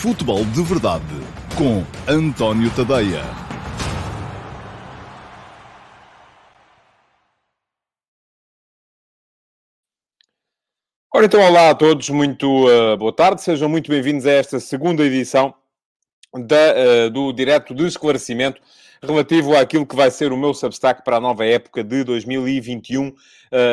Futebol 0.00 0.46
de 0.46 0.62
Verdade 0.62 1.04
com 1.54 1.84
António 2.10 2.70
Tadeia. 2.74 3.20
Ora, 11.14 11.26
então, 11.26 11.42
olá 11.42 11.68
a 11.68 11.74
todos, 11.74 12.08
muito 12.08 12.46
uh, 12.66 12.96
boa 12.96 13.14
tarde, 13.14 13.42
sejam 13.42 13.68
muito 13.68 13.90
bem-vindos 13.90 14.24
a 14.24 14.32
esta 14.32 14.58
segunda 14.58 15.04
edição 15.04 15.52
da, 16.32 16.56
uh, 17.06 17.10
do 17.10 17.30
Direto 17.30 17.74
de 17.74 17.84
Esclarecimento 17.84 18.58
relativo 19.02 19.56
àquilo 19.56 19.86
que 19.86 19.96
vai 19.96 20.10
ser 20.10 20.32
o 20.32 20.36
meu 20.36 20.52
Substack 20.52 21.02
para 21.04 21.16
a 21.16 21.20
nova 21.20 21.44
época 21.44 21.82
de 21.82 22.04
2021, 22.04 23.08
uh, 23.08 23.14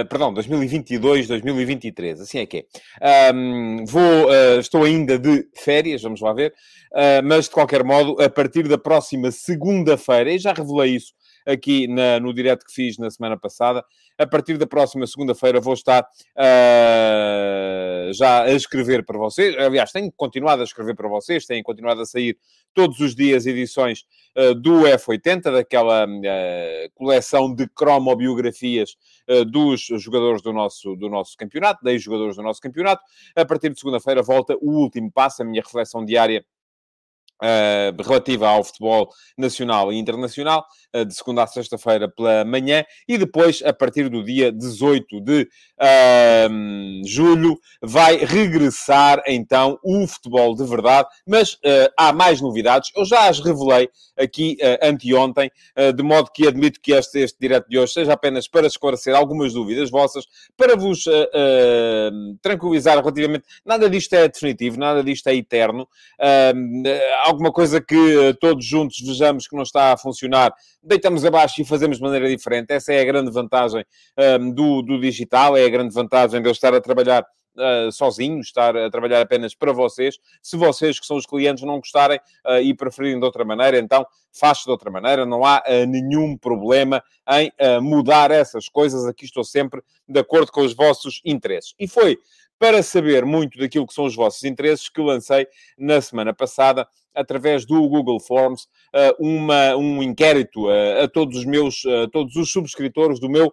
perdão, 0.09 0.33
2022, 0.33 1.27
2023, 1.27 2.21
assim 2.21 2.39
é 2.39 2.45
que 2.45 2.65
é. 3.01 3.33
Um, 3.33 3.85
vou, 3.85 4.01
uh, 4.01 4.59
estou 4.59 4.83
ainda 4.83 5.19
de 5.19 5.45
férias, 5.55 6.01
vamos 6.01 6.21
lá 6.21 6.33
ver, 6.33 6.53
uh, 6.93 7.23
mas 7.23 7.45
de 7.45 7.51
qualquer 7.51 7.83
modo, 7.83 8.21
a 8.21 8.29
partir 8.29 8.67
da 8.67 8.77
próxima 8.77 9.31
segunda-feira, 9.31 10.31
e 10.31 10.39
já 10.39 10.53
revelei 10.53 10.95
isso 10.95 11.13
aqui 11.47 11.87
na, 11.87 12.19
no 12.19 12.33
direto 12.33 12.65
que 12.65 12.73
fiz 12.73 12.97
na 12.97 13.09
semana 13.09 13.37
passada. 13.37 13.83
A 14.17 14.27
partir 14.27 14.57
da 14.57 14.67
próxima 14.67 15.07
segunda-feira 15.07 15.61
vou 15.61 15.73
estar 15.73 16.03
uh, 16.03 16.07
já 18.13 18.43
a 18.43 18.51
escrever 18.51 19.05
para 19.05 19.17
vocês. 19.17 19.55
Aliás, 19.57 19.91
tenho 19.91 20.11
continuado 20.11 20.61
a 20.61 20.65
escrever 20.65 20.95
para 20.95 21.07
vocês, 21.07 21.45
têm 21.45 21.63
continuado 21.63 22.01
a 22.01 22.05
sair 22.05 22.37
todos 22.73 22.99
os 22.99 23.15
dias 23.15 23.45
edições 23.45 24.03
uh, 24.35 24.53
do 24.53 24.81
F80, 24.81 25.51
daquela 25.51 26.05
uh, 26.05 26.91
coleção 26.93 27.53
de 27.53 27.67
cromobiografias 27.69 28.95
dos 29.51 29.87
jogadores 29.99 30.41
do 30.41 30.53
nosso, 30.53 30.95
do 30.95 31.09
nosso 31.09 31.35
campeonato, 31.35 31.83
10 31.83 32.01
jogadores 32.01 32.37
do 32.37 32.41
nosso 32.41 32.61
campeonato. 32.61 33.03
A 33.35 33.43
partir 33.45 33.69
de 33.69 33.77
segunda-feira 33.77 34.23
volta 34.23 34.55
o 34.61 34.71
último 34.71 35.11
passo, 35.11 35.41
a 35.41 35.45
minha 35.45 35.61
reflexão 35.61 36.05
diária 36.05 36.45
Uh, 37.37 37.93
relativa 38.01 38.47
ao 38.47 38.63
futebol 38.63 39.09
nacional 39.37 39.93
e 39.93 39.95
internacional, 39.95 40.65
uh, 40.95 41.05
de 41.05 41.13
segunda 41.13 41.43
a 41.43 41.47
sexta-feira 41.47 42.09
pela 42.09 42.43
manhã, 42.43 42.83
e 43.07 43.15
depois, 43.15 43.61
a 43.63 43.71
partir 43.71 44.09
do 44.09 44.23
dia 44.23 44.51
18 44.51 45.21
de 45.21 45.47
uh, 45.79 47.07
julho, 47.07 47.59
vai 47.79 48.17
regressar 48.17 49.21
então 49.27 49.77
o 49.83 50.07
futebol 50.07 50.55
de 50.55 50.65
verdade, 50.65 51.07
mas 51.27 51.59
há 51.95 52.11
mais 52.11 52.41
novidades, 52.41 52.91
eu 52.95 53.05
já 53.05 53.29
as 53.29 53.39
revelei 53.39 53.87
aqui 54.17 54.57
anteontem, 54.81 55.51
de 55.95 56.03
modo 56.03 56.31
que 56.33 56.47
admito 56.47 56.79
que 56.81 56.93
este, 56.93 57.19
este 57.19 57.37
direto 57.39 57.69
de 57.69 57.77
hoje 57.77 57.93
seja 57.93 58.13
apenas 58.13 58.47
para 58.47 58.65
esclarecer 58.65 59.15
algumas 59.15 59.53
dúvidas 59.53 59.91
vossas, 59.91 60.25
para 60.55 60.75
vos 60.75 61.05
tranquilizar 62.41 62.97
relativamente, 62.97 63.45
nada 63.65 63.89
disto 63.89 64.13
é 64.13 64.27
definitivo, 64.27 64.79
nada 64.79 65.03
disto 65.03 65.27
é 65.27 65.35
eterno, 65.35 65.87
alguma 67.27 67.51
coisa 67.51 67.81
que 67.81 67.95
eh, 67.95 68.33
todos 68.39 68.65
juntos 68.65 68.99
vejamos 68.99 69.47
que 69.47 69.55
não 69.55 69.63
está 69.63 69.93
a 69.93 69.97
funcionar, 69.97 70.53
deitamos 70.81 71.25
abaixo 71.25 71.61
e 71.61 71.65
fazemos 71.65 71.97
de 71.97 72.03
maneira 72.03 72.29
diferente. 72.29 72.71
Essa 72.71 72.93
é 72.93 73.01
a 73.01 73.05
grande 73.05 73.31
vantagem 73.31 73.85
um, 74.17 74.21
ehm, 74.21 74.51
do, 74.51 74.81
do 74.81 74.99
digital, 74.99 75.57
é 75.57 75.65
a 75.65 75.69
grande 75.69 75.93
vantagem 75.93 76.41
de 76.41 76.47
eu 76.47 76.51
estar 76.51 76.73
a 76.73 76.81
trabalhar 76.81 77.25
Uh, 77.59 77.91
sozinho, 77.91 78.39
estar 78.39 78.77
a 78.77 78.87
trabalhar 78.87 79.19
apenas 79.19 79.55
para 79.55 79.73
vocês. 79.73 80.19
Se 80.43 80.55
vocês, 80.55 80.99
que 80.99 81.07
são 81.07 81.17
os 81.17 81.25
clientes, 81.25 81.63
não 81.63 81.79
gostarem 81.79 82.19
uh, 82.45 82.61
e 82.61 82.71
preferirem 82.71 83.17
de 83.17 83.25
outra 83.25 83.43
maneira, 83.43 83.79
então 83.79 84.05
faz 84.31 84.59
de 84.59 84.69
outra 84.69 84.91
maneira. 84.91 85.25
Não 85.25 85.43
há 85.43 85.63
uh, 85.67 85.87
nenhum 85.87 86.37
problema 86.37 87.03
em 87.31 87.51
mudar 87.81 88.29
essas 88.29 88.69
coisas. 88.69 89.07
Aqui 89.07 89.25
estou 89.25 89.43
sempre 89.43 89.81
de 90.07 90.19
acordo 90.19 90.51
com 90.51 90.61
os 90.61 90.75
vossos 90.75 91.19
interesses. 91.25 91.73
E 91.79 91.87
foi 91.87 92.19
para 92.59 92.81
saber 92.81 93.25
muito 93.25 93.57
daquilo 93.57 93.85
que 93.85 93.93
são 93.93 94.05
os 94.05 94.15
vossos 94.15 94.43
interesses 94.43 94.89
que 94.89 95.01
lancei 95.01 95.47
na 95.77 96.01
semana 96.01 96.33
passada 96.33 96.87
através 97.17 97.65
do 97.65 97.87
Google 97.89 98.19
Forms, 98.19 98.67
eh, 98.93 99.15
uma, 99.19 99.75
um 99.75 100.03
inquérito 100.03 100.69
a, 100.69 100.73
eh, 100.73 101.03
a 101.03 101.07
todos 101.07 101.39
os 101.39 101.45
meus, 101.45 101.83
eh, 101.85 102.07
todos 102.11 102.35
os 102.35 102.51
subscritores 102.51 103.19
do 103.19 103.27
meu 103.27 103.51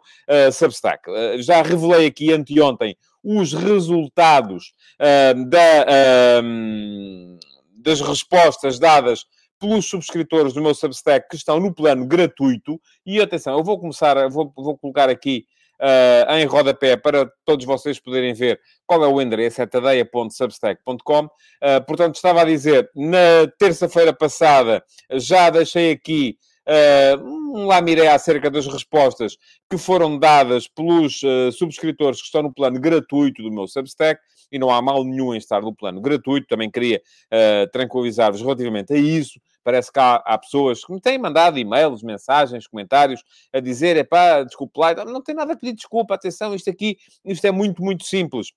Substack. 0.53 1.03
Já 1.39 1.63
revelei 1.63 2.07
aqui 2.07 2.33
anteontem 2.33 2.97
os 3.23 3.55
resultados 3.55 4.75
da, 4.99 5.87
ehm, 5.89 7.39
das 7.79 8.01
respostas 8.01 8.79
dadas 8.79 9.25
pelos 9.59 9.87
subscritores 9.87 10.53
do 10.53 10.61
meu 10.61 10.75
Substack 10.75 11.29
que 11.31 11.37
estão 11.37 11.59
no 11.59 11.75
plano 11.75 12.07
gratuito. 12.07 12.81
E 13.07 13.21
atenção, 13.21 13.57
eu 13.57 13.65
vou 13.65 13.79
começar, 13.79 14.29
vou, 14.29 14.53
vou 14.55 14.77
colocar 14.77 15.09
aqui 15.09 15.47
uh, 15.81 16.33
em 16.35 16.45
rodapé 16.47 16.97
para 16.97 17.31
todos 17.45 17.65
vocês 17.65 18.01
poderem 18.01 18.35
ver 18.35 18.61
qual 18.87 19.05
é 19.05 19.09
o 19.09 19.21
endereço, 19.21 19.63
é 19.63 19.67
tadeia.substack.com. 19.67 21.25
Uh, 21.25 21.85
portanto, 21.87 22.17
estava 22.17 22.43
a 22.43 22.45
dizer, 22.45 22.91
na 22.95 23.47
terça-feira 23.59 24.13
passada 24.13 24.85
já 25.13 25.51
deixei 25.51 25.93
aqui 25.93 26.37
uh, 26.69 27.25
um 27.55 27.67
lamiré 27.67 28.09
acerca 28.09 28.51
das 28.51 28.67
respostas 28.67 29.37
que 29.71 29.79
foram 29.79 30.19
dadas 30.19 30.67
pelos 30.69 31.23
uh, 31.23 31.53
subscritores 31.53 32.21
que 32.21 32.27
estão 32.27 32.43
no 32.43 32.53
plano 32.53 32.81
gratuito 32.81 33.43
do 33.43 33.51
meu 33.51 33.67
Substack, 33.67 34.21
e 34.51 34.59
não 34.59 34.71
há 34.71 34.81
mal 34.81 35.03
nenhum 35.05 35.35
em 35.35 35.39
estar 35.39 35.61
no 35.61 35.75
plano 35.75 36.01
gratuito. 36.01 36.47
Também 36.47 36.71
queria 36.71 37.03
uh, 37.33 37.71
tranquilizar-vos 37.73 38.41
relativamente 38.41 38.93
a 38.93 38.97
isso. 38.97 39.41
Parece 39.65 39.91
que 39.91 39.99
há, 39.99 40.17
há, 40.17 40.39
pessoas 40.39 40.85
que 40.85 40.93
me 40.93 41.01
têm 41.01 41.19
mandado 41.19 41.59
e-mails, 41.59 42.03
mensagens, 42.03 42.67
comentários 42.67 43.25
a 43.53 43.61
dizer: 43.61 43.97
é 43.97 44.05
pá, 44.05 44.43
desculpe 44.45 44.79
lá, 44.79 44.95
não 45.05 45.23
tem 45.23 45.35
nada 45.35 45.55
a 45.55 45.57
pedir 45.57 45.73
desculpa, 45.73 46.15
atenção, 46.15 46.55
isto 46.55 46.69
aqui, 46.71 46.99
isto 47.25 47.45
é 47.47 47.51
muito, 47.51 47.83
muito 47.83 48.05
simples. 48.05 48.53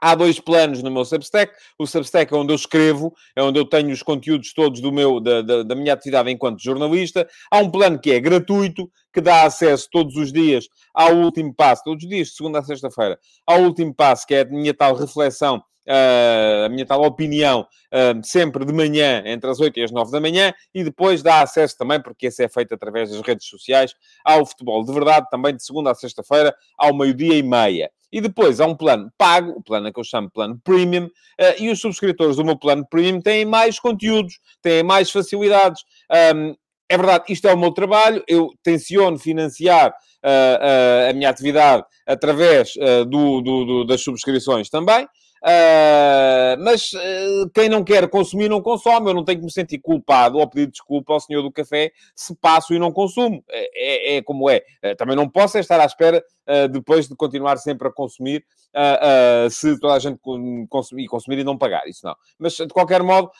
Há 0.00 0.14
dois 0.14 0.38
planos 0.38 0.80
no 0.80 0.90
meu 0.90 1.04
Substack. 1.04 1.52
O 1.76 1.84
Substack 1.84 2.32
é 2.32 2.36
onde 2.36 2.52
eu 2.52 2.56
escrevo, 2.56 3.12
é 3.34 3.42
onde 3.42 3.58
eu 3.58 3.64
tenho 3.64 3.90
os 3.90 4.02
conteúdos 4.02 4.52
todos 4.52 4.80
do 4.80 4.92
meu, 4.92 5.18
da, 5.18 5.42
da, 5.42 5.62
da, 5.64 5.74
minha 5.74 5.92
atividade 5.92 6.30
enquanto 6.30 6.62
jornalista. 6.62 7.28
Há 7.50 7.58
um 7.58 7.70
plano 7.70 7.98
que 7.98 8.12
é 8.12 8.20
gratuito, 8.20 8.88
que 9.12 9.20
dá 9.20 9.42
acesso 9.42 9.88
todos 9.90 10.16
os 10.16 10.32
dias 10.32 10.66
ao 10.94 11.14
último 11.16 11.54
passo, 11.54 11.82
todos 11.84 12.04
os 12.04 12.08
dias, 12.08 12.28
de 12.28 12.34
segunda 12.34 12.58
a 12.58 12.64
sexta-feira, 12.64 13.18
ao 13.46 13.62
último 13.62 13.94
passo, 13.94 14.26
que 14.26 14.34
é 14.34 14.40
a 14.40 14.44
minha 14.44 14.74
tal 14.74 14.94
reflexão 14.94 15.62
Uh, 15.88 16.66
a 16.66 16.68
minha 16.68 16.84
tal 16.84 17.02
opinião 17.02 17.62
uh, 17.62 18.22
sempre 18.22 18.62
de 18.66 18.74
manhã, 18.74 19.22
entre 19.24 19.48
as 19.48 19.58
8 19.58 19.80
e 19.80 19.84
as 19.84 19.90
9 19.90 20.12
da 20.12 20.20
manhã, 20.20 20.52
e 20.74 20.84
depois 20.84 21.22
dá 21.22 21.40
acesso 21.40 21.78
também, 21.78 21.98
porque 21.98 22.26
esse 22.26 22.44
é 22.44 22.48
feito 22.48 22.74
através 22.74 23.10
das 23.10 23.22
redes 23.22 23.46
sociais, 23.46 23.94
ao 24.22 24.44
futebol 24.44 24.84
de 24.84 24.92
verdade, 24.92 25.26
também 25.30 25.56
de 25.56 25.64
segunda 25.64 25.90
a 25.90 25.94
sexta-feira, 25.94 26.54
ao 26.76 26.94
meio-dia 26.94 27.38
e 27.38 27.42
meia. 27.42 27.90
E 28.12 28.20
depois 28.20 28.60
há 28.60 28.66
um 28.66 28.76
plano 28.76 29.10
pago, 29.16 29.52
o 29.52 29.62
plano 29.62 29.90
que 29.90 29.98
eu 29.98 30.04
chamo 30.04 30.30
plano 30.30 30.60
premium, 30.62 31.06
uh, 31.06 31.54
e 31.58 31.70
os 31.70 31.80
subscritores 31.80 32.36
do 32.36 32.44
meu 32.44 32.58
plano 32.58 32.86
premium 32.86 33.22
têm 33.22 33.46
mais 33.46 33.80
conteúdos, 33.80 34.38
têm 34.60 34.82
mais 34.82 35.10
facilidades. 35.10 35.82
É 36.88 36.96
verdade, 36.96 37.24
isto 37.28 37.46
é 37.48 37.52
o 37.52 37.58
meu 37.58 37.72
trabalho, 37.72 38.22
eu 38.26 38.50
tenciono 38.62 39.18
financiar 39.18 39.90
uh, 39.90 41.06
uh, 41.06 41.10
a 41.10 41.12
minha 41.12 41.28
atividade 41.28 41.84
através 42.06 42.72
do, 43.08 43.40
do, 43.40 43.64
do, 43.64 43.84
das 43.84 44.02
subscrições 44.02 44.68
também. 44.70 45.06
Uh, 45.42 46.58
mas 46.58 46.92
uh, 46.92 47.48
quem 47.54 47.68
não 47.68 47.84
quer 47.84 48.08
consumir 48.08 48.48
não 48.48 48.60
consome. 48.60 49.10
Eu 49.10 49.14
não 49.14 49.24
tenho 49.24 49.38
que 49.38 49.44
me 49.44 49.52
sentir 49.52 49.78
culpado 49.78 50.38
ou 50.38 50.48
pedir 50.48 50.70
desculpa 50.70 51.12
ao 51.12 51.20
senhor 51.20 51.42
do 51.42 51.52
café 51.52 51.92
se 52.14 52.34
passo 52.34 52.74
e 52.74 52.78
não 52.78 52.92
consumo. 52.92 53.42
É, 53.48 54.14
é, 54.14 54.16
é 54.16 54.22
como 54.22 54.50
é. 54.50 54.62
Uh, 54.84 54.96
também 54.96 55.16
não 55.16 55.28
posso 55.28 55.56
é 55.56 55.60
estar 55.60 55.80
à 55.80 55.84
espera 55.84 56.22
depois 56.70 57.06
de 57.06 57.14
continuar 57.14 57.58
sempre 57.58 57.88
a 57.88 57.92
consumir 57.92 58.42
se 59.50 59.78
toda 59.78 59.92
a 59.92 59.98
gente 59.98 60.18
consumir, 60.70 61.06
consumir 61.06 61.40
e 61.40 61.44
não 61.44 61.58
pagar. 61.58 61.86
Isso 61.86 62.00
não. 62.02 62.16
Mas 62.38 62.54
de 62.54 62.68
qualquer 62.68 63.02
modo, 63.02 63.30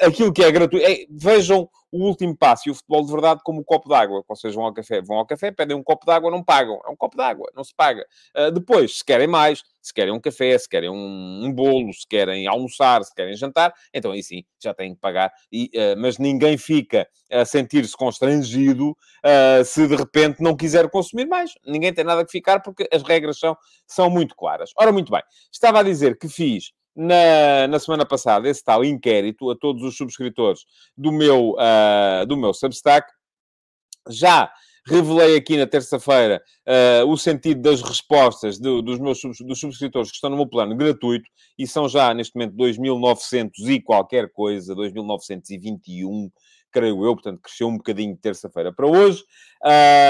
aquilo 0.00 0.32
que 0.32 0.42
é 0.42 0.50
gratuito. 0.50 0.84
É, 0.84 1.06
vejam 1.08 1.68
o 1.94 2.06
último 2.08 2.36
passo 2.36 2.68
e 2.68 2.72
o 2.72 2.74
futebol 2.74 3.06
de 3.06 3.12
verdade 3.12 3.40
como 3.44 3.60
um 3.60 3.64
copo 3.64 3.88
d'água. 3.88 4.24
Vocês 4.28 4.52
vão 4.52 4.64
ao 4.64 4.74
café, 4.74 5.00
vão 5.00 5.18
ao 5.18 5.26
café, 5.26 5.52
pedem 5.52 5.76
um 5.76 5.82
copo 5.82 6.04
d'água, 6.04 6.28
não 6.28 6.42
pagam. 6.42 6.80
É 6.84 6.90
um 6.90 6.96
copo 6.96 7.16
d'água, 7.16 7.48
não 7.54 7.62
se 7.62 7.72
paga. 7.72 8.04
depois, 8.52 8.98
se 8.98 9.04
querem 9.04 9.28
mais, 9.28 9.62
se 9.80 9.94
querem 9.94 10.12
um 10.12 10.18
café, 10.18 10.58
se 10.58 10.68
querem 10.68 10.90
um, 10.90 11.44
um, 11.44 11.52
bolo, 11.52 11.92
se 11.92 12.04
querem 12.08 12.48
almoçar, 12.48 13.04
se 13.04 13.14
querem 13.14 13.36
jantar, 13.36 13.72
então 13.92 14.10
aí 14.10 14.24
sim, 14.24 14.42
já 14.60 14.74
têm 14.74 14.94
que 14.94 15.00
pagar. 15.00 15.32
E, 15.52 15.70
uh, 15.74 16.00
mas 16.00 16.18
ninguém 16.18 16.58
fica 16.58 17.06
a 17.30 17.44
sentir-se 17.44 17.96
constrangido 17.96 18.90
uh, 18.90 19.64
se 19.64 19.86
de 19.86 19.94
repente 19.94 20.42
não 20.42 20.56
quiser 20.56 20.90
consumir 20.90 21.26
mais. 21.26 21.52
Ninguém 21.64 21.92
tem 21.92 22.04
nada 22.04 22.24
que 22.24 22.32
ficar 22.32 22.60
porque 22.60 22.88
as 22.92 23.02
regras 23.02 23.38
são, 23.38 23.56
são 23.86 24.10
muito 24.10 24.34
claras. 24.34 24.70
Ora, 24.76 24.90
muito 24.90 25.12
bem. 25.12 25.22
Estava 25.52 25.78
a 25.78 25.82
dizer 25.82 26.18
que 26.18 26.28
fiz 26.28 26.72
na, 26.94 27.66
na 27.68 27.78
semana 27.78 28.06
passada 28.06 28.48
esse 28.48 28.62
tal 28.62 28.84
inquérito 28.84 29.50
a 29.50 29.56
todos 29.56 29.82
os 29.82 29.96
subscritores 29.96 30.60
do 30.96 31.12
meu, 31.12 31.52
uh, 31.52 32.26
do 32.26 32.36
meu 32.36 32.52
Substack. 32.54 33.06
Já 34.08 34.50
Revelei 34.86 35.34
aqui 35.36 35.56
na 35.56 35.66
terça-feira 35.66 36.42
uh, 36.68 37.10
o 37.10 37.16
sentido 37.16 37.62
das 37.62 37.80
respostas 37.80 38.58
de, 38.58 38.82
dos 38.82 38.98
meus 38.98 39.18
dos 39.40 39.58
subscritores 39.58 40.10
que 40.10 40.16
estão 40.16 40.28
no 40.28 40.36
meu 40.36 40.46
plano 40.46 40.76
gratuito 40.76 41.24
e 41.58 41.66
são 41.66 41.88
já, 41.88 42.12
neste 42.12 42.36
momento, 42.36 42.54
2.900 42.54 43.50
e 43.66 43.80
qualquer 43.80 44.30
coisa, 44.30 44.74
2.921, 44.76 46.30
creio 46.70 47.02
eu, 47.02 47.14
portanto, 47.14 47.40
cresceu 47.40 47.68
um 47.68 47.78
bocadinho 47.78 48.14
de 48.14 48.20
terça-feira 48.20 48.74
para 48.74 48.86
hoje. 48.86 49.24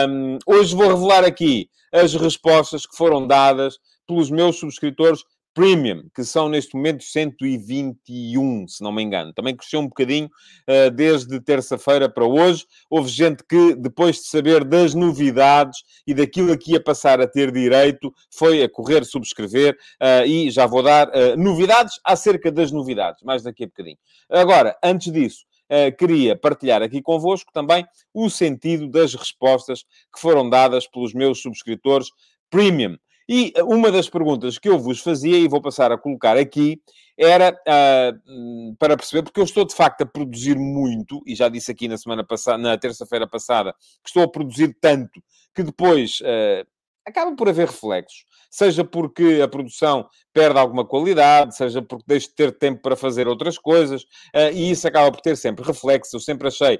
Um, 0.08 0.38
hoje 0.44 0.74
vou 0.74 0.88
revelar 0.88 1.22
aqui 1.22 1.70
as 1.92 2.12
respostas 2.14 2.84
que 2.84 2.96
foram 2.96 3.24
dadas 3.24 3.78
pelos 4.08 4.28
meus 4.28 4.56
subscritores 4.56 5.22
Premium, 5.54 6.08
que 6.12 6.24
são 6.24 6.48
neste 6.48 6.74
momento 6.74 7.04
121, 7.04 8.66
se 8.66 8.82
não 8.82 8.90
me 8.90 9.02
engano. 9.02 9.32
Também 9.32 9.56
cresceu 9.56 9.78
um 9.78 9.86
bocadinho 9.86 10.26
uh, 10.26 10.90
desde 10.90 11.40
terça-feira 11.40 12.08
para 12.08 12.26
hoje. 12.26 12.66
Houve 12.90 13.08
gente 13.08 13.44
que, 13.48 13.76
depois 13.76 14.16
de 14.16 14.26
saber 14.26 14.64
das 14.64 14.94
novidades 14.94 15.78
e 16.04 16.12
daquilo 16.12 16.52
a 16.52 16.58
que 16.58 16.72
ia 16.72 16.82
passar 16.82 17.20
a 17.20 17.26
ter 17.26 17.52
direito, 17.52 18.12
foi 18.36 18.64
a 18.64 18.68
correr 18.68 19.04
subscrever 19.04 19.78
uh, 20.02 20.26
e 20.26 20.50
já 20.50 20.66
vou 20.66 20.82
dar 20.82 21.08
uh, 21.08 21.36
novidades 21.36 22.00
acerca 22.04 22.50
das 22.50 22.72
novidades, 22.72 23.22
mais 23.22 23.44
daqui 23.44 23.62
a 23.62 23.66
bocadinho. 23.68 23.98
Agora, 24.28 24.76
antes 24.82 25.12
disso, 25.12 25.44
Uh, 25.64 25.90
queria 25.96 26.36
partilhar 26.36 26.82
aqui 26.82 27.00
convosco 27.00 27.50
também 27.50 27.86
o 28.12 28.28
sentido 28.28 28.86
das 28.86 29.14
respostas 29.14 29.82
que 30.14 30.20
foram 30.20 30.48
dadas 30.48 30.86
pelos 30.86 31.14
meus 31.14 31.40
subscritores 31.40 32.10
premium. 32.50 32.98
E 33.28 33.52
uma 33.62 33.90
das 33.90 34.08
perguntas 34.08 34.58
que 34.58 34.68
eu 34.68 34.78
vos 34.78 35.00
fazia, 35.00 35.38
e 35.38 35.48
vou 35.48 35.60
passar 35.60 35.90
a 35.90 35.98
colocar 35.98 36.36
aqui, 36.36 36.80
era 37.16 37.52
uh, 37.52 38.76
para 38.76 38.96
perceber, 38.96 39.22
porque 39.22 39.40
eu 39.40 39.44
estou 39.44 39.64
de 39.64 39.74
facto 39.74 40.02
a 40.02 40.06
produzir 40.06 40.58
muito, 40.58 41.22
e 41.26 41.34
já 41.34 41.48
disse 41.48 41.70
aqui 41.70 41.88
na 41.88 41.96
semana 41.96 42.24
passada, 42.24 42.58
na 42.58 42.76
terça-feira 42.76 43.26
passada, 43.26 43.72
que 44.02 44.08
estou 44.08 44.22
a 44.22 44.28
produzir 44.28 44.76
tanto 44.80 45.22
que 45.54 45.62
depois 45.62 46.20
uh, 46.20 46.66
acaba 47.06 47.34
por 47.36 47.48
haver 47.48 47.68
reflexos. 47.68 48.24
Seja 48.50 48.84
porque 48.84 49.40
a 49.42 49.48
produção 49.48 50.06
perde 50.32 50.58
alguma 50.58 50.84
qualidade, 50.84 51.56
seja 51.56 51.80
porque 51.80 52.04
deixo 52.06 52.28
de 52.28 52.34
ter 52.34 52.52
tempo 52.58 52.82
para 52.82 52.96
fazer 52.96 53.26
outras 53.28 53.56
coisas, 53.56 54.02
uh, 54.02 54.52
e 54.52 54.70
isso 54.70 54.86
acaba 54.86 55.10
por 55.10 55.20
ter 55.20 55.36
sempre 55.36 55.64
reflexos. 55.64 56.12
Eu 56.12 56.20
sempre 56.20 56.48
achei 56.48 56.78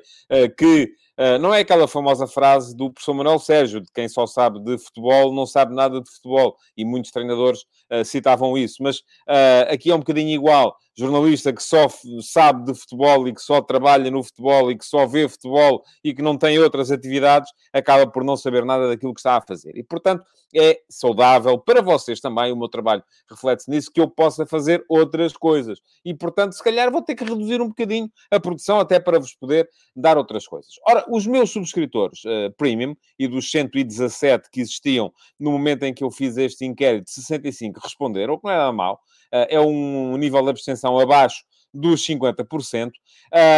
que 0.58 0.93
Uh, 1.19 1.39
não 1.39 1.55
é 1.55 1.61
aquela 1.61 1.87
famosa 1.87 2.27
frase 2.27 2.77
do 2.77 2.91
professor 2.91 3.15
Manuel 3.15 3.39
Sérgio, 3.39 3.81
de 3.81 3.91
quem 3.93 4.09
só 4.09 4.27
sabe 4.27 4.61
de 4.61 4.79
futebol, 4.79 5.33
não 5.33 5.47
sabe 5.47 5.75
nada 5.75 6.01
de 6.01 6.11
futebol, 6.11 6.57
e 6.77 6.85
muitos 6.85 7.11
treinadores 7.11 7.61
uh, 7.93 8.05
citavam 8.05 8.59
isso, 8.59 8.83
mas 8.83 8.99
uh, 8.99 9.71
aqui 9.71 9.91
é 9.91 9.95
um 9.95 10.01
bocadinho 10.01 10.31
igual. 10.31 10.77
Jornalista 10.97 11.53
que 11.53 11.63
só 11.63 11.89
sabe 12.23 12.67
de 12.67 12.79
futebol 12.79 13.27
e 13.27 13.35
que 13.35 13.41
só 13.41 13.61
trabalha 13.61 14.11
no 14.13 14.23
futebol 14.23 14.71
e 14.71 14.79
que 14.79 14.85
só 14.85 15.07
vê 15.07 15.29
futebol 15.29 15.83
e 16.05 16.15
que 16.15 16.23
não 16.23 16.39
tem 16.39 16.59
outras 16.61 16.91
atividades, 16.93 17.51
acaba 17.73 18.07
por 18.09 18.23
não 18.23 18.37
saber 18.37 18.65
nada 18.65 18.89
daquilo 18.89 19.13
que 19.13 19.19
está 19.19 19.37
a 19.37 19.41
fazer. 19.41 19.77
E, 19.77 19.83
portanto, 19.83 20.25
é 20.55 20.81
saudável 20.89 21.59
para 21.59 21.83
vocês 21.83 22.21
também, 22.21 22.53
o 22.53 22.57
meu 22.57 22.69
trabalho 22.69 23.03
reflete-se 23.29 23.69
nisso, 23.69 23.91
que 23.93 24.01
eu 24.01 24.09
possa 24.09 24.47
fazer 24.47 24.85
outras 24.89 25.33
coisas. 25.33 25.81
E, 26.05 26.15
portanto, 26.15 26.53
se 26.53 26.63
calhar 26.63 26.93
vou 26.93 27.03
ter 27.03 27.17
que 27.17 27.25
reduzir 27.25 27.61
um 27.61 27.69
bocadinho 27.69 28.09
a 28.31 28.39
produção 28.39 28.79
até 28.79 29.01
para 29.01 29.19
vos 29.19 29.35
poder 29.35 29.69
dar 29.97 30.17
outras 30.17 30.47
coisas. 30.47 30.75
Ora, 30.89 31.04
os 31.09 31.27
meus 31.27 31.51
subscritores 31.51 32.25
uh, 32.25 32.53
premium 32.56 32.95
e 33.19 33.27
dos 33.27 33.51
117 33.51 34.49
que 34.51 34.61
existiam 34.61 35.12
no 35.39 35.51
momento 35.51 35.85
em 35.85 35.95
que 35.95 36.05
eu 36.05 36.11
fiz 36.11 36.37
este 36.37 36.65
inquérito, 36.65 37.11
65 37.11 37.81
responderam, 37.81 38.35
o 38.35 38.39
que 38.39 38.45
não 38.45 38.53
é 38.53 38.56
nada 38.56 38.73
mal. 38.73 39.01
Uh, 39.33 39.47
é 39.49 39.61
um 39.61 40.17
nível 40.17 40.43
de 40.43 40.51
abstenção 40.51 40.99
abaixo 40.99 41.45
dos 41.75 42.06
50%. 42.06 42.93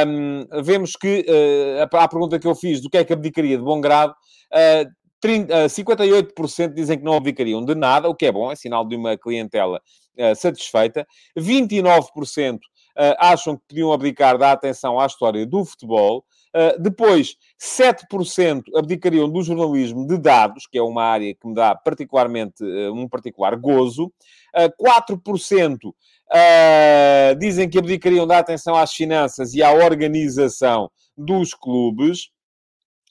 Um, 0.06 0.62
vemos 0.62 0.96
que, 0.96 1.26
uh, 1.28 1.82
a, 1.82 2.08
pergunta 2.08 2.38
que 2.38 2.46
eu 2.46 2.54
fiz 2.54 2.80
do 2.80 2.88
que 2.88 2.96
é 2.96 3.04
que 3.04 3.12
abdicaria 3.12 3.58
de 3.58 3.62
bom 3.62 3.78
grado, 3.80 4.12
uh, 4.12 4.90
30, 5.20 5.66
58% 5.66 6.72
dizem 6.72 6.98
que 6.98 7.04
não 7.04 7.14
abdicariam 7.14 7.62
de 7.62 7.74
nada, 7.74 8.08
o 8.08 8.14
que 8.14 8.26
é 8.26 8.32
bom, 8.32 8.50
é 8.50 8.56
sinal 8.56 8.86
de 8.86 8.96
uma 8.96 9.16
clientela 9.16 9.80
satisfeita. 10.36 11.06
29% 11.36 12.58
acham 13.18 13.56
que 13.56 13.62
podiam 13.68 13.92
abdicar 13.92 14.38
da 14.38 14.52
atenção 14.52 15.00
à 15.00 15.06
história 15.06 15.44
do 15.46 15.64
futebol. 15.64 16.24
Uh, 16.56 16.80
depois, 16.80 17.36
7% 17.60 18.62
abdicariam 18.74 19.28
do 19.28 19.42
jornalismo 19.42 20.06
de 20.06 20.16
dados, 20.16 20.66
que 20.66 20.78
é 20.78 20.82
uma 20.82 21.04
área 21.04 21.34
que 21.34 21.46
me 21.46 21.54
dá 21.54 21.74
particularmente 21.74 22.64
uh, 22.64 22.94
um 22.94 23.06
particular 23.06 23.54
gozo. 23.56 24.10
Uh, 24.56 24.72
4% 24.82 25.76
uh, 25.84 25.92
dizem 27.38 27.68
que 27.68 27.78
abdicariam 27.78 28.26
da 28.26 28.38
atenção 28.38 28.74
às 28.74 28.90
finanças 28.94 29.52
e 29.52 29.62
à 29.62 29.70
organização 29.70 30.90
dos 31.14 31.52
clubes 31.52 32.30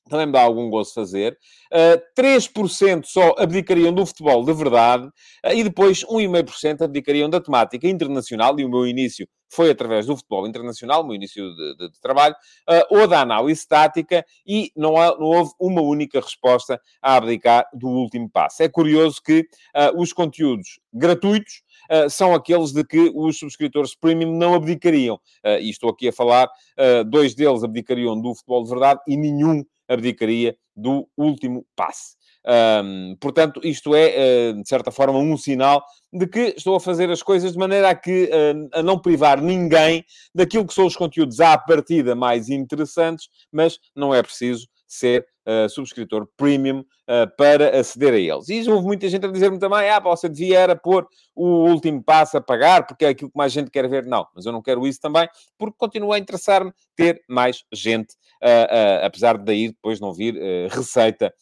também 0.09 0.27
me 0.27 0.31
dá 0.31 0.41
algum 0.41 0.69
gosto 0.69 0.93
fazer. 0.93 1.37
Uh, 1.71 1.99
3% 2.19 3.05
só 3.05 3.33
abdicariam 3.37 3.93
do 3.93 4.05
futebol 4.05 4.43
de 4.43 4.53
verdade 4.53 5.07
uh, 5.07 5.51
e 5.53 5.63
depois 5.63 6.03
1,5% 6.05 6.83
abdicariam 6.83 7.29
da 7.29 7.41
temática 7.41 7.87
internacional. 7.87 8.59
E 8.59 8.65
o 8.65 8.69
meu 8.69 8.85
início 8.85 9.27
foi 9.49 9.71
através 9.71 10.05
do 10.05 10.15
futebol 10.15 10.47
internacional, 10.47 11.01
o 11.01 11.05
meu 11.05 11.15
início 11.15 11.43
de, 11.55 11.75
de, 11.77 11.91
de 11.91 12.01
trabalho, 12.01 12.35
uh, 12.69 12.97
ou 12.99 13.07
da 13.07 13.21
análise 13.21 13.67
tática, 13.67 14.25
e 14.45 14.71
não, 14.75 14.97
há, 14.97 15.17
não, 15.17 15.25
houve 15.25 15.51
uma 15.59 15.81
única 15.81 16.19
resposta 16.19 16.79
a 17.01 17.15
abdicar 17.15 17.65
do 17.73 17.87
último 17.87 18.29
passo. 18.29 18.63
É 18.63 18.69
curioso 18.69 19.21
que 19.23 19.47
os 19.95 20.13
conteúdos 20.13 20.79
gratuitos 20.93 21.63
Uh, 21.85 22.09
são 22.09 22.33
aqueles 22.33 22.71
de 22.71 22.83
que 22.83 23.11
os 23.13 23.37
subscritores 23.37 23.95
premium 23.95 24.35
não 24.35 24.55
abdicariam. 24.55 25.15
Uh, 25.45 25.59
e 25.61 25.69
estou 25.69 25.89
aqui 25.89 26.07
a 26.07 26.13
falar, 26.13 26.47
uh, 26.47 27.03
dois 27.03 27.35
deles 27.35 27.63
abdicariam 27.63 28.19
do 28.19 28.33
futebol 28.33 28.63
de 28.63 28.69
verdade 28.69 28.99
e 29.07 29.15
nenhum 29.15 29.63
abdicaria 29.87 30.57
do 30.75 31.07
último 31.17 31.65
passe. 31.75 32.15
Um, 32.47 33.17
portanto, 33.19 33.59
isto 33.63 33.95
é, 33.95 34.51
uh, 34.51 34.61
de 34.61 34.69
certa 34.69 34.91
forma, 34.91 35.17
um 35.17 35.35
sinal 35.35 35.83
de 36.13 36.27
que 36.27 36.53
estou 36.55 36.75
a 36.75 36.79
fazer 36.79 37.09
as 37.09 37.23
coisas 37.23 37.53
de 37.53 37.57
maneira 37.57 37.89
a, 37.89 37.95
que, 37.95 38.29
a 38.71 38.83
não 38.83 38.99
privar 38.99 39.41
ninguém 39.41 40.05
daquilo 40.33 40.65
que 40.65 40.73
são 40.73 40.85
os 40.85 40.95
conteúdos 40.95 41.39
à 41.39 41.57
partida 41.57 42.15
mais 42.15 42.49
interessantes, 42.49 43.27
mas 43.51 43.79
não 43.95 44.13
é 44.13 44.21
preciso 44.21 44.67
ser 44.87 45.25
uh, 45.45 45.69
subscritor 45.69 46.27
premium 46.35 46.79
uh, 46.79 47.35
para 47.37 47.79
aceder 47.79 48.13
a 48.13 48.17
eles. 48.17 48.49
E 48.49 48.69
houve 48.69 48.85
muita 48.85 49.07
gente 49.07 49.25
a 49.25 49.31
dizer-me 49.31 49.59
também, 49.59 49.89
ah, 49.89 49.99
você 49.99 50.27
devia 50.27 50.59
era 50.59 50.75
pôr 50.75 51.07
o 51.35 51.69
último 51.69 52.03
passo 52.03 52.37
a 52.37 52.41
pagar, 52.41 52.85
porque 52.87 53.05
é 53.05 53.09
aquilo 53.09 53.29
que 53.29 53.37
mais 53.37 53.51
gente 53.51 53.69
quer 53.69 53.87
ver. 53.87 54.05
Não, 54.05 54.25
mas 54.35 54.45
eu 54.45 54.51
não 54.51 54.61
quero 54.61 54.85
isso 54.87 54.99
também, 54.99 55.27
porque 55.57 55.75
continua 55.77 56.15
a 56.15 56.19
interessar-me 56.19 56.71
ter 56.95 57.21
mais 57.29 57.63
gente, 57.73 58.13
uh, 58.41 59.05
apesar 59.05 59.37
de 59.37 59.45
daí 59.45 59.67
depois 59.69 59.99
não 59.99 60.13
vir 60.13 60.35
receita 60.69 61.33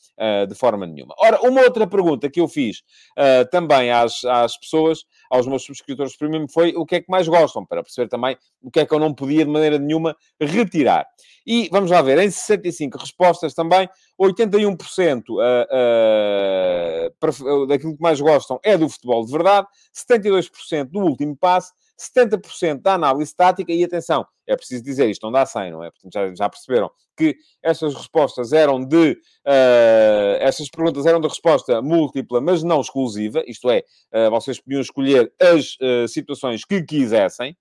de 0.48 0.56
forma 0.56 0.86
nenhuma. 0.86 1.16
Ora, 1.18 1.42
uma 1.42 1.62
outra 1.62 1.88
pergunta 1.88 2.30
que 2.30 2.40
eu 2.40 2.48
fiz 2.48 2.84
também 3.52 3.92
às, 3.92 4.24
às 4.24 4.58
pessoas, 4.58 5.00
aos 5.30 5.48
meus 5.48 5.64
subscritores 5.64 6.16
premium, 6.16 6.48
foi 6.48 6.74
o 6.76 6.86
que 6.86 6.96
é 6.96 7.02
que 7.02 7.10
mais 7.10 7.28
gostam, 7.28 7.66
para 7.66 7.82
perceber 7.84 8.08
também 8.08 8.38
o 8.62 8.70
que 8.70 8.80
é 8.80 8.86
que 8.86 8.94
eu 8.94 9.00
não 9.00 9.14
podia 9.14 9.44
de 9.44 9.52
maneira 9.52 9.78
nenhuma 9.80 10.16
retirar. 10.40 11.06
E 11.46 11.68
vamos 11.72 11.92
lá 11.92 12.02
ver, 12.02 12.20
em 12.20 12.30
65 12.30 12.98
respostas 12.98 13.54
também, 13.54 13.90
81% 14.20 15.24
uh, 15.30 15.42
uh, 17.32 17.68
daquilo 17.68 17.96
que 17.96 18.02
mais 18.02 18.20
gostam 18.20 18.60
é 18.64 18.78
do 18.78 18.90
futebol 18.90 19.26
de 19.26 19.32
verdade, 19.32 19.68
72% 19.94 20.86
do 20.86 21.00
último 21.00 21.36
passe, 21.36 21.72
70% 22.00 22.82
da 22.82 22.94
análise 22.94 23.36
tática 23.36 23.72
e 23.72 23.84
atenção, 23.84 24.26
é 24.48 24.56
preciso 24.56 24.84
dizer, 24.84 25.10
isto 25.10 25.24
não 25.24 25.32
dá 25.32 25.46
100, 25.46 25.72
não 25.72 25.84
é? 25.84 25.92
Portanto, 25.92 26.14
já, 26.14 26.36
já 26.36 26.50
perceberam 26.50 26.92
que 27.16 27.36
estas 27.62 27.94
respostas 27.94 28.52
eram 28.52 28.84
de, 28.84 29.12
uh, 29.12 30.38
estas 30.40 30.70
perguntas 30.70 31.06
eram 31.06 31.22
de 31.22 31.28
resposta 31.28 31.82
múltipla, 31.82 32.42
mas 32.42 32.64
não 32.64 32.82
exclusiva, 32.82 33.44
isto 33.48 33.70
é, 33.70 33.84
uh, 34.14 34.30
vocês 34.32 34.60
podiam 34.60 34.82
escolher 34.82 35.32
as 35.40 35.76
uh, 35.76 36.08
situações 36.08 36.66
que 36.66 36.82
quisessem. 36.84 37.56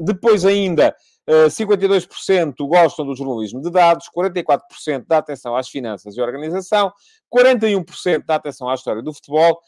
depois 0.00 0.44
ainda, 0.44 0.94
52% 1.28 2.54
eh, 2.58 2.66
gostam 2.66 3.06
do 3.06 3.16
jornalismo 3.16 3.60
de 3.60 3.70
dados, 3.70 4.08
44% 4.14 5.06
da 5.06 5.18
atenção 5.18 5.56
às 5.56 5.68
finanças 5.68 6.16
e 6.16 6.20
organização, 6.20 6.92
41% 7.34 8.24
da 8.24 8.34
atenção 8.36 8.68
à 8.68 8.74
história 8.74 9.02
do 9.02 9.12
futebol 9.12 9.58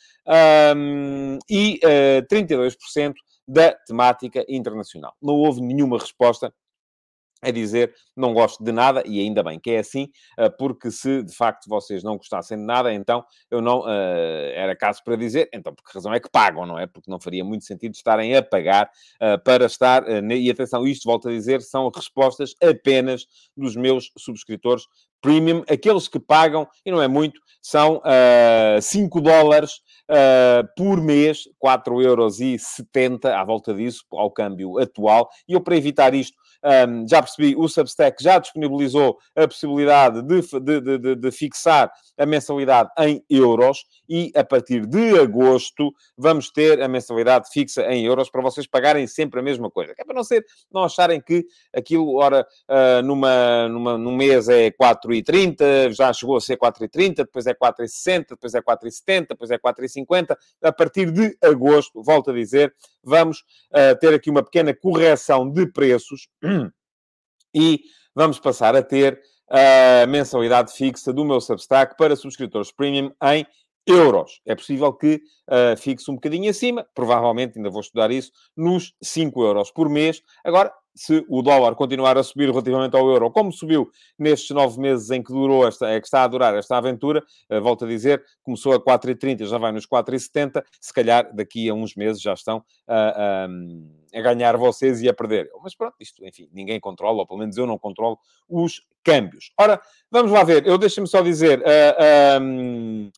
um, 0.76 1.38
e 1.48 1.80
uh, 1.82 1.88
eh, 1.88 2.22
32% 2.30 3.14
da 3.48 3.72
temática 3.86 4.44
internacional. 4.48 5.14
Não 5.22 5.34
houve 5.34 5.60
nenhuma 5.60 5.98
resposta 5.98 6.52
a 7.42 7.50
dizer 7.50 7.94
não 8.16 8.32
gosto 8.32 8.64
de 8.64 8.72
nada, 8.72 9.02
e 9.06 9.20
ainda 9.20 9.42
bem 9.42 9.58
que 9.58 9.70
é 9.70 9.78
assim, 9.78 10.08
eh, 10.38 10.48
porque 10.48 10.90
se 10.90 11.22
de 11.22 11.34
facto 11.34 11.68
vocês 11.68 12.02
não 12.02 12.16
gostassem 12.16 12.56
de 12.56 12.64
nada, 12.64 12.92
então 12.92 13.24
eu 13.50 13.60
não 13.60 13.80
uh, 13.80 14.52
era 14.54 14.74
caso 14.74 15.02
para 15.04 15.16
dizer, 15.16 15.48
então 15.52 15.74
por 15.74 15.84
que 15.84 15.92
razão 15.94 16.14
é 16.14 16.20
que 16.20 16.30
pagam, 16.30 16.64
não 16.64 16.78
é? 16.78 16.86
Porque 16.86 17.10
não 17.10 17.20
faria 17.20 17.44
muito 17.44 17.64
sentido 17.64 17.94
estarem 17.94 18.34
a 18.34 18.42
pagar 18.42 18.90
uh, 19.16 19.42
para 19.44 19.66
estar, 19.66 20.02
uh, 20.02 20.32
e 20.32 20.50
atenção, 20.50 20.86
isto 20.86 21.04
volto 21.04 21.28
a 21.28 21.32
dizer, 21.32 21.60
são 21.60 21.90
respostas 21.94 22.54
apenas 22.62 23.26
dos 23.56 23.76
meus 23.76 24.10
subscritores 24.16 24.84
premium, 25.20 25.62
aqueles 25.68 26.08
que 26.08 26.20
pagam, 26.20 26.68
e 26.84 26.90
não 26.90 27.02
é 27.02 27.08
muito, 27.08 27.40
são 27.60 27.96
uh, 27.96 28.80
5 28.80 29.20
dólares 29.20 29.80
uh, 30.08 30.66
por 30.76 31.02
mês, 31.02 31.48
4,70 31.62 32.04
euros 32.04 33.24
à 33.24 33.42
volta 33.42 33.74
disso, 33.74 34.04
ao 34.12 34.30
câmbio 34.30 34.78
atual, 34.78 35.28
e 35.48 35.54
eu 35.54 35.60
para 35.60 35.76
evitar 35.76 36.14
isto 36.14 36.36
um, 36.64 37.06
já 37.08 37.22
percebi, 37.22 37.54
o 37.56 37.68
Substack 37.68 38.22
já 38.22 38.38
disponibilizou 38.38 39.18
a 39.34 39.46
possibilidade 39.46 40.22
de, 40.22 40.40
de, 40.60 40.98
de, 40.98 41.14
de, 41.14 41.30
fixar 41.30 41.90
a 42.18 42.26
mensalidade 42.26 42.90
em 42.98 43.24
euros 43.28 43.84
e 44.08 44.32
a 44.34 44.44
partir 44.44 44.86
de 44.86 45.18
agosto 45.18 45.92
vamos 46.16 46.50
ter 46.50 46.82
a 46.82 46.88
mensalidade 46.88 47.48
fixa 47.52 47.82
em 47.92 48.04
euros 48.04 48.30
para 48.30 48.42
vocês 48.42 48.66
pagarem 48.66 49.06
sempre 49.06 49.40
a 49.40 49.42
mesma 49.42 49.70
coisa. 49.70 49.94
Que 49.94 50.02
é 50.02 50.04
para 50.04 50.14
não 50.14 50.24
ser, 50.24 50.44
não 50.72 50.84
acharem 50.84 51.20
que 51.20 51.46
aquilo, 51.74 52.16
ora, 52.16 52.46
uh, 52.68 53.02
numa, 53.02 53.68
numa, 53.68 53.98
num 53.98 54.14
mês 54.16 54.48
é 54.48 54.70
4,30, 54.70 55.92
já 55.92 56.12
chegou 56.12 56.36
a 56.36 56.40
ser 56.40 56.56
4,30, 56.56 57.16
depois 57.16 57.46
é 57.46 57.54
4,60, 57.54 58.26
depois 58.30 58.54
é 58.54 58.60
4,70, 58.60 59.26
depois 59.28 59.50
é 59.50 59.58
4,50. 59.58 60.36
A 60.62 60.72
partir 60.72 61.10
de 61.10 61.36
agosto, 61.42 62.02
volto 62.02 62.30
a 62.30 62.34
dizer, 62.34 62.74
vamos 63.02 63.40
uh, 63.72 63.98
ter 64.00 64.14
aqui 64.14 64.30
uma 64.30 64.42
pequena 64.42 64.74
correção 64.74 65.50
de 65.50 65.66
preços 65.66 66.28
e 67.54 67.80
vamos 68.14 68.38
passar 68.38 68.76
a 68.76 68.82
ter 68.82 69.20
a 69.48 70.06
mensalidade 70.06 70.72
fixa 70.72 71.12
do 71.12 71.24
meu 71.24 71.40
Substack 71.40 71.96
para 71.96 72.16
subscritores 72.16 72.72
premium 72.72 73.12
em 73.22 73.46
euros. 73.86 74.40
É 74.44 74.54
possível 74.54 74.92
que 74.92 75.22
uh, 75.48 75.76
fixe 75.76 76.10
um 76.10 76.14
bocadinho 76.14 76.50
acima, 76.50 76.84
provavelmente, 76.94 77.56
ainda 77.56 77.70
vou 77.70 77.80
estudar 77.80 78.10
isso, 78.10 78.32
nos 78.56 78.94
5 79.00 79.42
euros 79.44 79.70
por 79.70 79.88
mês. 79.88 80.20
Agora, 80.44 80.72
se 80.92 81.24
o 81.28 81.42
dólar 81.42 81.74
continuar 81.74 82.16
a 82.16 82.22
subir 82.22 82.48
relativamente 82.48 82.96
ao 82.96 83.08
euro, 83.08 83.30
como 83.30 83.52
subiu 83.52 83.90
nestes 84.18 84.50
nove 84.50 84.80
meses 84.80 85.10
em 85.10 85.22
que 85.22 85.30
durou 85.30 85.68
esta, 85.68 85.88
é 85.88 86.00
que 86.00 86.06
está 86.06 86.24
a 86.24 86.26
durar 86.26 86.54
esta 86.56 86.76
aventura, 86.76 87.22
uh, 87.50 87.60
volto 87.60 87.84
a 87.84 87.88
dizer, 87.88 88.24
começou 88.42 88.72
a 88.72 88.80
4,30, 88.80 89.44
já 89.46 89.58
vai 89.58 89.70
nos 89.70 89.86
4,70, 89.86 90.64
se 90.80 90.92
calhar 90.92 91.32
daqui 91.32 91.68
a 91.68 91.74
uns 91.74 91.94
meses 91.94 92.20
já 92.20 92.34
estão 92.34 92.64
a, 92.88 93.44
a, 93.44 93.48
a 94.16 94.20
ganhar 94.22 94.56
vocês 94.56 95.02
e 95.02 95.08
a 95.08 95.14
perder. 95.14 95.50
Mas 95.62 95.74
pronto, 95.74 95.94
isto, 96.00 96.24
enfim, 96.24 96.48
ninguém 96.52 96.80
controla, 96.80 97.18
ou 97.18 97.26
pelo 97.26 97.38
menos 97.38 97.56
eu 97.56 97.66
não 97.66 97.78
controlo 97.78 98.18
os 98.48 98.82
câmbios. 99.04 99.52
Ora, 99.58 99.80
vamos 100.10 100.32
lá 100.32 100.42
ver, 100.42 100.66
eu 100.66 100.78
deixo-me 100.78 101.06
só 101.06 101.20
dizer... 101.20 101.60
Uh, 101.60 102.42
um, 102.42 103.10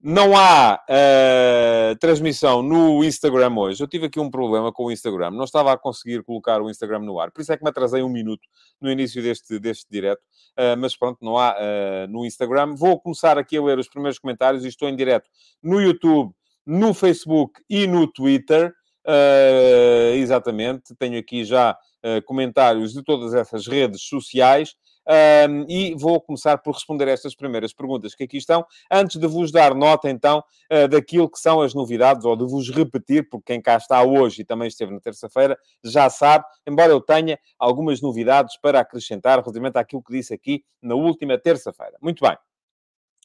não 0.00 0.36
há 0.36 0.80
uh, 0.88 1.96
transmissão 1.98 2.62
no 2.62 3.02
Instagram 3.02 3.52
hoje. 3.56 3.82
Eu 3.82 3.88
tive 3.88 4.06
aqui 4.06 4.20
um 4.20 4.30
problema 4.30 4.72
com 4.72 4.84
o 4.84 4.92
Instagram. 4.92 5.32
Não 5.32 5.44
estava 5.44 5.72
a 5.72 5.76
conseguir 5.76 6.22
colocar 6.22 6.62
o 6.62 6.70
Instagram 6.70 7.00
no 7.00 7.18
ar. 7.18 7.32
Por 7.32 7.40
isso 7.40 7.52
é 7.52 7.56
que 7.56 7.64
me 7.64 7.70
atrasei 7.70 8.02
um 8.02 8.08
minuto 8.08 8.46
no 8.80 8.90
início 8.90 9.20
deste, 9.20 9.58
deste 9.58 9.86
direto. 9.90 10.20
Uh, 10.56 10.78
mas 10.78 10.96
pronto, 10.96 11.18
não 11.20 11.36
há 11.36 11.56
uh, 11.56 12.08
no 12.08 12.24
Instagram. 12.24 12.76
Vou 12.76 13.00
começar 13.00 13.36
aqui 13.38 13.56
a 13.56 13.62
ler 13.62 13.78
os 13.78 13.88
primeiros 13.88 14.20
comentários 14.20 14.64
e 14.64 14.68
estou 14.68 14.88
em 14.88 14.94
direto 14.94 15.28
no 15.60 15.80
YouTube, 15.80 16.32
no 16.64 16.94
Facebook 16.94 17.60
e 17.68 17.86
no 17.88 18.06
Twitter. 18.06 18.72
Exatamente. 20.14 20.94
Tenho 20.96 21.18
aqui 21.18 21.44
já 21.44 21.76
comentários 22.26 22.92
de 22.92 23.02
todas 23.02 23.34
essas 23.34 23.66
redes 23.66 24.02
sociais. 24.02 24.74
Um, 25.08 25.64
e 25.66 25.94
vou 25.94 26.20
começar 26.20 26.58
por 26.58 26.74
responder 26.74 27.08
estas 27.08 27.34
primeiras 27.34 27.72
perguntas 27.72 28.14
que 28.14 28.24
aqui 28.24 28.36
estão, 28.36 28.66
antes 28.90 29.18
de 29.18 29.26
vos 29.26 29.50
dar 29.50 29.74
nota, 29.74 30.10
então, 30.10 30.44
uh, 30.70 30.86
daquilo 30.86 31.30
que 31.30 31.38
são 31.38 31.62
as 31.62 31.72
novidades, 31.72 32.26
ou 32.26 32.36
de 32.36 32.44
vos 32.44 32.68
repetir, 32.68 33.26
porque 33.30 33.54
quem 33.54 33.62
cá 33.62 33.78
está 33.78 34.02
hoje 34.02 34.42
e 34.42 34.44
também 34.44 34.68
esteve 34.68 34.92
na 34.92 35.00
terça-feira, 35.00 35.58
já 35.82 36.10
sabe, 36.10 36.44
embora 36.66 36.92
eu 36.92 37.00
tenha 37.00 37.38
algumas 37.58 38.02
novidades 38.02 38.58
para 38.60 38.80
acrescentar 38.80 39.38
relativamente 39.38 39.78
àquilo 39.78 40.02
que 40.02 40.12
disse 40.12 40.34
aqui 40.34 40.62
na 40.82 40.94
última 40.94 41.38
terça-feira. 41.38 41.96
Muito 42.02 42.22
bem. 42.22 42.36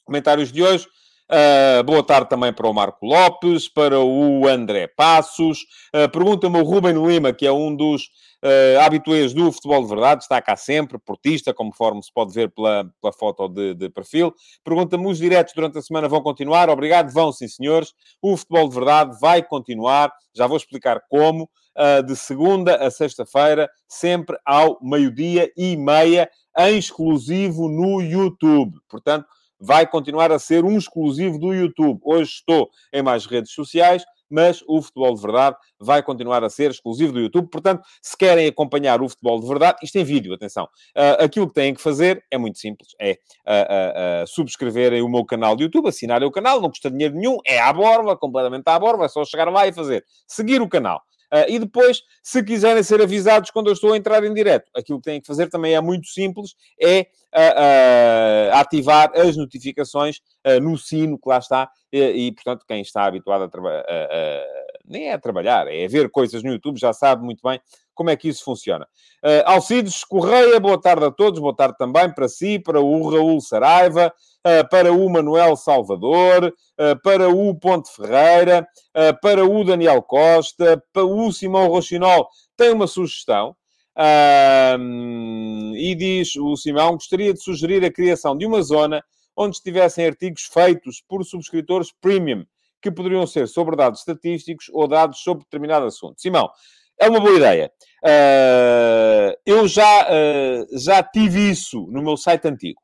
Comentários 0.06 0.50
de 0.50 0.62
hoje. 0.62 0.86
Uh, 1.30 1.82
boa 1.84 2.02
tarde 2.02 2.28
também 2.28 2.52
para 2.52 2.68
o 2.68 2.74
Marco 2.74 3.06
Lopes, 3.06 3.66
para 3.66 3.98
o 3.98 4.46
André 4.46 4.86
Passos. 4.88 5.60
Uh, 5.94 6.08
Pergunta-me 6.10 6.60
o 6.60 6.62
Ruben 6.62 7.02
Lima, 7.06 7.32
que 7.32 7.46
é 7.46 7.52
um 7.52 7.74
dos 7.74 8.02
uh, 8.44 8.80
habituês 8.82 9.32
do 9.32 9.50
futebol 9.50 9.82
de 9.82 9.88
verdade, 9.88 10.22
está 10.22 10.42
cá 10.42 10.54
sempre, 10.54 10.98
portista, 10.98 11.54
conforme 11.54 12.02
se 12.02 12.12
pode 12.12 12.34
ver 12.34 12.52
pela, 12.52 12.84
pela 13.00 13.12
foto 13.12 13.48
de, 13.48 13.74
de 13.74 13.88
perfil. 13.88 14.34
Pergunta-me: 14.62 15.06
os 15.06 15.16
diretos 15.16 15.54
durante 15.54 15.78
a 15.78 15.82
semana 15.82 16.08
vão 16.08 16.20
continuar? 16.20 16.68
Obrigado, 16.68 17.10
vão 17.10 17.32
sim, 17.32 17.48
senhores. 17.48 17.94
O 18.20 18.36
futebol 18.36 18.68
de 18.68 18.74
verdade 18.74 19.18
vai 19.18 19.42
continuar, 19.42 20.12
já 20.36 20.46
vou 20.46 20.58
explicar 20.58 21.00
como, 21.08 21.44
uh, 21.44 22.02
de 22.02 22.14
segunda 22.16 22.76
a 22.76 22.90
sexta-feira, 22.90 23.70
sempre 23.88 24.36
ao 24.44 24.78
meio-dia 24.82 25.50
e 25.56 25.74
meia, 25.74 26.28
em 26.58 26.76
exclusivo 26.76 27.66
no 27.66 28.02
YouTube. 28.02 28.78
Portanto, 28.90 29.26
vai 29.64 29.86
continuar 29.86 30.30
a 30.30 30.38
ser 30.38 30.64
um 30.64 30.76
exclusivo 30.76 31.38
do 31.38 31.54
YouTube. 31.54 31.98
Hoje 32.04 32.30
estou 32.32 32.68
em 32.92 33.02
mais 33.02 33.24
redes 33.24 33.52
sociais, 33.52 34.04
mas 34.30 34.62
o 34.66 34.82
futebol 34.82 35.14
de 35.14 35.22
verdade 35.22 35.56
vai 35.80 36.02
continuar 36.02 36.44
a 36.44 36.50
ser 36.50 36.70
exclusivo 36.70 37.12
do 37.12 37.20
YouTube. 37.20 37.48
Portanto, 37.48 37.82
se 38.02 38.16
querem 38.16 38.46
acompanhar 38.46 39.00
o 39.00 39.08
futebol 39.08 39.40
de 39.40 39.46
verdade, 39.46 39.78
isto 39.82 39.96
em 39.96 40.04
vídeo, 40.04 40.34
atenção. 40.34 40.64
Uh, 40.96 41.24
aquilo 41.24 41.48
que 41.48 41.54
têm 41.54 41.72
que 41.72 41.80
fazer 41.80 42.22
é 42.30 42.36
muito 42.36 42.58
simples: 42.58 42.88
é 43.00 43.12
uh, 43.12 44.24
uh, 44.24 44.26
subscreverem 44.26 45.02
o 45.02 45.08
meu 45.08 45.24
canal 45.24 45.56
de 45.56 45.64
YouTube, 45.64 45.88
assinarem 45.88 46.28
o 46.28 46.32
canal, 46.32 46.60
não 46.60 46.68
custa 46.68 46.90
dinheiro 46.90 47.14
nenhum, 47.14 47.38
é 47.46 47.58
à 47.60 47.72
borba, 47.72 48.16
completamente 48.16 48.64
à 48.66 48.78
borba, 48.78 49.06
é 49.06 49.08
só 49.08 49.24
chegar 49.24 49.48
lá 49.50 49.66
e 49.66 49.72
fazer. 49.72 50.04
Seguir 50.26 50.60
o 50.60 50.68
canal. 50.68 51.00
Uh, 51.32 51.46
e 51.48 51.58
depois, 51.58 52.02
se 52.22 52.42
quiserem 52.42 52.82
ser 52.82 53.00
avisados 53.02 53.50
quando 53.50 53.68
eu 53.68 53.72
estou 53.72 53.92
a 53.92 53.96
entrar 53.96 54.22
em 54.24 54.32
direto, 54.32 54.70
aquilo 54.74 54.98
que 54.98 55.04
têm 55.10 55.20
que 55.20 55.26
fazer 55.26 55.48
também 55.48 55.74
é 55.74 55.80
muito 55.80 56.06
simples, 56.08 56.54
é 56.80 57.00
uh, 57.34 58.52
uh, 58.52 58.54
ativar 58.56 59.10
as 59.14 59.36
notificações 59.36 60.20
no 60.60 60.76
sino 60.76 61.18
que 61.18 61.26
lá 61.26 61.38
está, 61.38 61.70
e, 61.90 62.30
portanto, 62.32 62.66
quem 62.68 62.82
está 62.82 63.06
habituado 63.06 63.44
a 63.44 63.48
trabalhar, 63.48 63.82
nem 64.84 65.08
é 65.08 65.14
a 65.14 65.18
trabalhar, 65.18 65.66
é 65.68 65.86
a 65.86 65.88
ver 65.88 66.10
coisas 66.10 66.42
no 66.42 66.52
YouTube, 66.52 66.78
já 66.78 66.92
sabe 66.92 67.24
muito 67.24 67.40
bem 67.42 67.58
como 67.94 68.10
é 68.10 68.16
que 68.16 68.28
isso 68.28 68.44
funciona. 68.44 68.86
Uh, 69.24 69.42
Alcides 69.46 70.04
Correia, 70.04 70.58
boa 70.60 70.80
tarde 70.80 71.04
a 71.06 71.10
todos, 71.10 71.40
boa 71.40 71.54
tarde 71.54 71.76
também 71.78 72.12
para 72.12 72.28
si, 72.28 72.58
para 72.58 72.80
o 72.80 73.08
Raul 73.08 73.40
Saraiva, 73.40 74.12
uh, 74.46 74.68
para 74.68 74.92
o 74.92 75.08
Manuel 75.08 75.56
Salvador, 75.56 76.46
uh, 76.46 77.02
para 77.02 77.28
o 77.28 77.54
Ponte 77.54 77.90
Ferreira, 77.94 78.66
para 79.22 79.44
o 79.44 79.64
Daniel 79.64 80.02
Costa, 80.02 80.82
para 80.92 81.04
o 81.04 81.32
Simão 81.32 81.68
Rochinol. 81.68 82.28
Tem 82.56 82.72
uma 82.72 82.86
sugestão. 82.86 83.56
e 85.74 85.94
diz 85.94 86.36
o 86.36 86.56
Simão: 86.56 86.92
gostaria 86.92 87.32
de 87.32 87.42
sugerir 87.42 87.84
a 87.84 87.92
criação 87.92 88.36
de 88.36 88.46
uma 88.46 88.62
zona 88.62 89.02
onde 89.36 89.56
estivessem 89.56 90.06
artigos 90.06 90.42
feitos 90.42 91.02
por 91.08 91.24
subscritores 91.24 91.92
premium, 92.00 92.44
que 92.80 92.90
poderiam 92.90 93.26
ser 93.26 93.48
sobre 93.48 93.76
dados 93.76 94.00
estatísticos 94.00 94.68
ou 94.72 94.86
dados 94.86 95.20
sobre 95.20 95.44
determinado 95.44 95.86
assunto. 95.86 96.20
Simão, 96.20 96.50
é 97.00 97.08
uma 97.08 97.20
boa 97.20 97.36
ideia. 97.36 97.70
Uh, 98.04 99.32
eu 99.46 99.66
já, 99.66 100.06
uh, 100.10 100.78
já 100.78 101.02
tive 101.02 101.50
isso 101.50 101.86
no 101.90 102.02
meu 102.02 102.18
site 102.18 102.46
antigo, 102.46 102.78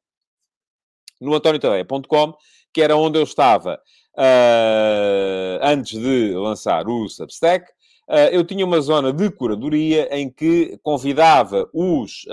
no 1.20 1.34
antoniotadeia.com, 1.34 2.32
que 2.72 2.80
era 2.80 2.96
onde 2.96 3.18
eu 3.18 3.22
estava 3.22 3.78
uh, 4.16 5.58
antes 5.62 6.00
de 6.00 6.32
lançar 6.32 6.88
o 6.88 7.06
Substack. 7.06 7.70
eu 8.32 8.42
tinha 8.44 8.64
uma 8.64 8.80
zona 8.80 9.12
de 9.12 9.30
curadoria 9.30 10.08
em 10.10 10.30
que 10.30 10.78
convidava 10.82 11.68
os 11.72 12.24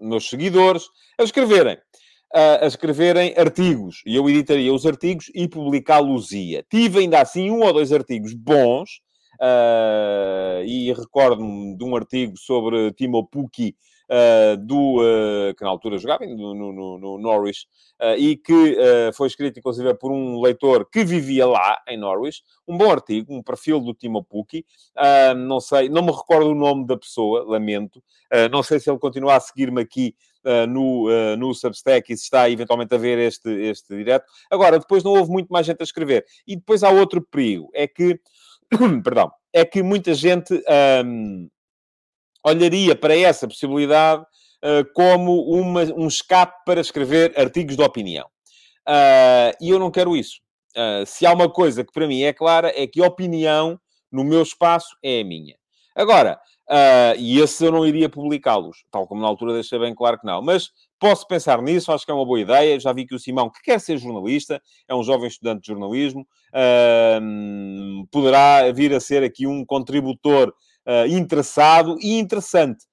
meus 0.00 0.28
seguidores 0.28 0.88
a 1.18 1.22
escreverem. 1.22 1.78
A 2.32 2.66
escreverem 2.66 3.34
artigos 3.36 4.02
e 4.04 4.16
eu 4.16 4.28
editaria 4.28 4.72
os 4.72 4.84
artigos 4.86 5.30
e 5.34 5.46
publicá-los-ia. 5.46 6.64
Tive 6.68 7.00
ainda 7.00 7.20
assim 7.20 7.50
um 7.50 7.60
ou 7.60 7.72
dois 7.72 7.92
artigos 7.92 8.32
bons, 8.34 9.02
Uh, 9.40 10.64
e 10.64 10.92
recordo-me 10.92 11.76
de 11.76 11.84
um 11.84 11.96
artigo 11.96 12.36
sobre 12.38 12.92
Timo 12.92 13.26
Pukki, 13.26 13.76
uh, 14.08 14.56
do, 14.56 15.00
uh, 15.00 15.54
que 15.56 15.64
na 15.64 15.70
altura 15.70 15.98
jogava 15.98 16.24
no, 16.26 16.54
no, 16.54 16.98
no 16.98 17.18
Norwich, 17.18 17.66
e 18.18 18.36
que 18.36 18.76
foi 19.14 19.28
escrito, 19.28 19.58
inclusive, 19.58 19.94
por 19.94 20.12
um 20.12 20.40
leitor 20.40 20.86
que 20.90 21.04
vivia 21.04 21.46
lá, 21.46 21.80
em 21.88 21.96
Norwich. 21.96 22.42
Um 22.66 22.76
bom 22.76 22.90
artigo, 22.90 23.32
um 23.32 23.42
perfil 23.42 23.80
do 23.80 23.94
Timo 23.94 24.22
Pukki. 24.22 24.66
não 25.36 25.60
sei, 25.60 25.88
não 25.88 26.02
me 26.02 26.10
recordo 26.10 26.50
o 26.50 26.54
nome 26.54 26.86
da 26.86 26.96
pessoa, 26.96 27.44
lamento. 27.44 28.02
não 28.50 28.62
sei 28.62 28.78
se 28.78 28.90
ele 28.90 28.98
continua 28.98 29.36
a 29.36 29.40
seguir-me 29.40 29.80
aqui 29.80 30.14
Uh, 30.46 30.66
no, 30.66 31.08
uh, 31.08 31.38
no 31.38 31.54
Substack 31.54 32.12
e 32.12 32.16
se 32.18 32.24
está 32.24 32.50
eventualmente 32.50 32.94
a 32.94 32.98
ver 32.98 33.18
este, 33.18 33.48
este 33.48 33.96
direto. 33.96 34.26
Agora, 34.50 34.78
depois 34.78 35.02
não 35.02 35.12
houve 35.12 35.30
muito 35.30 35.48
mais 35.48 35.64
gente 35.64 35.80
a 35.80 35.84
escrever. 35.84 36.26
E 36.46 36.54
depois 36.54 36.82
há 36.82 36.90
outro 36.90 37.22
perigo, 37.22 37.70
é 37.72 37.86
que 37.86 38.20
perdão, 39.02 39.30
é 39.52 39.64
que 39.64 39.82
muita 39.82 40.14
gente 40.14 40.62
um, 41.04 41.48
olharia 42.44 42.94
para 42.94 43.16
essa 43.16 43.48
possibilidade 43.48 44.22
uh, 44.22 44.84
como 44.94 45.42
uma, 45.42 45.82
um 45.96 46.06
escape 46.06 46.64
para 46.64 46.80
escrever 46.80 47.32
artigos 47.38 47.76
de 47.76 47.82
opinião. 47.82 48.26
Uh, 48.86 49.54
e 49.60 49.70
eu 49.70 49.78
não 49.78 49.90
quero 49.90 50.16
isso. 50.16 50.40
Uh, 50.76 51.06
se 51.06 51.24
há 51.24 51.32
uma 51.32 51.48
coisa 51.48 51.84
que 51.84 51.92
para 51.92 52.06
mim 52.06 52.22
é 52.22 52.32
clara, 52.32 52.72
é 52.74 52.86
que 52.86 53.02
a 53.02 53.06
opinião 53.06 53.78
no 54.10 54.24
meu 54.24 54.42
espaço 54.42 54.96
é 55.02 55.20
a 55.20 55.24
minha. 55.24 55.56
Agora, 55.94 56.38
uh, 56.70 57.18
e 57.18 57.40
esses 57.40 57.60
eu 57.60 57.72
não 57.72 57.86
iria 57.86 58.08
publicá-los, 58.08 58.84
tal 58.90 59.06
como 59.06 59.20
na 59.20 59.28
altura 59.28 59.54
deixei 59.54 59.78
bem 59.78 59.94
claro 59.94 60.18
que 60.18 60.26
não. 60.26 60.42
Mas 60.42 60.70
posso 60.98 61.26
pensar 61.26 61.60
nisso, 61.62 61.92
acho 61.92 62.04
que 62.04 62.10
é 62.10 62.14
uma 62.14 62.24
boa 62.24 62.40
ideia. 62.40 62.78
Já 62.78 62.92
vi 62.92 63.06
que 63.06 63.14
o 63.14 63.18
Simão, 63.18 63.50
que 63.50 63.62
quer 63.62 63.80
ser 63.80 63.98
jornalista, 63.98 64.60
é 64.88 64.94
um 64.94 65.02
jovem 65.02 65.28
estudante 65.28 65.62
de 65.62 65.68
jornalismo, 65.68 66.26
uh, 66.52 68.06
poderá 68.10 68.70
vir 68.72 68.94
a 68.94 69.00
ser 69.00 69.22
aqui 69.22 69.46
um 69.46 69.64
contributor 69.64 70.54
interessado 71.08 71.96
e 71.98 72.18
interessante. 72.18 72.84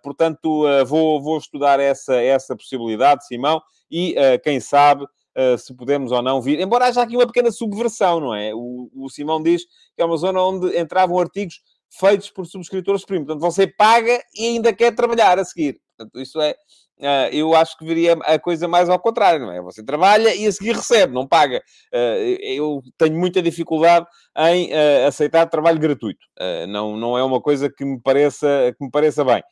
portanto, 0.00 0.64
vou, 0.86 1.20
vou 1.20 1.36
estudar 1.36 1.80
essa, 1.80 2.14
essa 2.14 2.54
possibilidade, 2.54 3.26
Simão, 3.26 3.60
e 3.90 4.14
quem 4.44 4.60
sabe 4.60 5.04
Uh, 5.34 5.56
se 5.56 5.74
podemos 5.74 6.12
ou 6.12 6.20
não 6.20 6.42
vir. 6.42 6.60
Embora 6.60 6.84
haja 6.84 7.00
aqui 7.00 7.16
uma 7.16 7.26
pequena 7.26 7.50
subversão, 7.50 8.20
não 8.20 8.34
é? 8.34 8.54
O, 8.54 8.90
o, 8.94 9.08
Simão 9.08 9.42
diz 9.42 9.64
que 9.96 10.02
é 10.02 10.04
uma 10.04 10.18
zona 10.18 10.42
onde 10.42 10.78
entravam 10.78 11.18
artigos 11.18 11.62
feitos 11.98 12.30
por 12.30 12.46
subscritores 12.46 13.04
premium. 13.04 13.26
Portanto, 13.26 13.42
você 13.42 13.66
paga 13.66 14.22
e 14.34 14.46
ainda 14.46 14.72
quer 14.72 14.94
trabalhar 14.94 15.38
a 15.38 15.44
seguir. 15.44 15.80
Portanto, 15.96 16.20
isso 16.20 16.40
é... 16.40 16.54
Uh, 16.98 17.26
eu 17.32 17.52
acho 17.54 17.76
que 17.76 17.84
viria 17.84 18.12
a 18.12 18.38
coisa 18.38 18.68
mais 18.68 18.88
ao 18.88 18.98
contrário, 18.98 19.44
não 19.44 19.52
é? 19.52 19.60
Você 19.60 19.84
trabalha 19.84 20.32
e 20.36 20.46
a 20.46 20.52
seguir 20.52 20.76
recebe, 20.76 21.12
não 21.12 21.26
paga. 21.26 21.60
Uh, 21.92 22.38
eu 22.40 22.80
tenho 22.96 23.18
muita 23.18 23.42
dificuldade 23.42 24.06
em 24.38 24.72
aceitar 25.04 25.46
trabalho 25.46 25.80
gratuito. 25.80 26.24
não, 26.68 26.96
não 26.96 27.18
é 27.18 27.24
uma 27.24 27.40
coisa 27.40 27.68
que 27.68 27.84
me 27.84 28.00
pareça, 28.00 28.72
que 28.78 28.84
me 28.84 28.90
pareça 28.90 29.24
bem. 29.24 29.42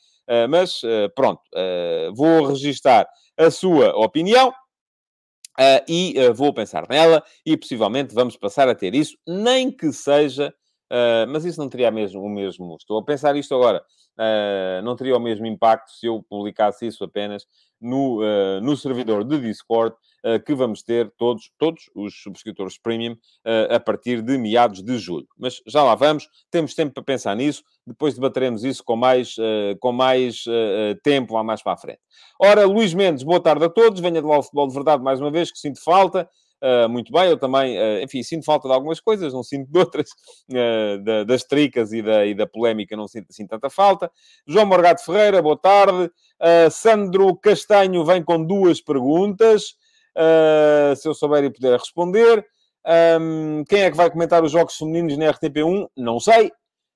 mas, 0.49 0.81
pronto, 1.17 1.41
vou 2.15 2.47
registar 2.47 3.07
a 3.37 3.51
sua 3.51 3.97
opinião. 3.97 4.53
Uh, 5.59 5.85
e 5.87 6.15
uh, 6.17 6.33
vou 6.33 6.55
pensar 6.55 6.87
nela 6.89 7.23
e 7.45 7.55
possivelmente 7.55 8.15
vamos 8.15 8.35
passar 8.35 8.67
a 8.67 8.75
ter 8.75 8.95
isso, 8.95 9.15
nem 9.27 9.71
que 9.71 9.93
seja, 9.93 10.55
uh, 10.91 11.29
mas 11.29 11.45
isso 11.45 11.61
não 11.61 11.69
teria 11.69 11.91
mesmo, 11.91 12.23
o 12.23 12.29
mesmo. 12.29 12.77
Estou 12.77 12.99
a 12.99 13.05
pensar 13.05 13.37
isto 13.37 13.55
agora, 13.55 13.83
não 14.83 14.97
teria 14.97 15.17
o 15.17 15.21
mesmo 15.21 15.47
impacto 15.47 15.91
se 15.93 16.07
eu 16.07 16.23
publicasse 16.29 16.87
isso 16.87 17.03
apenas 17.03 17.47
no, 17.81 18.21
no 18.61 18.77
servidor 18.77 19.25
de 19.25 19.41
Discord 19.41 19.97
que 20.45 20.55
vamos 20.55 20.83
ter 20.83 21.11
todos, 21.17 21.51
todos 21.57 21.85
os 21.95 22.21
subscritores 22.23 22.77
premium 22.77 23.17
a 23.71 23.81
partir 23.81 24.21
de 24.21 24.37
meados 24.37 24.83
de 24.83 24.99
julho. 24.99 25.27
Mas 25.39 25.63
já 25.67 25.83
lá 25.83 25.95
vamos, 25.95 26.29
temos 26.51 26.75
tempo 26.75 26.93
para 26.93 27.03
pensar 27.03 27.35
nisso, 27.35 27.63
depois 27.87 28.13
debateremos 28.15 28.63
isso 28.63 28.85
com 28.85 28.97
mais, 28.97 29.37
com 29.81 29.91
mais 29.91 30.45
tempo 31.03 31.33
lá 31.33 31.43
mais 31.43 31.63
para 31.63 31.73
a 31.73 31.79
frente. 31.79 32.01
Ora, 32.39 32.67
Luís 32.67 32.93
Mendes, 32.93 33.23
boa 33.23 33.41
tarde 33.41 33.65
a 33.65 33.71
todos, 33.71 34.01
venha 34.01 34.21
de 34.21 34.29
lá 34.29 34.43
futebol 34.43 34.69
de 34.69 34.75
verdade 34.75 35.03
mais 35.03 35.19
uma 35.19 35.31
vez, 35.31 35.51
que 35.51 35.59
sinto 35.59 35.83
falta. 35.83 36.29
Uh, 36.63 36.89
muito 36.91 37.11
bem, 37.11 37.31
eu 37.31 37.39
também, 37.39 37.79
uh, 37.79 38.03
enfim, 38.03 38.23
sinto 38.23 38.45
falta 38.45 38.69
de 38.69 38.75
algumas 38.75 39.01
coisas, 39.01 39.33
não 39.33 39.43
sinto 39.43 39.71
de 39.71 39.79
outras, 39.79 40.11
uh, 40.51 40.99
da, 41.03 41.25
das 41.25 41.43
tricas 41.43 41.91
e 41.93 42.03
da, 42.03 42.27
e 42.27 42.35
da 42.35 42.47
polémica, 42.47 42.95
não 42.97 43.09
sinto 43.09 43.29
assim 43.31 43.47
tanta 43.47 43.71
falta. 43.71 44.11
João 44.47 44.67
Morgado 44.67 45.01
Ferreira, 45.01 45.41
boa 45.41 45.57
tarde. 45.57 46.11
Sandro 46.71 47.37
Castanho 47.37 48.05
vem 48.05 48.23
com 48.23 48.43
duas 48.43 48.81
perguntas. 48.81 49.75
Se 50.97 51.07
eu 51.07 51.13
souber 51.13 51.45
e 51.45 51.51
puder 51.51 51.79
responder. 51.79 52.47
Um, 53.21 53.63
quem 53.69 53.83
é 53.83 53.91
que 53.91 53.97
vai 53.97 54.11
comentar 54.11 54.43
os 54.43 54.53
jogos 54.53 54.75
femininos 54.75 55.19
na 55.19 55.33
RTP1? 55.33 55.89
Não 55.97 56.19
sei. 56.19 56.51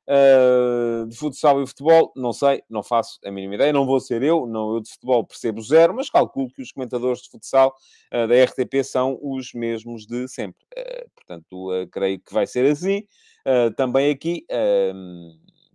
Uh, 0.07 1.07
de 1.07 1.17
futsal 1.17 1.63
e 1.63 1.67
futebol, 1.67 2.13
não 2.15 2.31
sei, 2.33 2.63
não 2.69 2.83
faço 2.83 3.19
a 3.25 3.31
mínima 3.31 3.55
ideia, 3.55 3.73
não 3.73 3.87
vou 3.87 3.99
ser 3.99 4.23
eu, 4.23 4.47
não, 4.47 4.75
eu 4.75 4.81
de 4.81 4.91
futebol 4.91 5.25
percebo 5.25 5.63
zero, 5.63 5.95
mas 5.95 6.11
calculo 6.11 6.51
que 6.51 6.61
os 6.61 6.71
comentadores 6.71 7.23
de 7.23 7.31
futsal 7.31 7.75
uh, 8.13 8.29
da 8.29 8.45
RTP 8.45 8.85
são 8.85 9.19
os 9.23 9.55
mesmos 9.55 10.07
de 10.07 10.29
sempre. 10.29 10.63
Uh, 10.77 11.11
portanto, 11.15 11.89
creio 11.91 12.21
que 12.21 12.35
vai 12.35 12.47
ser 12.47 12.71
assim. 12.71 13.03
também 13.77 14.11
aqui 14.11 14.45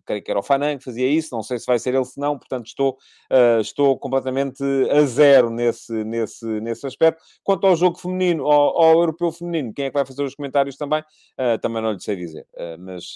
creio 0.10 0.24
que 0.24 0.32
era 0.32 0.40
o 0.40 0.44
Fanan 0.44 0.78
que 0.78 0.84
fazia 0.84 1.08
isso, 1.08 1.30
não 1.32 1.44
sei 1.44 1.60
se 1.60 1.66
vai 1.68 1.78
ser 1.78 1.94
ele 1.94 2.06
se 2.06 2.20
não, 2.20 2.38
portanto 2.38 2.66
estou, 2.66 2.98
uh, 3.32 3.62
estou 3.62 3.98
completamente 4.00 4.64
a 4.90 5.02
zero 5.06 5.52
nesse, 5.52 6.04
nesse, 6.04 6.46
nesse 6.62 6.88
aspecto. 6.88 7.22
Quanto 7.44 7.68
ao 7.68 7.76
jogo 7.76 7.98
feminino, 8.00 8.46
ao, 8.46 8.82
ao 8.82 9.00
europeu 9.00 9.32
feminino, 9.32 9.72
quem 9.72 9.86
é 9.86 9.90
que 9.90 9.94
vai 9.94 10.06
fazer 10.06 10.24
os 10.24 10.34
comentários 10.34 10.76
também? 10.76 11.02
Uh, 11.40 11.60
também 11.62 11.82
não 11.82 11.92
lhe 11.92 12.02
sei 12.02 12.16
dizer, 12.16 12.48
uh, 12.56 12.80
mas 12.80 13.14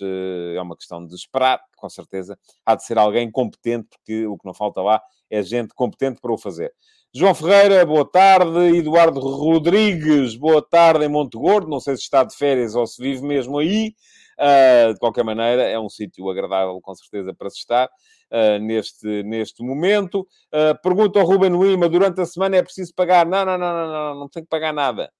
é 0.55 0.61
uma 0.61 0.77
questão 0.77 1.05
de 1.05 1.15
esperar, 1.15 1.59
com 1.75 1.89
certeza 1.89 2.37
há 2.65 2.75
de 2.75 2.85
ser 2.85 2.97
alguém 2.97 3.31
competente, 3.31 3.87
porque 3.89 4.27
o 4.27 4.37
que 4.37 4.45
não 4.45 4.53
falta 4.53 4.81
lá 4.81 5.01
é 5.29 5.41
gente 5.41 5.73
competente 5.73 6.21
para 6.21 6.31
o 6.31 6.37
fazer. 6.37 6.71
João 7.15 7.35
Ferreira, 7.35 7.85
boa 7.85 8.09
tarde. 8.09 8.75
Eduardo 8.75 9.19
Rodrigues, 9.19 10.35
boa 10.35 10.63
tarde 10.63 11.05
em 11.05 11.07
Monte 11.07 11.37
Gordo. 11.37 11.69
Não 11.69 11.79
sei 11.79 11.95
se 11.95 12.01
está 12.01 12.23
de 12.23 12.35
férias 12.35 12.73
ou 12.73 12.87
se 12.87 12.99
vive 12.99 13.21
mesmo 13.21 13.59
aí. 13.59 13.93
Uh, 14.39 14.93
de 14.93 14.99
qualquer 14.99 15.23
maneira, 15.23 15.63
é 15.63 15.79
um 15.79 15.89
sítio 15.89 16.29
agradável, 16.29 16.79
com 16.81 16.95
certeza, 16.95 17.33
para 17.33 17.49
se 17.49 17.59
estar 17.59 17.87
uh, 17.87 18.59
neste, 18.59 19.23
neste 19.23 19.63
momento. 19.63 20.27
Uh, 20.51 20.79
pergunta 20.81 21.19
ao 21.19 21.25
Ruben 21.25 21.51
Lima: 21.51 21.87
durante 21.87 22.19
a 22.21 22.25
semana 22.25 22.57
é 22.57 22.63
preciso 22.63 22.93
pagar? 22.95 23.25
Não, 23.25 23.45
não, 23.45 23.57
não, 23.57 23.73
não, 23.73 23.87
não, 23.91 24.19
não 24.21 24.29
tem 24.29 24.43
que 24.43 24.49
pagar 24.49 24.73
nada. 24.73 25.11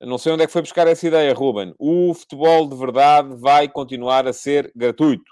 não 0.00 0.16
sei 0.18 0.32
onde 0.32 0.44
é 0.44 0.46
que 0.46 0.52
foi 0.52 0.62
buscar 0.62 0.86
essa 0.86 1.06
ideia, 1.06 1.34
Ruben. 1.34 1.74
O 1.78 2.14
futebol 2.14 2.68
de 2.68 2.76
verdade 2.76 3.34
vai 3.36 3.68
continuar 3.68 4.26
a 4.28 4.32
ser 4.32 4.70
gratuito. 4.74 5.30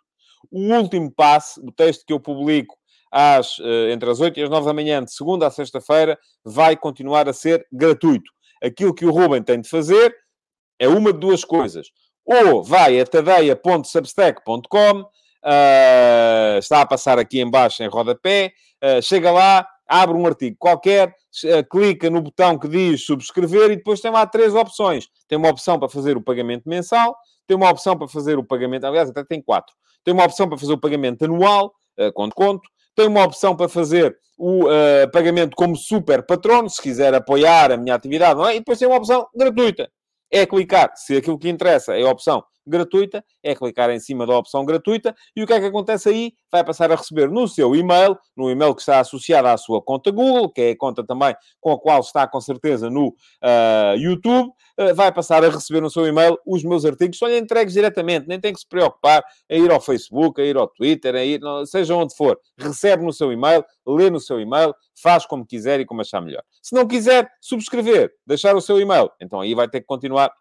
O 0.51 0.75
último 0.75 1.11
passe, 1.11 1.61
o 1.61 1.73
texto 1.73 2.05
que 2.05 2.13
eu 2.13 2.21
publico 2.21 2.77
às, 3.11 3.59
entre 3.91 4.11
as 4.11 4.21
8 4.21 4.39
e 4.39 4.43
as 4.43 4.51
9 4.51 4.67
da 4.67 4.75
manhã, 4.75 5.03
de 5.03 5.13
segunda 5.13 5.47
a 5.47 5.51
sexta-feira, 5.51 6.19
vai 6.45 6.77
continuar 6.77 7.29
a 7.29 7.33
ser 7.33 7.67
gratuito. 7.73 8.31
Aquilo 8.63 8.95
que 8.95 9.05
o 9.05 9.11
Ruben 9.11 9.43
tem 9.43 9.61
de 9.61 9.69
fazer 9.69 10.15
é 10.79 10.89
uma 10.89 11.13
de 11.13 11.19
duas 11.19 11.45
coisas 11.45 11.89
ou 12.27 12.63
vai 12.63 13.01
a 13.01 13.07
tadeia.substack.com, 13.07 15.01
uh, 15.01 15.07
ah, 15.45 16.57
está 16.59 16.81
a 16.81 16.87
passar 16.87 17.19
aqui 17.21 17.41
embaixo 17.41 17.85
em 17.85 17.89
rodapé, 17.89 18.53
uh, 18.83 19.01
chega 19.01 19.31
lá, 19.31 19.67
abre 19.87 20.17
um 20.17 20.27
artigo 20.27 20.57
qualquer, 20.59 21.09
uh, 21.09 21.69
clica 21.71 22.11
no 22.11 22.21
botão 22.21 22.59
que 22.59 22.67
diz 22.67 23.07
subscrever 23.07 23.71
e 23.71 23.77
depois 23.77 24.01
tem 24.01 24.11
lá 24.11 24.27
três 24.27 24.55
opções. 24.55 25.07
Tem 25.29 25.39
uma 25.39 25.49
opção 25.49 25.79
para 25.79 25.89
fazer 25.89 26.17
o 26.17 26.21
pagamento 26.23 26.69
mensal, 26.69 27.17
tem 27.47 27.57
uma 27.57 27.71
opção 27.71 27.97
para 27.97 28.09
fazer 28.09 28.37
o 28.37 28.45
pagamento, 28.45 28.85
aliás, 28.85 29.09
até 29.09 29.23
tem 29.25 29.41
quatro. 29.41 29.73
Tem 30.05 30.13
uma 30.13 30.25
opção 30.25 30.49
para 30.49 30.59
fazer 30.59 30.73
o 30.73 30.79
pagamento 30.79 31.25
anual, 31.25 31.73
uh, 31.99 32.13
conto 32.13 32.35
conto. 32.35 32.69
Tem 32.97 33.07
uma 33.07 33.23
opção 33.23 33.55
para 33.55 33.69
fazer 33.69 34.17
o 34.37 34.65
uh, 34.65 35.11
pagamento 35.13 35.55
como 35.55 35.77
super 35.77 36.25
patrono, 36.27 36.69
se 36.69 36.83
quiser 36.83 37.15
apoiar 37.15 37.71
a 37.71 37.77
minha 37.77 37.95
atividade, 37.95 38.41
é? 38.43 38.57
E 38.57 38.59
depois 38.59 38.79
tem 38.79 38.89
uma 38.89 38.97
opção 38.97 39.29
gratuita 39.35 39.89
é 40.31 40.47
clicar, 40.47 40.93
se 40.97 41.17
aquilo 41.17 41.39
que 41.39 41.49
interessa 41.49 41.97
é 41.97 42.03
a 42.03 42.11
opção 42.11 42.43
gratuita, 42.67 43.25
é 43.43 43.55
clicar 43.55 43.91
em 43.91 44.01
cima 44.01 44.27
da 44.27 44.37
opção 44.37 44.65
gratuita 44.65 45.15
e 45.35 45.43
o 45.43 45.47
que 45.47 45.53
é 45.53 45.61
que 45.61 45.67
acontece 45.67 46.09
aí? 46.09 46.33
Vai 46.51 46.65
passar 46.65 46.91
a 46.91 46.97
receber 46.97 47.31
no 47.31 47.47
seu 47.47 47.75
e-mail, 47.75 48.17
no 48.37 48.51
e-mail 48.51 48.75
que 48.75 48.81
está 48.81 49.01
associado 49.01 49.49
à 49.49 49.57
sua 49.57 49.83
conta 49.83 50.11
Google, 50.11 50.51
que 50.51 50.61
é 50.61 50.71
a 50.71 50.77
conta 50.77 51.05
também 51.05 51.35
com 51.61 51.73
a 51.73 51.79
qual 51.79 52.01
está 52.01 52.27
com 52.27 52.41
certeza 52.41 52.91
no 52.91 53.09
uh, 53.09 53.97
YouTube, 53.99 54.49
uh, 54.49 54.95
vai 54.95 55.13
passar 55.13 55.45
a 55.45 55.49
receber 55.49 55.81
no 55.81 55.91
seu 55.91 56.07
e-mail 56.07 56.39
os 56.47 56.65
meus 56.65 56.85
artigos, 56.85 57.19
são 57.19 57.31
entregues 57.31 57.75
diretamente, 57.75 58.27
nem 58.27 58.41
tem 58.41 58.53
que 58.53 58.61
se 58.61 58.69
preocupar 58.69 59.25
em 59.49 59.65
ir 59.65 59.71
ao 59.71 59.81
Facebook, 59.81 60.41
a 60.41 60.45
ir 60.45 60.57
ao 60.57 60.67
Twitter, 60.69 61.15
a 61.15 61.25
ir, 61.25 61.41
seja 61.67 61.95
onde 61.95 62.15
for, 62.17 62.39
recebe 62.59 63.05
no 63.05 63.13
seu 63.13 63.33
e-mail, 63.33 63.65
lê 63.87 64.11
no 64.11 64.21
seu 64.21 64.41
e-mail, 64.41 64.75
faz 65.01 65.27
como 65.27 65.47
quiser 65.47 65.81
e 65.81 65.87
como 65.87 66.01
achar 66.01 66.21
melhor. 66.21 66.43
Se 66.63 66.75
não 66.75 66.87
quiser 66.87 67.31
subscrever, 67.41 68.13
deixar 68.27 68.57
o 68.57 68.61
seu 68.61 68.81
e-mail, 68.81 69.11
então 69.21 69.41
aí 69.41 69.55
vai 69.55 69.69
ter 69.69 69.81
que 69.81 69.87
continuar 69.87 70.33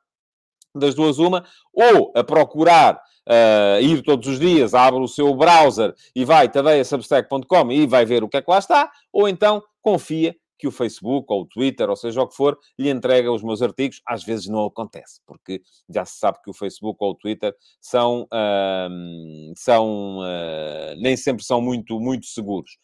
das 0.80 0.96
duas 0.96 1.20
uma, 1.20 1.46
ou 1.74 2.12
a 2.16 2.24
procurar 2.24 2.96
uh, 2.96 3.82
ir 3.82 4.02
todos 4.02 4.28
os 4.28 4.40
dias, 4.40 4.74
abre 4.74 5.00
o 5.00 5.08
seu 5.08 5.34
browser 5.36 5.94
e 6.16 6.24
vai 6.24 6.50
tadeiasubstack.com 6.50 7.72
e 7.72 7.86
vai 7.88 8.06
ver 8.06 8.24
o 8.24 8.30
que 8.30 8.38
é 8.38 8.42
que 8.42 8.52
lá 8.52 8.60
está, 8.60 8.90
ou 9.12 9.28
então 9.28 9.62
confia 9.82 10.36
que 10.58 10.68
o 10.68 10.72
Facebook 10.72 11.26
ou 11.30 11.42
o 11.42 11.46
Twitter, 11.46 11.90
ou 11.90 11.96
seja 11.96 12.22
o 12.22 12.28
que 12.28 12.36
for, 12.36 12.58
lhe 12.80 12.90
entrega 12.90 13.32
os 13.32 13.44
meus 13.44 13.62
artigos. 13.62 14.02
Às 14.08 14.24
vezes 14.24 14.48
não 14.48 14.66
acontece, 14.66 15.20
porque 15.26 15.62
já 15.90 16.06
se 16.06 16.18
sabe 16.18 16.40
que 16.44 16.50
o 16.50 16.54
Facebook 16.54 16.98
ou 17.02 17.12
o 17.12 17.16
Twitter 17.16 17.54
são, 17.82 18.24
uh, 18.24 19.54
são 19.56 20.20
uh, 20.20 20.96
nem 20.98 21.18
sempre 21.18 21.44
são 21.44 21.62
muito, 21.62 22.00
muito 22.00 22.26
seguros. 22.26 22.78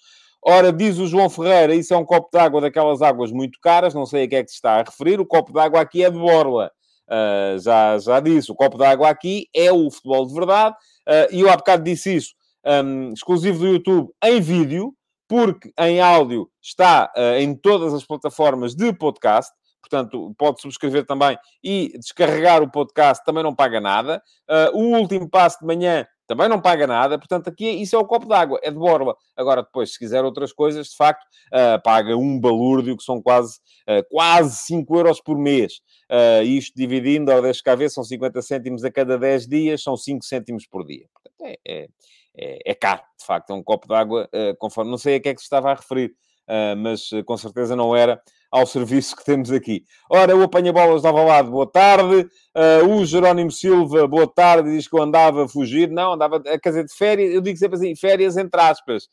Ora, 0.44 0.74
diz 0.74 0.98
o 0.98 1.08
João 1.08 1.30
Ferreira, 1.30 1.76
isso 1.76 1.94
é 1.94 1.98
um 1.98 2.06
copo 2.06 2.30
d'água 2.34 2.62
daquelas 2.62 3.02
águas 3.02 3.32
muito 3.32 3.60
caras, 3.62 3.94
não 3.94 4.08
sei 4.08 4.24
a 4.24 4.28
que 4.28 4.36
é 4.36 4.44
que 4.44 4.50
se 4.50 4.56
está 4.56 4.80
a 4.80 4.84
referir. 4.84 5.20
O 5.20 5.26
copo 5.26 5.54
d'água 5.54 5.80
aqui 5.80 6.04
é 6.04 6.10
de 6.10 6.18
borla. 6.18 6.72
Uh, 7.10 7.60
já, 7.60 7.98
já 7.98 8.20
disse, 8.20 8.52
o 8.52 8.56
copo 8.56 8.78
d'água 8.78 9.10
aqui 9.10 9.48
é 9.54 9.72
o 9.72 9.90
futebol 9.92 10.26
de 10.26 10.34
verdade. 10.34 10.76
Uh, 11.08 11.36
e 11.36 11.42
eu 11.42 11.50
há 11.50 11.58
bocado 11.58 11.84
disse 11.84 12.16
isso, 12.16 12.34
um, 12.66 13.12
exclusivo 13.14 13.60
do 13.60 13.68
YouTube, 13.68 14.10
em 14.24 14.40
vídeo, 14.40 14.94
porque 15.28 15.72
em 15.80 16.02
áudio 16.02 16.50
está 16.62 17.12
uh, 17.18 17.40
em 17.40 17.56
todas 17.56 17.94
as 17.94 18.06
plataformas 18.06 18.76
de 18.76 18.94
podcast. 18.94 19.52
Portanto, 19.82 20.34
pode 20.38 20.62
subscrever 20.62 21.06
também 21.06 21.38
e 21.64 21.92
descarregar 21.98 22.62
o 22.62 22.72
podcast, 22.72 23.24
também 23.26 23.44
não 23.44 23.56
paga 23.56 23.82
nada. 23.82 24.22
o 24.74 24.96
último 24.96 25.30
passo 25.30 25.60
de 25.60 25.66
manhã 25.66 26.06
também 26.32 26.48
não 26.48 26.62
paga 26.62 26.88
nada, 26.88 27.20
portanto, 27.20 27.50
aqui 27.50 27.68
isso 27.68 27.94
é 27.94 28.00
o 28.00 28.06
copo 28.06 28.26
d'água, 28.26 28.58
é 28.64 28.72
de 28.72 28.78
borla. 28.78 29.18
Agora, 29.36 29.64
depois, 29.64 29.92
se 29.92 30.00
quiser 30.00 30.24
outras 30.24 30.54
coisas, 30.54 30.88
de 30.88 30.96
facto, 30.96 31.22
uh, 31.48 31.82
paga 31.84 32.16
um 32.16 32.40
balúrdio, 32.40 32.96
que 32.96 33.04
são 33.04 33.22
quase, 33.22 33.60
uh, 33.86 34.02
quase 34.10 34.56
5 34.60 34.96
euros 34.96 35.20
por 35.20 35.38
mês. 35.38 35.82
Uh, 36.10 36.42
isto 36.44 36.72
dividindo, 36.74 37.34
ao 37.34 37.42
10 37.42 37.62
KV, 37.62 37.90
são 37.90 38.02
50 38.06 38.42
cêntimos 38.44 38.86
a 38.86 38.90
cada 38.90 39.18
10 39.18 39.46
dias, 39.46 39.84
são 39.84 39.98
5 39.98 40.24
cêntimos 40.24 40.66
por 40.66 40.86
dia. 40.86 41.06
Portanto, 41.14 41.36
é, 41.42 41.58
é, 41.68 41.88
é, 42.38 42.60
é 42.66 42.76
caro, 42.76 43.02
de 43.20 43.26
facto, 43.26 43.50
é 43.50 43.54
um 43.54 43.62
copo 43.62 43.86
d'água, 43.86 44.30
conforme, 44.58 44.90
não 44.90 44.98
sei 44.98 45.16
a 45.18 45.20
que 45.20 45.28
é 45.28 45.34
que 45.34 45.42
se 45.42 45.48
estava 45.48 45.70
a 45.70 45.76
referir. 45.76 46.16
uh, 46.48 46.78
mas 46.78 47.10
com 47.26 47.36
certeza 47.36 47.76
não 47.76 47.94
era 47.94 48.22
ao 48.52 48.66
serviço 48.66 49.16
que 49.16 49.24
temos 49.24 49.50
aqui. 49.50 49.86
Ora, 50.10 50.36
o 50.36 50.44
Apanha-Bolas 50.44 51.02
dava 51.02 51.24
lado, 51.24 51.50
boa 51.50 51.66
tarde. 51.66 52.28
Uh, 52.54 52.96
o 52.96 53.06
Jerónimo 53.06 53.50
Silva, 53.50 54.06
boa 54.06 54.28
tarde, 54.28 54.72
diz 54.72 54.90
que 54.90 54.96
eu 54.96 55.02
andava 55.02 55.46
a 55.46 55.48
fugir. 55.48 55.90
Não, 55.90 56.14
andava, 56.14 56.44
a 56.46 56.58
dizer, 56.58 56.84
de 56.84 56.94
férias, 56.94 57.34
eu 57.34 57.40
digo 57.40 57.58
sempre 57.58 57.78
assim, 57.78 57.96
férias 57.96 58.36
entre 58.36 58.60
aspas. 58.60 59.08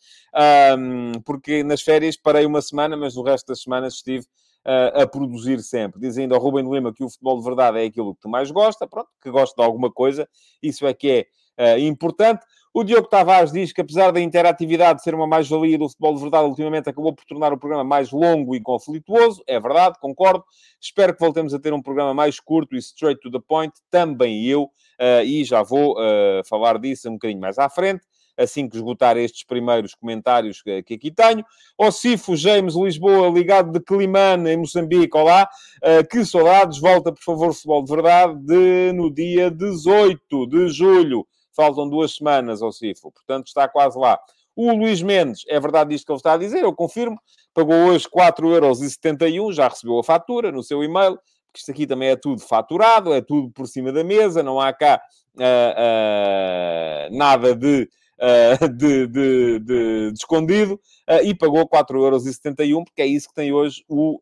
Um, 0.76 1.12
porque 1.24 1.62
nas 1.62 1.80
férias 1.80 2.16
parei 2.16 2.44
uma 2.44 2.60
semana, 2.60 2.96
mas 2.96 3.14
no 3.14 3.22
resto 3.22 3.46
das 3.46 3.62
semanas 3.62 3.94
estive 3.94 4.26
uh, 4.66 5.02
a 5.02 5.06
produzir 5.06 5.60
sempre. 5.60 6.00
Diz 6.00 6.18
ainda 6.18 6.34
ao 6.34 6.40
Ruben 6.40 6.68
Lima 6.68 6.92
que 6.92 7.04
o 7.04 7.08
futebol 7.08 7.38
de 7.38 7.44
verdade 7.44 7.78
é 7.78 7.84
aquilo 7.84 8.14
que 8.16 8.22
tu 8.22 8.28
mais 8.28 8.50
gosta, 8.50 8.88
pronto, 8.88 9.08
que 9.22 9.30
gosta 9.30 9.54
de 9.56 9.64
alguma 9.64 9.90
coisa, 9.90 10.28
isso 10.60 10.84
é 10.84 10.92
que 10.92 11.26
é 11.56 11.76
uh, 11.76 11.78
importante. 11.78 12.44
O 12.72 12.84
Diogo 12.84 13.08
Tavares 13.08 13.50
diz 13.50 13.72
que, 13.72 13.80
apesar 13.80 14.10
da 14.10 14.20
interatividade 14.20 15.02
ser 15.02 15.14
uma 15.14 15.26
mais-valia 15.26 15.78
do 15.78 15.88
futebol 15.88 16.14
de 16.14 16.20
verdade, 16.20 16.44
ultimamente 16.44 16.88
acabou 16.88 17.12
por 17.12 17.24
tornar 17.24 17.52
o 17.52 17.58
programa 17.58 17.84
mais 17.84 18.10
longo 18.10 18.54
e 18.54 18.60
conflituoso. 18.60 19.42
É 19.46 19.58
verdade, 19.58 19.98
concordo. 20.00 20.44
Espero 20.80 21.14
que 21.14 21.20
voltemos 21.20 21.54
a 21.54 21.58
ter 21.58 21.72
um 21.72 21.82
programa 21.82 22.12
mais 22.12 22.38
curto 22.38 22.76
e 22.76 22.78
straight 22.78 23.20
to 23.20 23.30
the 23.30 23.40
point. 23.46 23.72
Também 23.90 24.44
eu, 24.44 24.64
uh, 24.64 25.24
e 25.24 25.44
já 25.44 25.62
vou 25.62 25.92
uh, 25.92 26.46
falar 26.48 26.78
disso 26.78 27.08
um 27.08 27.14
bocadinho 27.14 27.40
mais 27.40 27.58
à 27.58 27.68
frente 27.68 28.02
assim 28.38 28.68
que 28.68 28.76
esgotar 28.76 29.16
estes 29.16 29.44
primeiros 29.44 29.94
comentários 29.94 30.62
que, 30.62 30.70
aqui 30.70 31.10
tenho. 31.10 31.44
Ocifo 31.76 32.36
James 32.36 32.74
Lisboa, 32.74 33.28
ligado 33.28 33.72
de 33.72 33.80
Climane, 33.80 34.50
em 34.50 34.56
Moçambique. 34.56 35.16
Olá, 35.16 35.48
uh, 35.82 36.06
que 36.08 36.24
saudades. 36.24 36.78
Volta, 36.78 37.12
por 37.12 37.22
favor, 37.22 37.52
futebol 37.52 37.82
de 37.82 37.90
verdade, 37.90 38.38
de, 38.38 38.92
no 38.92 39.12
dia 39.12 39.50
18 39.50 40.46
de 40.46 40.68
julho. 40.68 41.26
Faltam 41.58 41.88
duas 41.88 42.14
semanas 42.14 42.62
ao 42.62 42.70
CIFO, 42.70 43.10
portanto 43.10 43.48
está 43.48 43.66
quase 43.66 43.98
lá. 43.98 44.16
O 44.54 44.72
Luís 44.72 45.02
Mendes, 45.02 45.42
é 45.48 45.58
verdade 45.58 45.92
isto 45.92 46.06
que 46.06 46.12
ele 46.12 46.18
está 46.18 46.34
a 46.34 46.36
dizer, 46.36 46.62
eu 46.62 46.72
confirmo, 46.72 47.18
pagou 47.52 47.74
hoje 47.74 48.06
4,71€, 48.08 49.52
já 49.52 49.66
recebeu 49.66 49.98
a 49.98 50.04
fatura 50.04 50.52
no 50.52 50.62
seu 50.62 50.84
e-mail, 50.84 51.18
porque 51.46 51.58
isto 51.58 51.72
aqui 51.72 51.84
também 51.84 52.10
é 52.10 52.16
tudo 52.16 52.40
faturado, 52.40 53.12
é 53.12 53.20
tudo 53.20 53.50
por 53.50 53.66
cima 53.66 53.90
da 53.90 54.04
mesa, 54.04 54.40
não 54.40 54.60
há 54.60 54.72
cá 54.72 55.02
uh, 55.34 57.10
uh, 57.10 57.16
nada 57.16 57.56
de, 57.56 57.90
uh, 58.20 58.68
de, 58.78 59.08
de, 59.08 59.58
de, 59.58 60.12
escondido, 60.14 60.80
e 61.24 61.34
pagou 61.34 61.68
4,71€, 61.68 62.84
porque 62.84 63.02
é 63.02 63.06
isso 63.06 63.28
que 63.28 63.34
tem 63.34 63.52
hoje 63.52 63.82
o, 63.88 64.20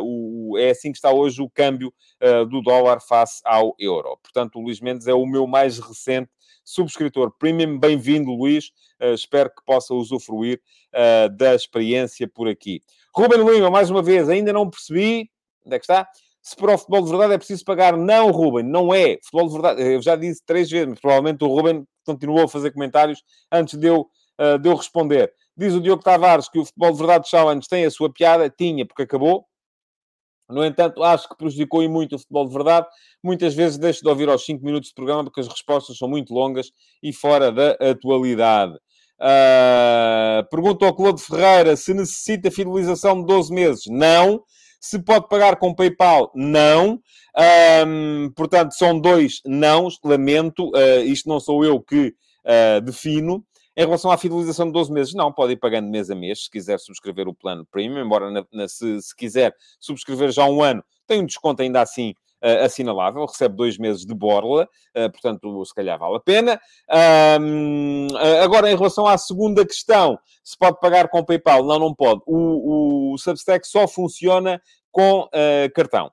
o, 0.00 0.56
é 0.56 0.70
assim 0.70 0.90
que 0.90 0.96
está 0.96 1.12
hoje 1.12 1.42
o 1.42 1.50
câmbio 1.50 1.92
do 2.48 2.62
dólar 2.62 3.00
face 3.00 3.42
ao 3.44 3.74
euro. 3.78 4.16
Portanto, 4.22 4.58
o 4.58 4.62
Luís 4.62 4.80
Mendes 4.80 5.06
é 5.06 5.12
o 5.12 5.26
meu 5.26 5.46
mais 5.46 5.78
recente 5.78 6.30
subscritor 6.66 7.32
premium. 7.38 7.78
Bem-vindo, 7.78 8.32
Luís. 8.32 8.72
Uh, 9.00 9.14
espero 9.14 9.48
que 9.48 9.64
possa 9.64 9.94
usufruir 9.94 10.60
uh, 10.92 11.34
da 11.34 11.54
experiência 11.54 12.28
por 12.28 12.48
aqui. 12.48 12.82
Ruben 13.14 13.44
Lima, 13.44 13.70
mais 13.70 13.88
uma 13.88 14.02
vez, 14.02 14.28
ainda 14.28 14.52
não 14.52 14.68
percebi. 14.68 15.30
Onde 15.64 15.76
é 15.76 15.78
que 15.78 15.84
está? 15.84 16.08
Se 16.42 16.54
para 16.56 16.74
o 16.74 16.78
futebol 16.78 17.02
de 17.02 17.10
verdade 17.10 17.34
é 17.34 17.38
preciso 17.38 17.64
pagar. 17.64 17.96
Não, 17.96 18.30
Ruben, 18.30 18.64
não 18.64 18.92
é. 18.92 19.18
Futebol 19.22 19.46
de 19.46 19.52
verdade, 19.52 19.82
eu 19.82 20.02
já 20.02 20.16
disse 20.16 20.42
três 20.44 20.68
vezes, 20.68 20.88
mas 20.88 21.00
provavelmente 21.00 21.42
o 21.44 21.48
Ruben 21.48 21.86
continuou 22.04 22.44
a 22.44 22.48
fazer 22.48 22.72
comentários 22.72 23.22
antes 23.50 23.78
de 23.78 23.86
eu, 23.86 24.08
uh, 24.40 24.58
de 24.58 24.68
eu 24.68 24.74
responder. 24.74 25.32
Diz 25.56 25.72
o 25.72 25.80
Diogo 25.80 26.02
Tavares 26.02 26.48
que 26.48 26.58
o 26.58 26.64
futebol 26.64 26.92
de 26.92 26.98
verdade 26.98 27.28
challenge 27.28 27.68
tem 27.68 27.84
a 27.84 27.90
sua 27.90 28.12
piada. 28.12 28.50
Tinha, 28.50 28.84
porque 28.84 29.02
acabou. 29.02 29.46
No 30.48 30.64
entanto, 30.64 31.02
acho 31.02 31.28
que 31.28 31.36
prejudicou 31.36 31.82
e 31.82 31.88
muito 31.88 32.14
o 32.14 32.18
futebol 32.18 32.46
de 32.46 32.54
verdade. 32.54 32.86
Muitas 33.22 33.54
vezes 33.54 33.78
deixo 33.78 34.02
de 34.02 34.08
ouvir 34.08 34.28
aos 34.28 34.44
5 34.44 34.64
minutos 34.64 34.90
de 34.90 34.94
programa 34.94 35.24
porque 35.24 35.40
as 35.40 35.48
respostas 35.48 35.98
são 35.98 36.08
muito 36.08 36.32
longas 36.32 36.70
e 37.02 37.12
fora 37.12 37.50
da 37.50 37.72
atualidade. 37.80 38.74
Uh, 39.18 40.46
pergunta 40.50 40.84
ao 40.84 40.94
Claude 40.94 41.22
Ferreira 41.22 41.74
se 41.74 41.94
necessita 41.94 42.50
fidelização 42.50 43.20
de 43.20 43.26
12 43.26 43.52
meses. 43.52 43.82
Não. 43.88 44.42
Se 44.80 45.02
pode 45.02 45.26
pagar 45.28 45.56
com 45.56 45.74
PayPal? 45.74 46.30
Não. 46.34 47.00
Um, 47.86 48.30
portanto, 48.36 48.72
são 48.72 48.98
dois 49.00 49.40
não. 49.44 49.88
Lamento. 50.04 50.68
Uh, 50.68 51.02
isto 51.04 51.28
não 51.28 51.40
sou 51.40 51.64
eu 51.64 51.80
que 51.80 52.14
uh, 52.44 52.80
defino. 52.82 53.44
Em 53.76 53.84
relação 53.84 54.10
à 54.10 54.16
fidelização 54.16 54.66
de 54.66 54.72
12 54.72 54.90
meses, 54.90 55.12
não, 55.12 55.30
pode 55.30 55.52
ir 55.52 55.56
pagando 55.56 55.90
mês 55.90 56.10
a 56.10 56.14
mês, 56.14 56.44
se 56.44 56.50
quiser 56.50 56.78
subscrever 56.78 57.28
o 57.28 57.34
plano 57.34 57.66
premium, 57.66 58.02
embora 58.02 58.30
na, 58.30 58.42
na, 58.50 58.66
se, 58.66 59.02
se, 59.02 59.14
quiser 59.14 59.54
subscrever 59.78 60.30
já 60.32 60.46
um 60.46 60.62
ano, 60.62 60.82
tem 61.06 61.20
um 61.20 61.26
desconto 61.26 61.60
ainda 61.60 61.82
assim 61.82 62.14
uh, 62.42 62.64
assinalável, 62.64 63.26
recebe 63.26 63.54
dois 63.54 63.76
meses 63.76 64.06
de 64.06 64.14
borla, 64.14 64.66
uh, 64.96 65.12
portanto, 65.12 65.62
se 65.66 65.74
calhar 65.74 65.98
vale 65.98 66.16
a 66.16 66.20
pena. 66.20 66.58
Um, 67.38 68.06
uh, 68.12 68.42
agora, 68.42 68.70
em 68.70 68.76
relação 68.76 69.06
à 69.06 69.18
segunda 69.18 69.66
questão, 69.66 70.18
se 70.42 70.56
pode 70.56 70.80
pagar 70.80 71.08
com 71.08 71.22
PayPal? 71.22 71.62
Não, 71.62 71.78
não 71.78 71.94
pode. 71.94 72.22
O, 72.24 73.12
o 73.12 73.18
Substack 73.18 73.68
só 73.68 73.86
funciona 73.86 74.58
com 74.90 75.28
cartão. 75.74 76.10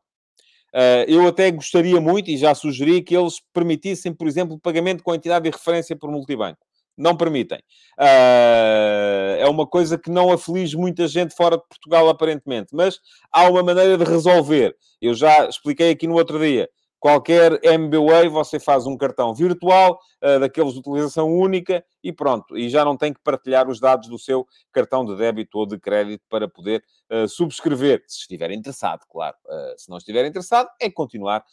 Uh, 0.73 1.07
eu 1.07 1.25
até 1.27 1.49
gostaria 1.49 2.01
muito, 2.01 2.29
e 2.29 2.35
já 2.35 2.53
sugeri, 2.53 3.01
que 3.01 3.15
eles 3.15 3.39
permitissem, 3.53 4.13
por 4.13 4.27
exemplo, 4.27 4.59
pagamento 4.59 5.01
com 5.01 5.15
entidade 5.15 5.49
de 5.49 5.55
referência 5.55 5.95
por 5.95 6.11
multibanco 6.11 6.59
não 6.97 7.15
permitem. 7.15 7.59
Uh, 7.99 9.37
é 9.39 9.47
uma 9.49 9.67
coisa 9.67 9.97
que 9.97 10.09
não 10.09 10.31
aflige 10.31 10.77
muita 10.77 11.07
gente 11.07 11.35
fora 11.35 11.57
de 11.57 11.63
Portugal, 11.67 12.09
aparentemente, 12.09 12.69
mas 12.73 12.99
há 13.31 13.49
uma 13.49 13.63
maneira 13.63 13.97
de 13.97 14.03
resolver. 14.03 14.75
Eu 15.01 15.13
já 15.13 15.47
expliquei 15.47 15.91
aqui 15.91 16.07
no 16.07 16.15
outro 16.15 16.39
dia. 16.39 16.69
Qualquer 17.03 17.59
MBWay, 17.61 18.29
você 18.29 18.61
faz 18.61 18.87
um 18.87 18.95
cartão 18.95 19.33
virtual, 19.33 19.99
uh, 20.23 20.39
daqueles 20.39 20.71
de 20.71 20.79
utilização 20.79 21.29
única, 21.29 21.83
e 22.01 22.13
pronto. 22.13 22.57
E 22.57 22.69
já 22.69 22.85
não 22.85 22.95
tem 22.95 23.11
que 23.11 23.19
partilhar 23.21 23.67
os 23.67 23.77
dados 23.77 24.07
do 24.07 24.17
seu 24.17 24.47
cartão 24.71 25.03
de 25.03 25.13
débito 25.17 25.57
ou 25.57 25.65
de 25.65 25.77
crédito 25.77 26.23
para 26.29 26.47
poder 26.47 26.81
uh, 27.11 27.27
subscrever, 27.27 28.01
se 28.07 28.19
estiver 28.21 28.51
interessado, 28.51 29.01
claro. 29.09 29.35
se 29.75 29.89
não 29.89 29.97
estiver 29.97 30.25
interessado, 30.25 30.69
é 30.79 30.89
continuar 30.89 31.43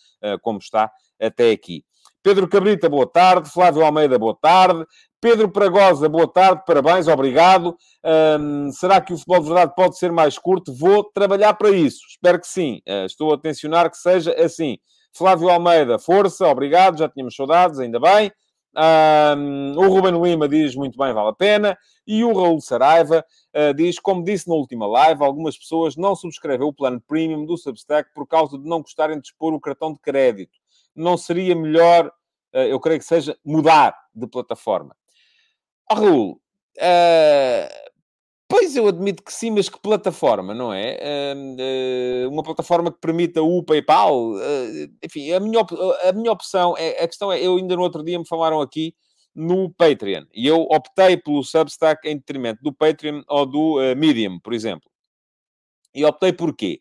como 0.41 0.61
está 0.61 0.89
até 1.21 1.51
aqui. 1.51 1.85
Pedro 2.23 2.47
Cabrita, 2.47 2.89
boa 2.89 3.07
tarde. 3.07 3.51
Flávio 3.51 3.85
Almeida, 3.85 4.17
boa 4.21 4.37
tarde. 4.41 4.87
Pedro 5.21 5.51
Pragosa, 5.51 6.09
boa 6.09 6.29
tarde, 6.29 6.63
parabéns, 6.65 7.09
obrigado. 7.09 7.77
Será 8.73 9.01
que 9.01 9.13
o 9.13 9.17
futebol 9.17 9.41
de 9.41 9.47
verdade 9.47 9.75
pode 9.75 9.99
ser 9.99 10.13
mais 10.13 10.39
curto? 10.39 10.73
Vou 10.73 11.03
trabalhar 11.03 11.55
para 11.55 11.71
isso, 11.71 12.07
espero 12.09 12.41
que 12.41 12.47
sim. 12.47 12.81
Uh, 12.89 13.05
estou 13.05 13.35
a 13.35 13.39
tensionar 13.39 13.91
que 13.91 13.97
seja 13.97 14.33
assim. 14.41 14.79
Flávio 15.13 15.49
Almeida, 15.51 15.99
força, 15.99 16.47
obrigado, 16.47 16.99
já 16.99 17.09
tínhamos 17.09 17.35
saudades, 17.35 17.79
ainda 17.79 17.99
bem. 17.99 18.33
Um, 18.77 19.73
o 19.77 19.89
Ruben 19.89 20.23
Lima 20.23 20.49
diz 20.49 20.77
muito 20.77 20.97
bem, 20.97 21.13
vale 21.13 21.31
a 21.31 21.33
pena. 21.33 21.77
E 22.07 22.25
o 22.25 22.33
Raul 22.33 22.61
Saraiva 22.61 23.25
uh, 23.55 23.75
diz, 23.75 23.99
como 23.99 24.25
disse 24.25 24.49
na 24.49 24.55
última 24.55 24.87
live, 24.87 25.23
algumas 25.25 25.59
pessoas 25.59 25.97
não 25.97 26.15
subscrevem 26.15 26.67
o 26.67 26.73
plano 26.73 27.01
premium 27.01 27.45
do 27.45 27.57
Substack 27.57 28.11
por 28.15 28.27
causa 28.27 28.57
de 28.59 28.69
não 28.69 28.81
gostarem 28.81 29.21
de 29.21 29.27
expor 29.27 29.53
o 29.53 29.61
cartão 29.61 29.93
de 29.93 29.99
crédito. 29.99 30.59
Não 30.95 31.17
seria 31.17 31.55
melhor, 31.55 32.07
uh, 32.55 32.59
eu 32.59 32.79
creio 32.79 33.01
que 33.01 33.05
seja, 33.05 33.37
mudar 33.45 33.95
de 34.15 34.27
plataforma? 34.27 34.97
Oh, 35.91 35.95
Raul, 35.95 36.33
uh, 36.33 37.90
pois 38.51 38.75
eu 38.75 38.89
admito 38.89 39.23
que 39.23 39.33
sim, 39.33 39.51
mas 39.53 39.69
que 39.69 39.81
plataforma, 39.81 40.53
não 40.53 40.73
é? 40.73 40.99
Uh, 41.35 42.29
uma 42.29 42.43
plataforma 42.43 42.91
que 42.91 42.99
permita 42.99 43.41
o 43.41 43.63
PayPal? 43.63 44.33
enfim, 45.03 45.33
a 45.33 45.41
minha, 45.41 45.65
a 46.03 46.13
minha 46.13 46.33
opção, 46.33 46.77
é, 46.77 47.03
a 47.03 47.07
questão 47.07 47.31
é, 47.31 47.41
eu 47.41 47.57
ainda 47.57 47.77
no 47.77 47.83
outro 47.83 48.03
dia 48.03 48.19
me 48.19 48.27
falaram 48.27 48.61
aqui 48.61 48.93
no 49.33 49.73
Patreon, 49.73 50.25
e 50.35 50.47
eu 50.47 50.63
optei 50.63 51.17
pelo 51.17 51.45
Substack 51.45 52.07
em 52.09 52.17
detrimento 52.17 52.61
do 52.63 52.75
Patreon 52.75 53.23
ou 53.29 53.47
do 53.47 53.77
Medium, 53.97 54.41
por 54.41 54.53
exemplo. 54.53 54.91
E 55.95 56.05
optei 56.05 56.33
por 56.33 56.55
quê? 56.55 56.81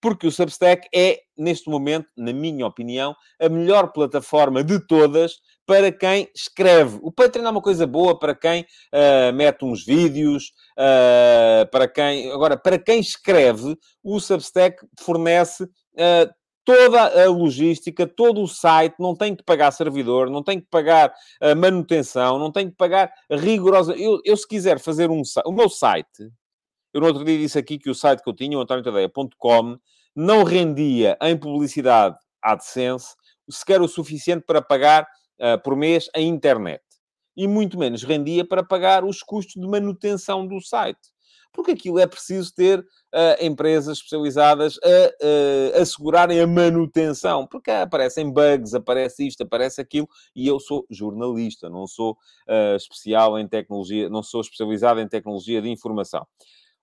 Porque 0.00 0.26
o 0.26 0.32
Substack 0.32 0.88
é, 0.94 1.20
neste 1.36 1.68
momento, 1.68 2.06
na 2.16 2.32
minha 2.32 2.66
opinião, 2.66 3.14
a 3.40 3.48
melhor 3.48 3.92
plataforma 3.92 4.64
de 4.64 4.78
todas 4.86 5.34
para 5.66 5.92
quem 5.92 6.28
escreve. 6.34 6.98
O 7.02 7.12
Patreon 7.12 7.46
é 7.46 7.50
uma 7.50 7.62
coisa 7.62 7.86
boa 7.86 8.18
para 8.18 8.34
quem 8.34 8.62
uh, 8.62 9.32
mete 9.32 9.64
uns 9.64 9.84
vídeos, 9.84 10.52
uh, 10.76 11.70
para 11.70 11.86
quem... 11.86 12.30
Agora, 12.32 12.56
para 12.56 12.78
quem 12.78 12.98
escreve, 13.00 13.76
o 14.02 14.18
Substack 14.18 14.84
fornece... 14.98 15.64
Uh, 15.64 16.40
toda 16.62 17.24
a 17.24 17.28
logística, 17.28 18.06
todo 18.06 18.42
o 18.42 18.46
site, 18.46 18.94
não 19.00 19.16
tem 19.16 19.34
que 19.34 19.42
pagar 19.42 19.72
servidor, 19.72 20.30
não 20.30 20.42
tem 20.42 20.60
que 20.60 20.66
pagar 20.70 21.12
manutenção, 21.56 22.38
não 22.38 22.52
tem 22.52 22.70
que 22.70 22.76
pagar 22.76 23.10
rigorosa. 23.28 23.94
Eu, 23.96 24.20
eu 24.24 24.36
se 24.36 24.46
quiser 24.46 24.78
fazer 24.78 25.10
um 25.10 25.22
o 25.46 25.52
meu 25.52 25.68
site, 25.68 26.30
eu 26.92 27.00
no 27.00 27.06
outro 27.06 27.24
dia 27.24 27.38
disse 27.38 27.58
aqui 27.58 27.78
que 27.78 27.90
o 27.90 27.94
site 27.94 28.22
que 28.22 28.28
eu 28.28 28.34
tinha, 28.34 28.58
o 28.58 28.60
antoniotadeia.com, 28.60 29.78
não 30.14 30.42
rendia 30.42 31.16
em 31.22 31.36
publicidade 31.36 32.16
AdSense 32.42 33.14
sequer 33.48 33.80
o 33.80 33.88
suficiente 33.88 34.44
para 34.46 34.62
pagar 34.62 35.06
uh, 35.40 35.60
por 35.62 35.76
mês 35.76 36.08
a 36.14 36.20
internet. 36.20 36.82
E 37.36 37.46
muito 37.46 37.78
menos 37.78 38.02
rendia 38.02 38.46
para 38.46 38.62
pagar 38.62 39.04
os 39.04 39.22
custos 39.22 39.60
de 39.60 39.68
manutenção 39.68 40.46
do 40.46 40.60
site. 40.60 40.98
Porque 41.52 41.72
aquilo 41.72 41.98
é 41.98 42.06
preciso 42.06 42.54
ter 42.54 42.78
uh, 42.78 43.44
empresas 43.44 43.98
especializadas 43.98 44.78
a 44.84 45.26
uh, 45.26 45.82
assegurarem 45.82 46.40
a 46.40 46.46
manutenção. 46.46 47.46
Porque 47.46 47.70
aparecem 47.70 48.32
bugs, 48.32 48.72
aparece 48.74 49.26
isto, 49.26 49.42
aparece 49.42 49.80
aquilo. 49.80 50.08
E 50.34 50.46
eu 50.46 50.60
sou 50.60 50.86
jornalista, 50.90 51.68
não 51.68 51.86
sou 51.86 52.16
especial 52.76 53.38
em 53.38 53.48
tecnologia, 53.48 54.08
não 54.08 54.22
sou 54.22 54.40
especializado 54.40 55.00
em 55.00 55.08
tecnologia 55.08 55.60
de 55.62 55.68
informação. 55.68 56.26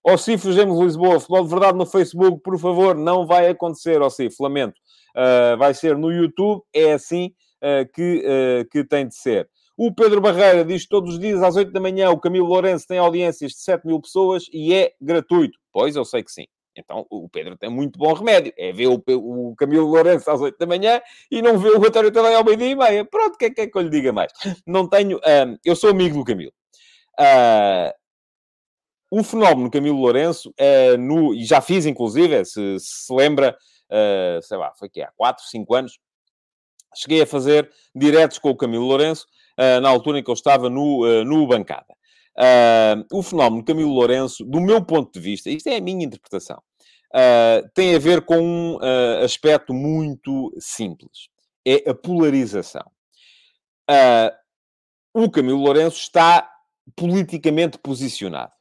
Ó 0.09 0.15
Cif, 0.15 0.53
Gemos 0.53 0.79
Lisboa, 0.79 1.19
futebol 1.19 1.43
de 1.43 1.49
verdade 1.49 1.77
no 1.77 1.85
Facebook, 1.85 2.41
por 2.41 2.57
favor, 2.57 2.95
não 2.95 3.27
vai 3.27 3.49
acontecer, 3.49 4.01
ó 4.01 4.09
Cif, 4.09 4.37
lamento. 4.39 4.79
Uh, 5.13 5.57
vai 5.57 5.73
ser 5.73 5.97
no 5.97 6.09
YouTube, 6.09 6.61
é 6.73 6.93
assim 6.93 7.33
uh, 7.61 7.85
que, 7.93 8.23
uh, 8.23 8.69
que 8.71 8.85
tem 8.85 9.05
de 9.05 9.13
ser. 9.17 9.49
O 9.75 9.93
Pedro 9.93 10.21
Barreira 10.21 10.63
diz 10.63 10.87
todos 10.87 11.15
os 11.15 11.19
dias 11.19 11.43
às 11.43 11.57
8 11.57 11.73
da 11.73 11.81
manhã 11.81 12.09
o 12.09 12.17
Camilo 12.17 12.47
Lourenço 12.47 12.87
tem 12.87 12.97
audiências 12.99 13.51
de 13.51 13.59
7 13.59 13.85
mil 13.85 13.99
pessoas 13.99 14.45
e 14.53 14.73
é 14.73 14.93
gratuito. 15.01 15.59
Pois, 15.73 15.93
eu 15.97 16.05
sei 16.05 16.23
que 16.23 16.31
sim. 16.31 16.45
Então, 16.73 17.05
o 17.09 17.27
Pedro 17.27 17.57
tem 17.57 17.69
muito 17.69 17.99
bom 17.99 18.13
remédio. 18.13 18.53
É 18.57 18.71
ver 18.71 18.87
o, 18.87 19.03
o 19.09 19.55
Camilo 19.57 19.87
Lourenço 19.87 20.31
às 20.31 20.39
8 20.39 20.57
da 20.57 20.65
manhã 20.65 21.01
e 21.29 21.41
não 21.41 21.57
ver 21.57 21.71
o 21.71 21.85
António 21.85 22.13
também 22.13 22.33
ao 22.33 22.45
meio-dia 22.45 22.69
e 22.69 22.75
meia. 22.75 23.03
Pronto, 23.03 23.35
o 23.35 23.37
que 23.37 23.45
é 23.45 23.49
que, 23.49 23.61
é 23.61 23.67
que 23.67 23.77
eu 23.77 23.81
lhe 23.81 23.89
diga 23.89 24.13
mais? 24.13 24.31
Não 24.65 24.87
tenho... 24.87 25.19
Eu 25.65 25.75
sou 25.75 25.89
amigo 25.89 26.17
do 26.17 26.23
Camilo. 26.23 26.53
Uh, 27.19 27.91
o 29.09 29.23
fenómeno 29.23 29.71
Camilo 29.71 29.99
Lourenço, 29.99 30.49
uh, 30.49 30.97
no, 30.97 31.33
e 31.33 31.45
já 31.45 31.61
fiz, 31.61 31.85
inclusive, 31.85 32.43
se 32.45 32.77
se 32.79 33.13
lembra, 33.13 33.57
sei 34.43 34.57
lá, 34.57 34.73
foi 34.77 34.89
que 34.89 35.01
há 35.01 35.11
4, 35.15 35.45
5 35.45 35.75
anos, 35.75 35.99
cheguei 36.95 37.21
a 37.21 37.27
fazer 37.27 37.71
diretos 37.95 38.39
com 38.39 38.49
o 38.49 38.55
Camilo 38.57 38.85
Lourenço, 38.85 39.25
uh, 39.57 39.81
na 39.81 39.89
altura 39.89 40.19
em 40.19 40.23
que 40.23 40.29
eu 40.29 40.33
estava 40.33 40.69
no, 40.69 41.05
uh, 41.05 41.23
no 41.23 41.45
bancada. 41.47 41.95
Uh, 42.37 43.17
o 43.17 43.23
fenómeno 43.23 43.63
Camilo 43.63 43.93
Lourenço, 43.93 44.45
do 44.45 44.61
meu 44.61 44.83
ponto 44.83 45.11
de 45.11 45.19
vista, 45.19 45.49
isto 45.49 45.67
é 45.67 45.77
a 45.77 45.81
minha 45.81 46.05
interpretação, 46.05 46.61
tem 47.73 47.95
a 47.95 47.99
ver 47.99 48.21
com 48.21 48.37
um 48.37 48.79
aspecto 49.23 49.73
muito 49.73 50.53
simples. 50.59 51.29
É 51.65 51.89
a 51.89 51.95
polarização. 51.95 52.85
o 55.15 55.31
Camilo 55.31 55.59
Lourenço 55.59 55.97
está 55.97 56.47
politicamente 56.95 57.79
posicionado. 57.79 58.51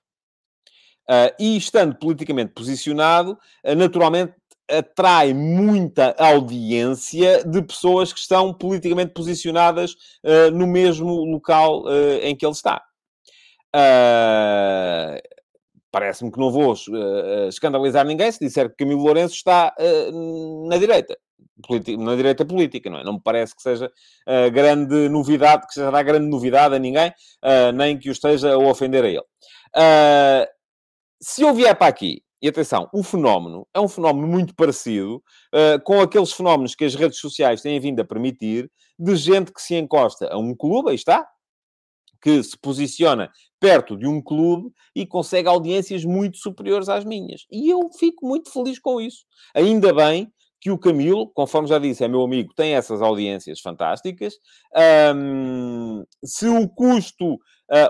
Uh, 1.09 1.31
e 1.38 1.57
estando 1.57 1.95
politicamente 1.97 2.53
posicionado, 2.53 3.38
uh, 3.64 3.75
naturalmente 3.77 4.35
atrai 4.69 5.33
muita 5.33 6.14
audiência 6.19 7.45
de 7.45 7.62
pessoas 7.62 8.12
que 8.12 8.19
estão 8.19 8.53
politicamente 8.53 9.12
posicionadas 9.12 9.92
uh, 10.25 10.51
no 10.53 10.66
mesmo 10.66 11.25
local 11.25 11.85
uh, 11.85 12.19
em 12.23 12.35
que 12.35 12.45
ele 12.45 12.53
está. 12.53 12.83
Uh, 13.75 15.21
Parece-me 15.88 16.31
que 16.31 16.38
não 16.38 16.51
vou 16.51 16.75
escandalizar 17.49 18.05
ninguém 18.05 18.31
se 18.31 18.38
disser 18.38 18.69
que 18.69 18.85
Camilo 18.85 19.03
Lourenço 19.03 19.35
está 19.35 19.75
na 20.69 20.77
direita. 20.77 21.16
Na 21.99 22.14
direita 22.14 22.45
política, 22.45 22.90
não 22.90 22.99
é? 22.99 23.05
Não 23.05 23.14
me 23.14 23.21
parece 23.25 23.57
que 23.57 23.62
seja 23.62 23.90
grande 24.53 25.09
novidade, 25.09 25.66
que 25.66 25.73
seja 25.73 26.03
grande 26.03 26.27
novidade 26.27 26.75
a 26.75 26.79
ninguém, 26.79 27.11
nem 27.75 27.99
que 27.99 28.11
o 28.11 28.12
esteja 28.12 28.53
a 28.53 28.59
ofender 28.59 29.05
a 29.05 29.09
ele. 29.09 29.25
Se 31.20 31.42
eu 31.42 31.55
vier 31.55 31.76
para 31.76 31.88
aqui 31.88 32.22
e 32.40 32.48
atenção, 32.48 32.88
o 32.92 33.02
fenómeno 33.02 33.66
é 33.74 33.81
um 33.81 33.88
fenómeno 33.88 34.26
muito 34.26 34.55
parecido 34.55 35.16
uh, 35.55 35.83
com 35.85 36.00
aqueles 36.00 36.33
fenómenos 36.33 36.74
que 36.74 36.85
as 36.85 36.94
redes 36.94 37.18
sociais 37.18 37.62
têm 37.62 37.81
vindo 37.81 38.00
a 38.00 38.05
permitir, 38.05 38.70
de 38.98 39.16
gente 39.16 39.52
que 39.52 39.61
se 39.61 39.74
encosta 39.74 40.29
a 40.31 40.38
um 40.38 40.55
clube, 40.55 40.90
aí 40.90 40.94
está, 40.94 41.26
que 42.20 42.42
se 42.42 42.59
posiciona 42.59 43.31
perto 43.61 43.96
de 43.96 44.07
um 44.07 44.22
clube 44.22 44.70
e 44.94 45.07
consegue 45.07 45.48
audiências 45.48 46.05
muito 46.05 46.38
superiores 46.38 46.88
às 46.88 47.05
minhas. 47.05 47.46
E 47.50 47.70
eu 47.70 47.88
fico 47.98 48.26
muito 48.26 48.50
feliz 48.50 48.79
com 48.79 49.00
isso. 49.00 49.24
Ainda 49.55 49.92
bem 49.94 50.31
que 50.61 50.70
o 50.70 50.79
Camilo, 50.79 51.31
conforme 51.35 51.68
já 51.68 51.79
disse, 51.79 52.02
é 52.02 52.09
meu 52.09 52.22
amigo, 52.22 52.52
tem 52.55 52.74
essas 52.74 53.00
audiências 53.00 53.61
fantásticas. 53.61 54.35
Um, 55.14 56.05
se 56.24 56.48
o 56.48 56.68
custo, 56.68 57.35
uh, 57.35 57.38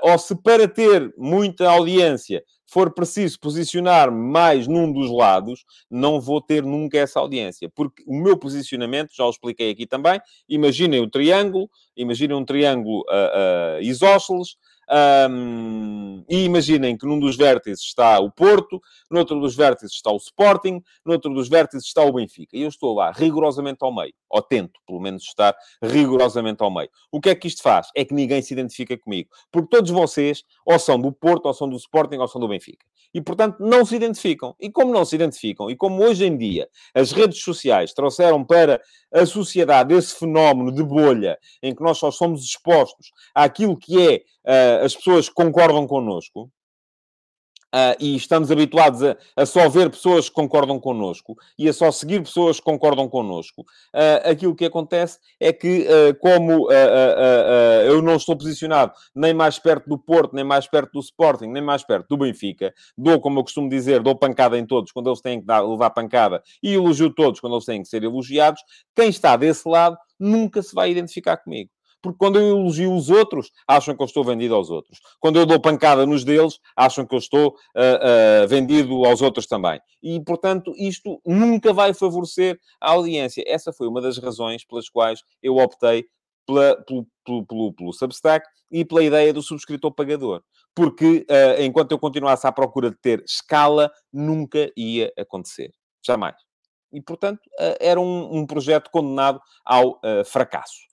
ou 0.02 0.18
se 0.18 0.34
para 0.42 0.68
ter 0.68 1.12
muita 1.16 1.70
audiência 1.70 2.42
for 2.66 2.92
preciso 2.92 3.38
posicionar 3.38 4.10
mais 4.10 4.66
num 4.66 4.92
dos 4.92 5.10
lados, 5.10 5.64
não 5.90 6.20
vou 6.20 6.40
ter 6.40 6.62
nunca 6.62 6.98
essa 6.98 7.20
audiência. 7.20 7.70
Porque 7.74 8.02
o 8.06 8.14
meu 8.14 8.36
posicionamento, 8.36 9.14
já 9.14 9.24
o 9.24 9.30
expliquei 9.30 9.70
aqui 9.70 9.86
também, 9.86 10.20
imaginem 10.48 11.00
o 11.00 11.08
triângulo, 11.08 11.70
imaginem 11.96 12.36
um 12.36 12.44
triângulo 12.44 13.00
uh, 13.02 13.78
uh, 13.78 13.82
isósceles, 13.82 14.56
um, 14.88 16.24
e 16.28 16.44
imaginem 16.44 16.96
que 16.96 17.06
num 17.06 17.18
dos 17.18 17.36
vértices 17.36 17.84
está 17.84 18.20
o 18.20 18.30
Porto, 18.30 18.80
no 19.10 19.18
outro 19.18 19.40
dos 19.40 19.56
vértices 19.56 19.96
está 19.96 20.10
o 20.10 20.16
Sporting, 20.16 20.82
no 21.04 21.12
outro 21.12 21.32
dos 21.32 21.48
vértices 21.48 21.86
está 21.86 22.02
o 22.02 22.12
Benfica. 22.12 22.56
E 22.56 22.62
eu 22.62 22.68
estou 22.68 22.94
lá 22.94 23.10
rigorosamente 23.10 23.78
ao 23.80 23.94
meio, 23.94 24.14
ou 24.28 24.40
tento, 24.42 24.80
pelo 24.86 25.00
menos, 25.00 25.24
estar 25.24 25.56
rigorosamente 25.82 26.62
ao 26.62 26.70
meio. 26.70 26.88
O 27.10 27.20
que 27.20 27.30
é 27.30 27.34
que 27.34 27.48
isto 27.48 27.62
faz? 27.62 27.88
É 27.96 28.04
que 28.04 28.14
ninguém 28.14 28.40
se 28.42 28.52
identifica 28.54 28.96
comigo. 28.96 29.30
Porque 29.50 29.68
todos 29.68 29.90
vocês, 29.90 30.44
ou 30.64 30.78
são 30.78 31.00
do 31.00 31.12
Porto, 31.12 31.46
ou 31.46 31.54
são 31.54 31.68
do 31.68 31.76
Sporting, 31.76 32.16
ou 32.16 32.28
são 32.28 32.40
do 32.40 32.48
Benfica. 32.48 32.86
E, 33.12 33.20
portanto, 33.20 33.56
não 33.60 33.84
se 33.84 33.96
identificam. 33.96 34.54
E 34.60 34.70
como 34.70 34.92
não 34.92 35.04
se 35.04 35.14
identificam, 35.14 35.70
e 35.70 35.76
como 35.76 36.02
hoje 36.02 36.26
em 36.26 36.36
dia 36.36 36.68
as 36.94 37.12
redes 37.12 37.42
sociais 37.42 37.92
trouxeram 37.94 38.44
para 38.44 38.80
a 39.12 39.24
sociedade 39.24 39.94
esse 39.94 40.18
fenómeno 40.18 40.70
de 40.70 40.82
bolha, 40.82 41.38
em 41.62 41.74
que 41.74 41.82
nós 41.82 41.98
só 41.98 42.10
somos 42.10 42.44
expostos 42.44 43.10
àquilo 43.34 43.76
que 43.76 44.06
é 44.06 44.22
uh, 44.46 44.84
as 44.84 44.94
pessoas 44.94 45.28
concordam 45.28 45.86
connosco, 45.86 46.50
Uh, 47.74 47.98
e 47.98 48.16
estamos 48.16 48.50
habituados 48.50 49.02
a, 49.02 49.16
a, 49.36 49.44
só 49.44 49.68
ver 49.68 49.90
pessoas 49.90 50.28
que 50.28 50.34
concordam 50.34 50.78
connosco 50.78 51.36
e 51.58 51.68
a 51.68 51.72
só 51.72 51.90
seguir 51.90 52.22
pessoas 52.22 52.58
que 52.58 52.64
concordam 52.64 53.08
connosco, 53.08 53.62
uh, 53.62 54.30
aquilo 54.30 54.54
que 54.54 54.64
acontece 54.64 55.18
é 55.38 55.52
que, 55.52 55.80
uh, 55.80 56.16
como 56.18 56.70
eu 57.84 58.00
não 58.00 58.14
estou 58.14 58.36
posicionado 58.36 58.92
nem 59.14 59.34
mais 59.34 59.58
perto 59.58 59.88
do 59.90 59.98
Porto, 59.98 60.34
nem 60.34 60.44
mais 60.44 60.66
perto 60.66 60.92
do 60.92 61.00
Sporting, 61.00 61.48
nem 61.48 61.62
mais 61.62 61.82
perto 61.82 62.06
do 62.08 62.16
Benfica, 62.16 62.72
dou, 62.96 63.20
como 63.20 63.40
eu 63.40 63.42
costumo 63.42 63.68
dizer, 63.68 64.00
dou 64.00 64.16
pancada 64.16 64.56
em 64.56 64.64
todos 64.64 64.92
quando 64.92 65.10
eles 65.10 65.20
têm 65.20 65.40
que 65.40 65.46
dar, 65.46 65.60
levar 65.60 65.90
pancada 65.90 66.42
e 66.62 66.72
elogio 66.72 67.12
todos 67.12 67.40
quando 67.40 67.54
eles 67.54 67.66
têm 67.66 67.82
que 67.82 67.88
ser 67.88 68.02
elogiados, 68.04 68.62
quem 68.94 69.08
está 69.08 69.36
desse 69.36 69.68
lado 69.68 69.98
nunca 70.18 70.62
se 70.62 70.74
vai 70.74 70.90
identificar 70.90 71.36
comigo 71.36 71.70
porque 72.06 72.18
quando 72.18 72.38
eu 72.38 72.56
elogio 72.56 72.94
os 72.94 73.10
outros, 73.10 73.50
acham 73.66 73.96
que 73.96 74.00
eu 74.00 74.06
estou 74.06 74.22
vendido 74.22 74.54
aos 74.54 74.70
outros. 74.70 75.00
Quando 75.18 75.40
eu 75.40 75.44
dou 75.44 75.60
pancada 75.60 76.06
nos 76.06 76.22
deles, 76.22 76.60
acham 76.76 77.04
que 77.04 77.12
eu 77.12 77.18
estou 77.18 77.48
uh, 77.48 78.44
uh, 78.44 78.46
vendido 78.46 79.04
aos 79.04 79.20
outros 79.20 79.44
também. 79.44 79.80
E, 80.00 80.20
portanto, 80.20 80.72
isto 80.76 81.20
nunca 81.26 81.72
vai 81.72 81.92
favorecer 81.92 82.60
a 82.80 82.92
audiência. 82.92 83.42
Essa 83.44 83.72
foi 83.72 83.88
uma 83.88 84.00
das 84.00 84.18
razões 84.18 84.64
pelas 84.64 84.88
quais 84.88 85.20
eu 85.42 85.56
optei 85.56 86.06
pela, 86.46 86.76
pelo, 86.84 87.06
pelo, 87.24 87.44
pelo, 87.44 87.72
pelo 87.72 87.92
Substack 87.92 88.46
e 88.70 88.84
pela 88.84 89.02
ideia 89.02 89.32
do 89.32 89.42
subscritor 89.42 89.92
pagador. 89.92 90.42
Porque 90.76 91.26
uh, 91.28 91.60
enquanto 91.60 91.90
eu 91.90 91.98
continuasse 91.98 92.46
à 92.46 92.52
procura 92.52 92.88
de 92.88 92.98
ter 92.98 93.20
escala, 93.26 93.90
nunca 94.12 94.70
ia 94.76 95.12
acontecer. 95.18 95.72
Jamais. 96.06 96.36
E, 96.92 97.02
portanto, 97.02 97.40
era 97.80 98.00
um, 98.00 98.36
um 98.36 98.46
projeto 98.46 98.92
condenado 98.92 99.40
ao 99.64 100.00
fracasso. 100.24 100.86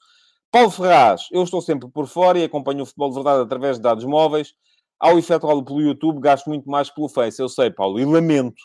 Paulo 0.53 0.69
Ferraz, 0.69 1.29
eu 1.31 1.41
estou 1.41 1.63
sempre 1.63 1.89
por 1.89 2.05
fora 2.05 2.37
e 2.37 2.43
acompanho 2.43 2.83
o 2.83 2.85
futebol 2.85 3.09
de 3.09 3.15
verdade 3.15 3.41
através 3.41 3.77
de 3.77 3.81
dados 3.81 4.05
móveis. 4.05 4.53
Ao 4.99 5.17
efetuá-lo 5.17 5.65
pelo 5.65 5.81
YouTube, 5.81 6.21
gasto 6.21 6.45
muito 6.45 6.69
mais 6.69 6.91
pelo 6.91 7.09
Face. 7.09 7.41
Eu 7.41 7.49
sei, 7.49 7.71
Paulo, 7.71 7.99
e 7.99 8.05
lamento. 8.05 8.61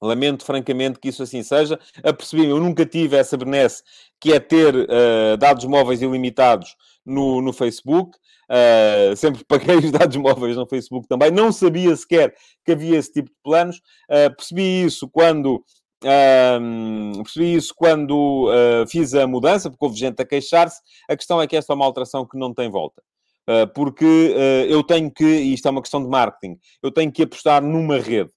Lamento, 0.00 0.44
francamente, 0.44 1.00
que 1.00 1.08
isso 1.08 1.24
assim 1.24 1.42
seja. 1.42 1.76
Apercebi-me, 2.04 2.50
eu 2.50 2.60
nunca 2.60 2.86
tive 2.86 3.16
essa 3.16 3.36
benesse 3.36 3.82
que 4.20 4.32
é 4.32 4.38
ter 4.38 4.76
uh, 4.76 5.36
dados 5.36 5.64
móveis 5.64 6.00
ilimitados 6.00 6.76
no, 7.04 7.42
no 7.42 7.52
Facebook. 7.52 8.16
Uh, 8.48 9.16
sempre 9.16 9.42
paguei 9.48 9.74
os 9.74 9.90
dados 9.90 10.16
móveis 10.16 10.56
no 10.56 10.68
Facebook 10.68 11.08
também. 11.08 11.32
Não 11.32 11.50
sabia 11.50 11.96
sequer 11.96 12.32
que 12.64 12.70
havia 12.70 12.96
esse 12.96 13.12
tipo 13.12 13.28
de 13.28 13.36
planos. 13.42 13.78
Uh, 14.08 14.32
percebi 14.36 14.84
isso 14.84 15.08
quando 15.08 15.64
Uh, 16.04 17.22
percebi 17.22 17.54
isso 17.54 17.72
quando 17.74 18.50
uh, 18.50 18.86
fiz 18.86 19.14
a 19.14 19.26
mudança, 19.26 19.70
porque 19.70 19.84
houve 19.84 19.98
gente 19.98 20.20
a 20.20 20.24
queixar-se. 20.24 20.80
A 21.08 21.16
questão 21.16 21.40
é 21.40 21.46
que 21.46 21.56
esta 21.56 21.72
é 21.72 21.76
uma 21.76 21.86
alteração 21.86 22.26
que 22.26 22.38
não 22.38 22.52
tem 22.52 22.70
volta. 22.70 23.02
Uh, 23.48 23.66
porque 23.74 24.34
ah, 24.34 24.64
eu 24.66 24.82
tenho 24.82 25.10
que, 25.10 25.24
e 25.24 25.52
isto 25.52 25.68
é 25.68 25.70
uma 25.70 25.82
questão 25.82 26.02
de 26.02 26.08
marketing, 26.08 26.58
eu 26.82 26.90
tenho 26.90 27.12
que 27.12 27.22
apostar 27.22 27.62
numa 27.62 27.98
rede. 27.98 28.30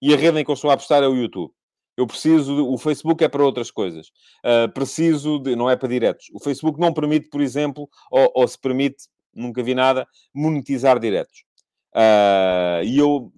E 0.00 0.14
a 0.14 0.16
rede 0.16 0.40
em 0.40 0.44
que 0.44 0.50
eu 0.50 0.54
estou 0.54 0.70
a 0.70 0.74
apostar 0.74 1.02
é 1.02 1.08
o 1.08 1.14
YouTube. 1.14 1.52
Eu 1.94 2.06
preciso, 2.06 2.66
o 2.66 2.78
Facebook 2.78 3.22
é 3.24 3.28
para 3.28 3.44
outras 3.44 3.70
coisas. 3.70 4.10
preciso 4.74 5.38
de, 5.38 5.56
não 5.56 5.68
é 5.68 5.76
para 5.76 5.88
diretos. 5.88 6.26
O 6.34 6.38
Facebook 6.38 6.78
não 6.78 6.92
permite, 6.92 7.28
por 7.30 7.40
exemplo, 7.40 7.88
ou, 8.10 8.32
ou 8.34 8.48
se 8.48 8.58
permite, 8.58 9.08
nunca 9.34 9.62
vi 9.62 9.74
nada, 9.74 10.06
monetizar 10.34 10.98
diretos. 10.98 11.45
Uh, 11.96 12.84
e 12.84 12.98
eu, 12.98 13.32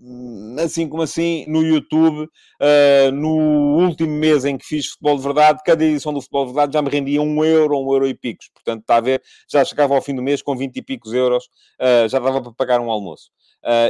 assim 0.58 0.88
como 0.88 1.02
assim, 1.04 1.44
no 1.46 1.62
YouTube, 1.62 2.24
uh, 2.24 3.12
no 3.12 3.78
último 3.86 4.10
mês 4.10 4.44
em 4.44 4.58
que 4.58 4.66
fiz 4.66 4.86
futebol 4.88 5.16
de 5.16 5.22
verdade, 5.22 5.60
cada 5.64 5.84
edição 5.84 6.12
do 6.12 6.20
futebol 6.20 6.46
de 6.46 6.54
verdade 6.54 6.72
já 6.72 6.82
me 6.82 6.90
rendia 6.90 7.22
um 7.22 7.44
euro, 7.44 7.78
um 7.78 7.92
euro 7.92 8.08
e 8.08 8.14
picos. 8.14 8.50
Portanto, 8.52 8.80
está 8.80 8.96
a 8.96 9.00
ver, 9.00 9.22
já 9.48 9.64
chegava 9.64 9.94
ao 9.94 10.02
fim 10.02 10.12
do 10.12 10.22
mês 10.22 10.42
com 10.42 10.56
20 10.56 10.76
e 10.76 10.82
picos 10.82 11.12
euros, 11.12 11.44
uh, 11.44 12.08
já 12.08 12.18
dava 12.18 12.42
para 12.42 12.52
pagar 12.52 12.80
um 12.80 12.90
almoço. 12.90 13.30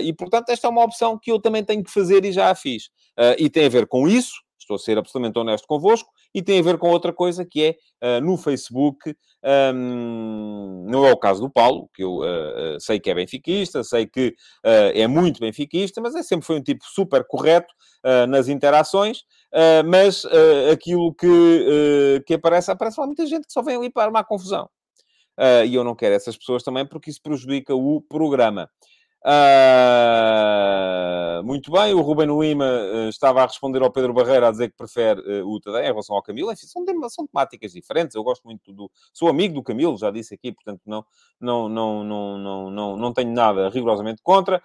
e, 0.02 0.12
portanto, 0.12 0.50
esta 0.50 0.66
é 0.66 0.70
uma 0.70 0.84
opção 0.84 1.18
que 1.18 1.32
eu 1.32 1.40
também 1.40 1.64
tenho 1.64 1.82
que 1.82 1.90
fazer 1.90 2.24
e 2.26 2.32
já 2.32 2.50
a 2.50 2.54
fiz. 2.54 2.90
e 3.38 3.48
tem 3.48 3.64
a 3.64 3.68
ver 3.70 3.86
com 3.86 4.06
isso, 4.06 4.32
estou 4.58 4.76
a 4.76 4.78
ser 4.78 4.98
absolutamente 4.98 5.38
honesto 5.38 5.66
convosco, 5.66 6.10
e 6.34 6.42
tem 6.42 6.58
a 6.58 6.62
ver 6.62 6.78
com 6.78 6.90
outra 6.90 7.12
coisa 7.12 7.44
que 7.44 7.62
é 7.64 7.76
uh, 8.06 8.20
no 8.20 8.36
Facebook. 8.36 9.14
Um, 9.74 10.84
não 10.88 11.06
é 11.06 11.12
o 11.12 11.16
caso 11.16 11.40
do 11.40 11.50
Paulo, 11.50 11.88
que 11.94 12.02
eu 12.02 12.18
uh, 12.18 12.80
sei 12.80 12.98
que 12.98 13.10
é 13.10 13.14
benfiquista, 13.14 13.84
sei 13.84 14.06
que 14.06 14.34
é 14.64 15.06
muito 15.06 15.40
benfiquista, 15.40 16.00
mas 16.00 16.14
é, 16.14 16.22
sempre 16.22 16.46
foi 16.46 16.56
um 16.56 16.62
tipo 16.62 16.84
super 16.84 17.24
correto 17.26 17.72
nas 18.28 18.48
interações. 18.48 19.22
mas 19.86 20.24
aquilo 20.72 21.14
que, 21.14 22.22
que 22.26 22.34
aparece, 22.34 22.70
aparece 22.70 23.00
lá 23.00 23.06
muita 23.06 23.26
gente 23.26 23.46
que 23.46 23.52
só 23.52 23.62
vem 23.62 23.76
ali 23.76 23.90
para 23.90 24.04
armar 24.04 24.24
confusão. 24.26 24.68
e 25.66 25.74
eu 25.74 25.84
não 25.84 25.94
quero 25.94 26.14
essas 26.14 26.36
pessoas 26.36 26.62
também, 26.62 26.86
porque 26.86 27.10
isso 27.10 27.20
prejudica 27.22 27.74
o 27.74 28.00
programa. 28.00 28.68
Uh, 29.30 31.04
muito 31.44 31.70
bem, 31.70 31.92
o 31.92 32.00
Ruben 32.00 32.28
Lima 32.40 32.64
uh, 32.64 33.10
estava 33.10 33.42
a 33.42 33.46
responder 33.46 33.82
ao 33.82 33.90
Pedro 33.90 34.14
Barreira 34.14 34.48
a 34.48 34.50
dizer 34.50 34.70
que 34.70 34.76
prefere 34.76 35.20
uh, 35.20 35.46
o 35.46 35.60
Tadei 35.60 35.82
em 35.82 35.88
relação 35.88 36.16
ao 36.16 36.22
Camilo. 36.22 36.50
Enfim, 36.50 36.66
são, 36.66 36.82
são 37.10 37.26
temáticas 37.26 37.72
diferentes. 37.72 38.14
Eu 38.14 38.24
gosto 38.24 38.42
muito 38.44 38.72
do. 38.72 38.90
Sou 39.12 39.28
amigo 39.28 39.52
do 39.52 39.62
Camilo, 39.62 39.98
já 39.98 40.10
disse 40.10 40.32
aqui, 40.32 40.50
portanto 40.50 40.80
não, 40.86 41.04
não, 41.38 41.68
não, 41.68 42.02
não, 42.02 42.38
não, 42.38 42.70
não, 42.70 42.96
não 42.96 43.12
tenho 43.12 43.30
nada 43.30 43.68
rigorosamente 43.68 44.22
contra. 44.22 44.62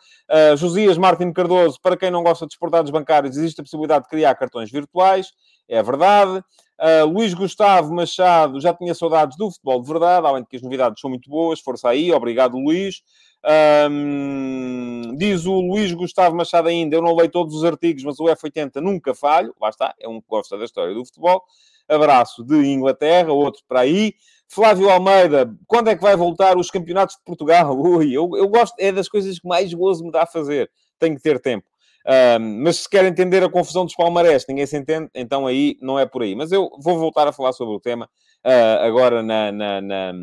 Josias 0.55 0.97
Martin 0.97 1.33
Cardoso, 1.33 1.77
para 1.81 1.97
quem 1.97 2.09
não 2.09 2.23
gosta 2.23 2.47
de 2.47 2.53
exportados 2.53 2.89
bancários, 2.89 3.35
existe 3.35 3.59
a 3.59 3.63
possibilidade 3.63 4.05
de 4.05 4.09
criar 4.09 4.33
cartões 4.35 4.71
virtuais. 4.71 5.33
É 5.67 5.83
verdade. 5.83 6.41
Uh, 6.79 7.05
Luís 7.05 7.33
Gustavo 7.33 7.93
Machado 7.93 8.59
já 8.59 8.73
tinha 8.73 8.93
saudades 8.93 9.37
do 9.37 9.49
futebol 9.49 9.81
de 9.81 9.87
verdade, 9.87 10.27
além 10.27 10.43
de 10.43 10.49
que 10.49 10.55
as 10.55 10.61
novidades 10.61 10.99
são 10.99 11.09
muito 11.09 11.29
boas. 11.29 11.59
Força 11.59 11.89
aí, 11.89 12.11
obrigado, 12.11 12.57
Luís. 12.57 13.01
Um, 13.45 15.15
diz 15.17 15.45
o 15.45 15.59
Luís 15.59 15.91
Gustavo 15.93 16.35
Machado 16.35 16.69
ainda, 16.69 16.95
eu 16.95 17.01
não 17.01 17.15
leio 17.15 17.29
todos 17.29 17.53
os 17.55 17.63
artigos, 17.63 18.03
mas 18.03 18.19
o 18.19 18.25
F80 18.25 18.75
nunca 18.75 19.13
falho. 19.13 19.53
Lá 19.61 19.69
está, 19.69 19.93
é 19.99 20.07
um 20.07 20.21
que 20.21 20.27
gosta 20.27 20.57
da 20.57 20.65
história 20.65 20.93
do 20.93 21.05
futebol. 21.05 21.43
Abraço 21.87 22.43
de 22.43 22.55
Inglaterra, 22.55 23.33
outro 23.33 23.61
para 23.67 23.81
aí. 23.81 24.13
Flávio 24.47 24.89
Almeida, 24.89 25.53
quando 25.67 25.89
é 25.89 25.95
que 25.95 26.01
vai 26.01 26.15
voltar 26.15 26.57
os 26.57 26.69
campeonatos 26.69 27.15
de 27.15 27.23
Portugal? 27.23 27.75
Ui, 27.79 28.11
eu, 28.11 28.29
eu 28.35 28.47
gosto, 28.47 28.75
é 28.79 28.91
das 28.91 29.09
coisas 29.09 29.39
que 29.39 29.47
mais 29.47 29.73
gozo 29.73 30.05
me 30.05 30.11
dá 30.11 30.23
a 30.23 30.27
fazer. 30.27 30.69
Tenho 30.99 31.15
que 31.15 31.21
ter 31.21 31.39
tempo. 31.39 31.67
Um, 32.05 32.63
mas 32.63 32.77
se 32.77 32.89
quer 32.89 33.05
entender 33.05 33.43
a 33.43 33.49
confusão 33.49 33.85
dos 33.85 33.95
palmarés, 33.95 34.45
ninguém 34.47 34.65
se 34.65 34.77
entende, 34.77 35.09
então 35.15 35.47
aí 35.47 35.77
não 35.81 35.97
é 35.97 36.05
por 36.05 36.21
aí. 36.21 36.35
Mas 36.35 36.51
eu 36.51 36.69
vou 36.79 36.99
voltar 36.99 37.27
a 37.27 37.31
falar 37.31 37.53
sobre 37.53 37.73
o 37.75 37.79
tema 37.79 38.09
uh, 38.45 38.83
agora 38.83 39.23
na, 39.23 39.51
na, 39.51 39.81
na, 39.81 40.13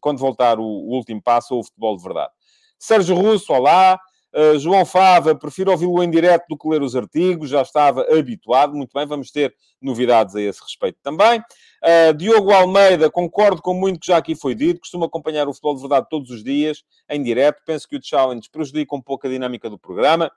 quando 0.00 0.18
voltar 0.18 0.58
o, 0.58 0.64
o 0.64 0.94
último 0.94 1.20
passo 1.22 1.54
ou 1.54 1.60
o 1.60 1.64
futebol 1.64 1.96
de 1.96 2.02
verdade. 2.02 2.30
Sérgio 2.80 3.14
Russo, 3.14 3.52
olá. 3.52 4.00
Uh, 4.34 4.58
João 4.58 4.86
Fava, 4.86 5.34
prefiro 5.34 5.70
ouvi-lo 5.70 6.02
em 6.02 6.10
direto 6.10 6.46
do 6.48 6.56
que 6.56 6.66
ler 6.66 6.80
os 6.82 6.96
artigos, 6.96 7.50
já 7.50 7.60
estava 7.60 8.06
habituado. 8.10 8.74
Muito 8.74 8.92
bem, 8.94 9.04
vamos 9.04 9.30
ter 9.30 9.54
novidades 9.82 10.34
a 10.34 10.40
esse 10.40 10.62
respeito 10.62 10.98
também. 11.02 11.40
Uh, 11.40 12.14
Diogo 12.16 12.50
Almeida, 12.52 13.10
concordo 13.10 13.60
com 13.60 13.74
muito 13.74 14.00
que 14.00 14.06
já 14.06 14.16
aqui 14.16 14.34
foi 14.34 14.54
dito, 14.54 14.80
costumo 14.80 15.04
acompanhar 15.04 15.46
o 15.46 15.52
futebol 15.52 15.74
de 15.74 15.80
verdade 15.82 16.06
todos 16.08 16.30
os 16.30 16.42
dias, 16.42 16.82
em 17.10 17.22
direto. 17.22 17.60
Penso 17.66 17.86
que 17.86 17.96
o 17.96 18.00
challenge 18.02 18.48
prejudica 18.50 18.96
um 18.96 19.02
pouco 19.02 19.26
a 19.26 19.30
dinâmica 19.30 19.68
do 19.68 19.78
programa 19.78 20.32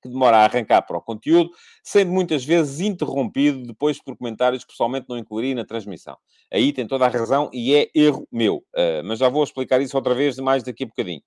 que 0.00 0.08
demora 0.08 0.38
a 0.38 0.44
arrancar 0.44 0.82
para 0.82 0.96
o 0.96 1.00
conteúdo, 1.00 1.50
sendo 1.82 2.10
muitas 2.10 2.44
vezes 2.44 2.80
interrompido 2.80 3.62
depois 3.66 4.02
por 4.02 4.16
comentários 4.16 4.64
que 4.64 4.70
pessoalmente 4.70 5.06
não 5.08 5.18
incluiria 5.18 5.54
na 5.54 5.64
transmissão. 5.64 6.16
Aí 6.52 6.72
tem 6.72 6.86
toda 6.86 7.06
a 7.06 7.08
razão 7.08 7.48
e 7.52 7.74
é 7.74 7.88
erro 7.94 8.26
meu. 8.30 8.56
Uh, 8.74 9.04
mas 9.04 9.18
já 9.18 9.28
vou 9.28 9.44
explicar 9.44 9.80
isso 9.80 9.96
outra 9.96 10.14
vez 10.14 10.38
mais 10.38 10.62
daqui 10.62 10.84
a 10.84 10.86
bocadinho. 10.86 11.22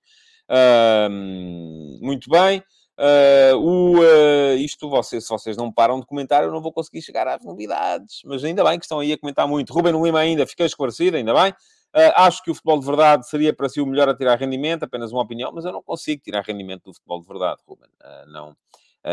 Uh, 0.50 2.04
muito 2.04 2.28
bem. 2.30 2.62
Uh, 2.96 3.56
o, 3.56 3.98
uh, 3.98 4.56
isto, 4.56 4.88
vocês, 4.88 5.24
se 5.24 5.30
vocês 5.30 5.56
não 5.56 5.72
param 5.72 5.98
de 5.98 6.06
comentar, 6.06 6.44
eu 6.44 6.52
não 6.52 6.60
vou 6.60 6.72
conseguir 6.72 7.02
chegar 7.02 7.26
às 7.26 7.44
novidades. 7.44 8.20
Mas 8.24 8.44
ainda 8.44 8.62
bem 8.62 8.78
que 8.78 8.84
estão 8.84 9.00
aí 9.00 9.12
a 9.12 9.18
comentar 9.18 9.48
muito. 9.48 9.72
Ruben 9.72 10.00
Lima 10.00 10.20
ainda, 10.20 10.46
fiquei 10.46 10.66
esclarecido, 10.66 11.16
ainda 11.16 11.34
bem. 11.34 11.52
Uh, 11.94 12.12
acho 12.16 12.42
que 12.42 12.50
o 12.50 12.54
futebol 12.54 12.80
de 12.80 12.86
verdade 12.86 13.28
seria 13.28 13.52
para 13.52 13.68
si 13.68 13.80
o 13.80 13.86
melhor 13.86 14.08
a 14.08 14.16
tirar 14.16 14.38
rendimento, 14.38 14.82
apenas 14.82 15.12
uma 15.12 15.22
opinião, 15.22 15.52
mas 15.52 15.64
eu 15.64 15.72
não 15.72 15.82
consigo 15.82 16.22
tirar 16.22 16.42
rendimento 16.42 16.84
do 16.84 16.94
futebol 16.94 17.20
de 17.20 17.28
verdade, 17.28 17.60
Ruben. 17.66 17.88
não. 18.26 18.56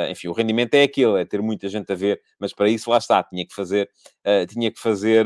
enfim, 0.10 0.28
o 0.28 0.34
rendimento 0.34 0.74
é 0.74 0.84
aquilo, 0.84 1.17
é 1.17 1.26
ter 1.26 1.41
muita 1.41 1.70
gente 1.70 1.91
a 1.91 1.96
ver, 1.96 2.22
mas 2.39 2.54
para 2.54 2.70
isso 2.70 2.89
lá 2.89 2.98
está, 2.98 3.22
tinha 3.24 3.46
que 3.46 3.54
fazer, 3.54 3.89
tinha 4.50 4.72
que 4.72 4.80
fazer, 4.80 5.26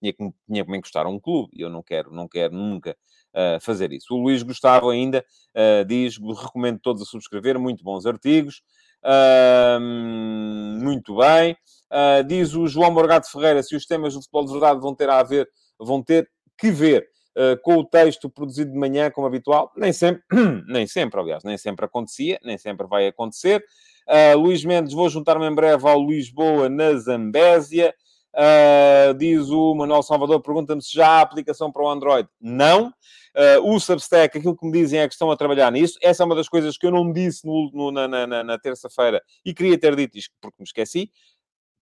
tinha 0.00 0.12
que, 0.12 0.34
tinha 0.48 0.64
que 0.64 0.70
me 0.70 0.78
encostar 0.78 1.04
a 1.04 1.08
um 1.10 1.20
clube, 1.20 1.50
e 1.54 1.60
eu 1.60 1.68
não 1.68 1.82
quero, 1.82 2.10
não 2.10 2.26
quero 2.26 2.54
nunca 2.54 2.96
uh, 3.32 3.60
fazer 3.60 3.92
isso. 3.92 4.14
O 4.14 4.22
Luís 4.22 4.42
Gustavo 4.42 4.90
ainda 4.90 5.24
uh, 5.54 5.84
diz, 5.84 6.18
recomendo 6.18 6.78
todos 6.78 7.02
a 7.02 7.04
subscrever, 7.04 7.58
muito 7.58 7.82
bons 7.82 8.06
artigos. 8.06 8.62
Uh, 9.04 9.80
muito 10.80 11.16
bem. 11.16 11.56
Uh, 11.90 12.24
diz 12.24 12.54
o 12.54 12.66
João 12.66 12.90
Morgado 12.90 13.26
Ferreira, 13.26 13.62
se 13.62 13.74
os 13.74 13.84
temas 13.84 14.14
do 14.14 14.20
futebol 14.20 14.46
de 14.46 14.52
verdade 14.52 14.80
vão 14.80 14.94
ter 14.94 15.10
a 15.10 15.22
ver, 15.22 15.48
vão 15.84 16.02
ter 16.02 16.28
que 16.58 16.70
ver 16.70 17.08
uh, 17.36 17.60
com 17.62 17.76
o 17.76 17.84
texto 17.84 18.30
produzido 18.30 18.72
de 18.72 18.78
manhã, 18.78 19.10
como 19.10 19.26
habitual. 19.26 19.72
Nem 19.76 19.92
sempre, 19.92 20.22
nem 20.68 20.86
sempre, 20.86 21.20
aliás, 21.20 21.44
nem 21.44 21.56
sempre 21.56 21.84
acontecia, 21.84 22.38
nem 22.42 22.56
sempre 22.58 22.86
vai 22.86 23.06
acontecer. 23.06 23.64
Uh, 24.08 24.38
Luís 24.38 24.64
Mendes, 24.64 24.92
vou 24.92 25.08
juntar-me 25.08 25.46
em 25.46 25.54
breve 25.54 25.88
ao 25.88 26.04
Lisboa 26.04 26.68
na 26.68 26.94
Zambésia. 26.94 27.94
Uh, 28.34 29.12
diz 29.14 29.50
o 29.50 29.74
Manuel 29.74 30.02
Salvador, 30.02 30.40
pergunta-me 30.40 30.80
se 30.80 30.92
já 30.94 31.06
há 31.06 31.20
aplicação 31.20 31.70
para 31.70 31.82
o 31.82 31.88
Android. 31.88 32.28
Não. 32.40 32.92
Uh, 33.34 33.74
o 33.74 33.78
Substack, 33.78 34.38
aquilo 34.38 34.56
que 34.56 34.66
me 34.66 34.72
dizem 34.72 35.00
é 35.00 35.08
que 35.08 35.14
estão 35.14 35.30
a 35.30 35.36
trabalhar 35.36 35.70
nisso. 35.70 35.98
Essa 36.02 36.22
é 36.22 36.26
uma 36.26 36.34
das 36.34 36.48
coisas 36.48 36.76
que 36.76 36.86
eu 36.86 36.90
não 36.90 37.12
disse 37.12 37.46
no, 37.46 37.70
no, 37.72 37.90
na, 37.90 38.26
na, 38.26 38.44
na 38.44 38.58
terça-feira 38.58 39.22
e 39.44 39.54
queria 39.54 39.78
ter 39.78 39.94
dito 39.96 40.18
isto 40.18 40.34
porque 40.40 40.56
me 40.58 40.64
esqueci. 40.64 41.10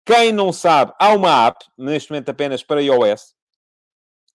Quem 0.05 0.33
não 0.33 0.53
sabe, 0.53 0.93
há 0.99 1.15
uma 1.15 1.47
app, 1.47 1.65
neste 1.79 2.11
momento 2.11 2.31
apenas 2.31 2.63
para 2.63 2.83
iOS, 2.83 3.35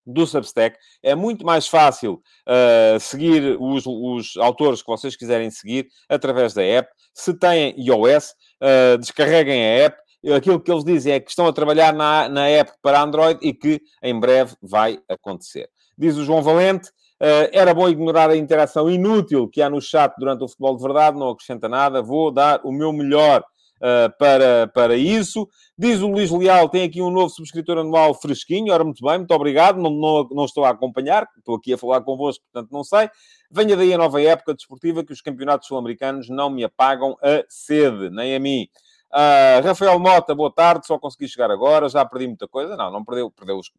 do 0.05 0.25
Substack. 0.27 0.77
É 1.01 1.15
muito 1.15 1.45
mais 1.45 1.67
fácil 1.67 2.21
uh, 2.47 2.99
seguir 2.99 3.57
os, 3.59 3.85
os, 3.85 4.37
autores 4.37 4.81
que 4.81 4.87
vocês 4.87 5.15
quiserem 5.15 5.49
seguir 5.49 5.87
através 6.07 6.53
da 6.53 6.63
app. 6.63 6.89
Se 7.13 7.33
têm 7.33 7.75
iOS, 7.77 8.33
uh, 8.61 8.97
descarreguem 8.97 9.63
a 9.63 9.85
app 9.85 10.05
aquilo 10.33 10.59
que 10.59 10.71
eles 10.71 10.83
dizem 10.83 11.13
é 11.13 11.19
que 11.19 11.29
estão 11.29 11.45
a 11.47 11.53
trabalhar 11.53 11.93
na, 11.93 12.27
na 12.29 12.47
app 12.47 12.71
para 12.81 13.01
Android 13.01 13.39
e 13.41 13.53
que 13.53 13.81
em 14.01 14.19
breve 14.19 14.55
vai 14.61 14.99
acontecer. 15.09 15.69
Diz 15.97 16.17
o 16.17 16.23
João 16.23 16.41
Valente, 16.41 16.89
uh, 17.21 17.49
era 17.51 17.73
bom 17.73 17.87
ignorar 17.87 18.29
a 18.29 18.37
interação 18.37 18.89
inútil 18.89 19.47
que 19.47 19.61
há 19.61 19.69
no 19.69 19.81
chat 19.81 20.13
durante 20.17 20.43
o 20.43 20.47
futebol 20.47 20.75
de 20.75 20.83
verdade, 20.83 21.17
não 21.17 21.29
acrescenta 21.29 21.69
nada, 21.69 22.01
vou 22.01 22.31
dar 22.31 22.61
o 22.63 22.71
meu 22.71 22.91
melhor 22.91 23.43
uh, 23.77 24.15
para, 24.17 24.67
para 24.67 24.95
isso. 24.95 25.47
Diz 25.77 26.01
o 26.01 26.07
Luís 26.07 26.31
Leal, 26.31 26.69
tem 26.69 26.83
aqui 26.83 27.01
um 27.01 27.11
novo 27.11 27.29
subscritor 27.29 27.77
anual 27.77 28.13
fresquinho, 28.13 28.73
ora, 28.73 28.83
muito 28.83 29.03
bem, 29.03 29.17
muito 29.17 29.31
obrigado, 29.31 29.77
não, 29.77 29.89
não, 29.89 30.27
não 30.31 30.45
estou 30.45 30.63
a 30.65 30.69
acompanhar, 30.69 31.27
estou 31.37 31.55
aqui 31.55 31.73
a 31.73 31.77
falar 31.77 32.01
convosco, 32.01 32.43
portanto 32.51 32.71
não 32.71 32.83
sei. 32.83 33.09
Venha 33.51 33.75
daí 33.75 33.93
a 33.93 33.97
nova 33.97 34.21
época 34.21 34.53
desportiva 34.53 35.03
que 35.03 35.13
os 35.13 35.21
campeonatos 35.21 35.67
sul-americanos 35.67 36.29
não 36.29 36.49
me 36.49 36.63
apagam 36.63 37.17
a 37.21 37.43
sede, 37.47 38.09
nem 38.09 38.35
a 38.35 38.39
mim. 38.39 38.67
Uh, 39.11 39.65
Rafael 39.65 39.97
Mota, 39.97 40.35
boa 40.35 40.51
tarde, 40.51 40.85
só 40.85 40.99
consegui 40.99 41.29
chegar 41.29 41.49
agora, 41.49 41.87
já 41.87 42.03
perdi 42.03 42.27
muita 42.27 42.47
coisa. 42.47 42.75
Não, 42.75 42.91
não 42.91 43.05
perdeu, 43.05 43.31
perdeu 43.31 43.57
os... 43.57 43.71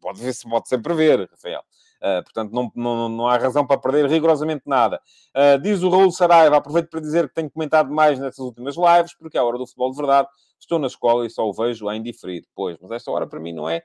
Pode, 0.00 0.20
ver, 0.20 0.34
pode 0.50 0.68
sempre 0.68 0.92
ver, 0.92 1.30
Rafael. 1.30 1.62
Uh, 2.02 2.22
portanto, 2.24 2.52
não, 2.52 2.70
não, 2.74 3.08
não 3.08 3.28
há 3.28 3.36
razão 3.36 3.64
para 3.64 3.78
perder 3.78 4.08
rigorosamente 4.08 4.62
nada. 4.66 5.00
Uh, 5.36 5.60
diz 5.62 5.82
o 5.82 5.88
Raul 5.88 6.10
Saraiva, 6.10 6.56
aproveito 6.56 6.90
para 6.90 7.00
dizer 7.00 7.28
que 7.28 7.34
tenho 7.34 7.50
comentado 7.50 7.92
mais 7.92 8.18
nessas 8.18 8.40
últimas 8.40 8.74
lives, 8.76 9.14
porque 9.16 9.36
é 9.36 9.40
a 9.40 9.44
hora 9.44 9.56
do 9.56 9.66
futebol 9.66 9.90
de 9.92 9.96
verdade. 9.96 10.28
Estou 10.58 10.78
na 10.78 10.88
escola 10.88 11.24
e 11.24 11.30
só 11.30 11.48
o 11.48 11.52
vejo 11.52 11.90
em 11.90 12.02
diferido. 12.02 12.46
Pois, 12.54 12.76
mas 12.80 12.90
esta 12.90 13.10
hora 13.10 13.26
para 13.26 13.40
mim 13.40 13.52
não 13.52 13.68
é 13.68 13.82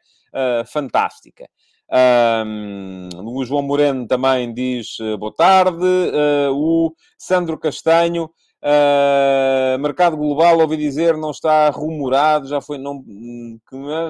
fantástica. 0.67 1.49
Um, 2.45 3.09
o 3.23 3.43
João 3.43 3.63
Moreno 3.63 4.05
também 4.05 4.53
diz 4.53 4.97
boa 5.17 5.33
tarde. 5.33 5.83
o 6.53 6.93
Sandro 7.17 7.57
Castanho 7.57 8.29
Uh, 8.59 9.77
mercado 9.79 10.17
global, 10.17 10.59
ouvi 10.59 10.77
dizer, 10.77 11.15
não 11.15 11.29
está 11.29 11.69
rumorado, 11.69 12.47
já 12.47 12.59
foi, 12.59 12.79
não, 12.79 13.03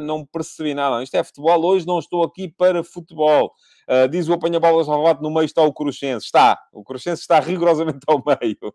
não 0.02 0.26
percebi 0.26 0.74
nada. 0.74 1.04
Isto 1.04 1.16
é 1.16 1.24
futebol, 1.24 1.64
hoje 1.66 1.86
não 1.86 2.00
estou 2.00 2.24
aqui 2.24 2.48
para 2.48 2.84
futebol. 2.84 3.52
Uh, 3.90 4.08
diz 4.10 4.28
o 4.28 4.34
apanha-bolas 4.34 4.90
ao 4.90 5.22
no 5.22 5.32
meio 5.32 5.46
está 5.46 5.62
o 5.62 5.74
Cruxense. 5.74 6.26
Está, 6.26 6.60
o 6.74 6.84
Cruxense 6.84 7.22
está 7.22 7.40
rigorosamente 7.42 8.00
ao 8.08 8.22
meio. 8.26 8.74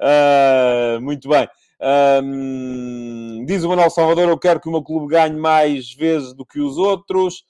uh, 0.00 1.00
muito 1.02 1.28
bem. 1.28 1.48
Um, 2.22 3.44
diz 3.46 3.64
o 3.64 3.68
Manuel 3.68 3.90
Salvador, 3.90 4.28
eu 4.28 4.38
quero 4.38 4.60
que 4.60 4.68
o 4.68 4.72
meu 4.72 4.82
clube 4.82 5.14
ganhe 5.14 5.36
mais 5.36 5.92
vezes 5.92 6.34
do 6.34 6.44
que 6.44 6.60
os 6.60 6.76
outros, 6.76 7.44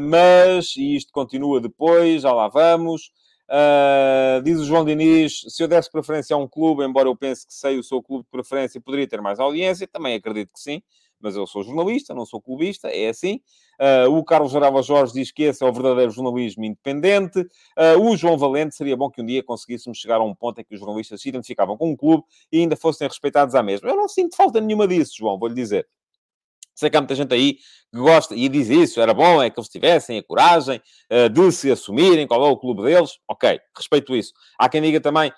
mas, 0.00 0.74
e 0.76 0.96
isto 0.96 1.12
continua 1.12 1.60
depois, 1.60 2.22
já 2.22 2.32
lá 2.32 2.48
vamos. 2.48 3.10
Uh, 3.48 4.42
diz 4.42 4.58
o 4.58 4.64
João 4.64 4.84
Diniz, 4.84 5.44
se 5.48 5.62
eu 5.62 5.68
desse 5.68 5.90
preferência 5.90 6.34
a 6.34 6.38
um 6.38 6.48
clube, 6.48 6.84
embora 6.84 7.08
eu 7.08 7.16
pense 7.16 7.46
que 7.46 7.54
sei 7.54 7.78
o 7.78 7.82
seu 7.82 8.02
clube 8.02 8.24
de 8.24 8.30
preferência, 8.30 8.80
poderia 8.80 9.06
ter 9.06 9.20
mais 9.20 9.38
audiência. 9.38 9.86
Também 9.86 10.16
acredito 10.16 10.52
que 10.52 10.60
sim, 10.60 10.82
mas 11.26 11.34
eu 11.34 11.44
sou 11.44 11.64
jornalista, 11.64 12.14
não 12.14 12.24
sou 12.24 12.40
clubista, 12.40 12.88
é 12.88 13.08
assim. 13.08 13.40
Uh, 13.80 14.16
o 14.16 14.24
Carlos 14.24 14.52
Jarava 14.52 14.80
Jorge 14.80 15.12
diz 15.12 15.32
que 15.32 15.42
esse 15.42 15.62
é 15.62 15.68
o 15.68 15.72
verdadeiro 15.72 16.12
jornalismo 16.12 16.64
independente. 16.64 17.40
Uh, 17.40 18.00
o 18.00 18.16
João 18.16 18.38
Valente, 18.38 18.76
seria 18.76 18.96
bom 18.96 19.10
que 19.10 19.20
um 19.20 19.26
dia 19.26 19.42
conseguíssemos 19.42 19.98
chegar 19.98 20.16
a 20.16 20.24
um 20.24 20.34
ponto 20.34 20.60
em 20.60 20.64
que 20.64 20.74
os 20.74 20.80
jornalistas 20.80 21.20
se 21.20 21.28
identificavam 21.28 21.76
com 21.76 21.90
um 21.90 21.96
clube 21.96 22.22
e 22.52 22.60
ainda 22.60 22.76
fossem 22.76 23.08
respeitados 23.08 23.56
à 23.56 23.62
mesma. 23.62 23.88
Eu 23.88 23.96
não 23.96 24.08
sinto 24.08 24.36
falta 24.36 24.60
nenhuma 24.60 24.86
disso, 24.86 25.14
João, 25.18 25.36
vou-lhe 25.36 25.54
dizer. 25.54 25.86
Sei 26.76 26.90
que 26.90 26.96
há 26.96 27.00
muita 27.00 27.14
gente 27.14 27.32
aí 27.32 27.56
que 27.90 27.98
gosta 27.98 28.34
e 28.34 28.48
diz 28.50 28.68
isso, 28.68 29.00
era 29.00 29.14
bom 29.14 29.42
é 29.42 29.48
que 29.48 29.58
eles 29.58 29.68
tivessem 29.70 30.18
a 30.18 30.22
coragem 30.22 30.80
uh, 31.10 31.30
de 31.30 31.50
se 31.50 31.70
assumirem 31.70 32.26
qual 32.26 32.44
é 32.44 32.50
o 32.50 32.56
clube 32.56 32.82
deles. 32.82 33.18
Ok, 33.26 33.58
respeito 33.74 34.14
isso. 34.14 34.34
Há 34.58 34.68
quem 34.68 34.82
diga 34.82 35.00
também, 35.00 35.32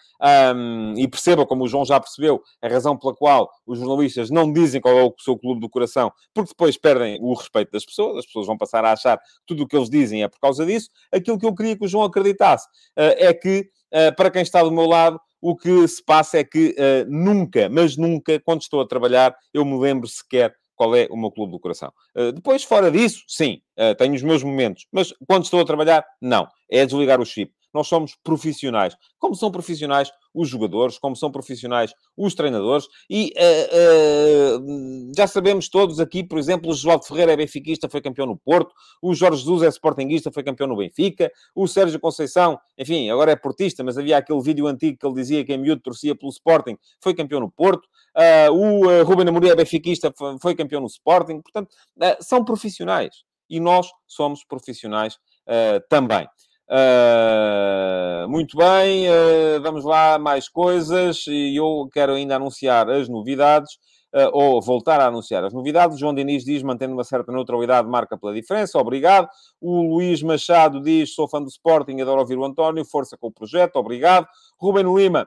um, 0.55 0.95
e 0.97 1.07
perceba, 1.07 1.47
como 1.47 1.64
o 1.64 1.68
João 1.68 1.84
já 1.84 2.01
percebeu, 2.01 2.43
a 2.61 2.68
razão 2.68 2.97
pela 2.97 3.14
qual 3.14 3.49
os 3.64 3.78
jornalistas 3.78 4.30
não 4.30 4.53
dizem 4.53 4.80
qual 4.80 4.99
é 4.99 5.05
o 5.05 5.14
seu 5.18 5.39
clube 5.39 5.61
do 5.61 5.68
coração, 5.68 6.12
porque 6.34 6.51
depois 6.51 6.76
perdem 6.76 7.18
o 7.20 7.32
respeito 7.34 7.70
das 7.70 7.84
pessoas, 7.84 8.18
as 8.18 8.26
pessoas 8.26 8.47
vão 8.49 8.59
passar 8.59 8.84
a 8.84 8.93
achar 8.93 9.16
que 9.18 9.24
tudo 9.47 9.62
o 9.62 9.66
que 9.68 9.76
eles 9.76 9.89
dizem 9.89 10.24
é 10.24 10.28
por 10.28 10.41
causa 10.41 10.66
disso. 10.66 10.91
Aquilo 11.12 11.39
que 11.39 11.47
eu 11.47 11.55
queria 11.55 11.76
que 11.78 11.84
o 11.84 11.89
João 11.89 12.05
acreditasse 12.05 12.66
uh, 12.99 13.14
é 13.16 13.32
que, 13.32 13.68
uh, 13.95 14.16
para 14.16 14.28
quem 14.28 14.43
está 14.43 14.61
do 14.64 14.72
meu 14.72 14.86
lado, 14.86 15.20
o 15.41 15.57
que 15.57 15.86
se 15.86 16.05
passa 16.05 16.39
é 16.39 16.43
que 16.43 16.74
nunca, 17.07 17.68
mas 17.68 17.97
nunca, 17.97 18.41
quando 18.41 18.61
estou 18.61 18.80
a 18.80 18.89
trabalhar, 18.89 19.32
eu 19.55 19.64
me 19.64 19.78
lembro 19.78 20.09
sequer 20.09 20.53
qual 20.79 20.95
é 20.95 21.09
o 21.11 21.16
meu 21.16 21.31
clube 21.31 21.51
do 21.51 21.59
coração. 21.59 21.93
Uh, 22.16 22.33
depois, 22.33 22.62
fora 22.62 22.91
disso, 22.91 23.24
sim, 23.26 23.61
uh, 23.76 23.95
tenho 23.97 24.14
os 24.14 24.22
meus 24.22 24.45
momentos, 24.45 24.87
mas 24.93 25.12
quando 25.26 25.45
estou 25.45 25.61
a 25.61 25.64
trabalhar, 25.64 26.07
não. 26.22 26.49
É 26.70 26.87
desligar 26.87 27.20
o 27.20 27.26
chip. 27.26 27.53
Nós 27.72 27.86
somos 27.86 28.16
profissionais. 28.22 28.96
Como 29.18 29.34
são 29.34 29.50
profissionais 29.50 30.10
os 30.34 30.48
jogadores, 30.48 30.98
como 30.98 31.16
são 31.16 31.30
profissionais 31.30 31.92
os 32.16 32.34
treinadores. 32.34 32.86
E 33.10 33.32
uh, 33.36 34.58
uh, 34.58 35.12
já 35.16 35.26
sabemos 35.26 35.68
todos 35.68 35.98
aqui, 35.98 36.22
por 36.22 36.38
exemplo, 36.38 36.70
o 36.70 36.74
João 36.74 37.02
Ferreira 37.02 37.32
é 37.32 37.36
benfiquista, 37.36 37.88
foi 37.88 38.00
campeão 38.00 38.26
no 38.26 38.36
Porto. 38.36 38.72
O 39.02 39.14
Jorge 39.14 39.40
Jesus 39.40 39.62
é 39.62 39.68
sportinguista, 39.68 40.30
foi 40.30 40.42
campeão 40.42 40.68
no 40.68 40.76
Benfica. 40.76 41.30
O 41.54 41.66
Sérgio 41.66 41.98
Conceição, 41.98 42.58
enfim, 42.76 43.10
agora 43.10 43.32
é 43.32 43.36
portista, 43.36 43.82
mas 43.82 43.98
havia 43.98 44.16
aquele 44.16 44.40
vídeo 44.40 44.66
antigo 44.66 44.96
que 44.98 45.06
ele 45.06 45.14
dizia 45.14 45.44
que 45.44 45.52
em 45.52 45.58
miúdo 45.58 45.82
torcia 45.82 46.14
pelo 46.14 46.30
Sporting, 46.30 46.76
foi 47.00 47.14
campeão 47.14 47.40
no 47.40 47.50
Porto. 47.50 47.86
Uh, 48.16 48.52
o 48.52 49.02
Ruben 49.04 49.28
Amorim 49.28 49.48
é 49.48 49.56
benfiquista, 49.56 50.12
foi 50.40 50.54
campeão 50.54 50.80
no 50.80 50.86
Sporting. 50.86 51.40
Portanto, 51.40 51.74
são 52.20 52.44
profissionais. 52.44 53.24
E 53.50 53.58
nós 53.60 53.88
somos 54.06 54.44
profissionais 54.44 55.16
também. 55.88 56.28
Uh, 56.70 58.28
muito 58.28 58.58
bem, 58.58 59.08
uh, 59.08 59.62
vamos 59.62 59.84
lá, 59.84 60.18
mais 60.18 60.48
coisas. 60.48 61.26
E 61.26 61.56
eu 61.56 61.88
quero 61.92 62.12
ainda 62.12 62.36
anunciar 62.36 62.90
as 62.90 63.08
novidades, 63.08 63.72
uh, 64.14 64.28
ou 64.32 64.60
voltar 64.60 65.00
a 65.00 65.06
anunciar 65.06 65.44
as 65.44 65.52
novidades. 65.52 65.98
João 65.98 66.14
Diniz 66.14 66.44
diz, 66.44 66.62
mantendo 66.62 66.92
uma 66.92 67.04
certa 67.04 67.32
neutralidade, 67.32 67.88
marca 67.88 68.18
pela 68.18 68.34
diferença, 68.34 68.78
obrigado. 68.78 69.28
O 69.60 69.94
Luís 69.94 70.22
Machado 70.22 70.80
diz, 70.80 71.14
sou 71.14 71.28
fã 71.28 71.40
do 71.40 71.48
Sporting, 71.48 72.00
adoro 72.00 72.20
ouvir 72.20 72.36
o 72.36 72.44
António, 72.44 72.84
força 72.84 73.16
com 73.16 73.28
o 73.28 73.32
projeto, 73.32 73.76
obrigado. 73.76 74.26
Ruben 74.60 74.94
Lima 74.94 75.26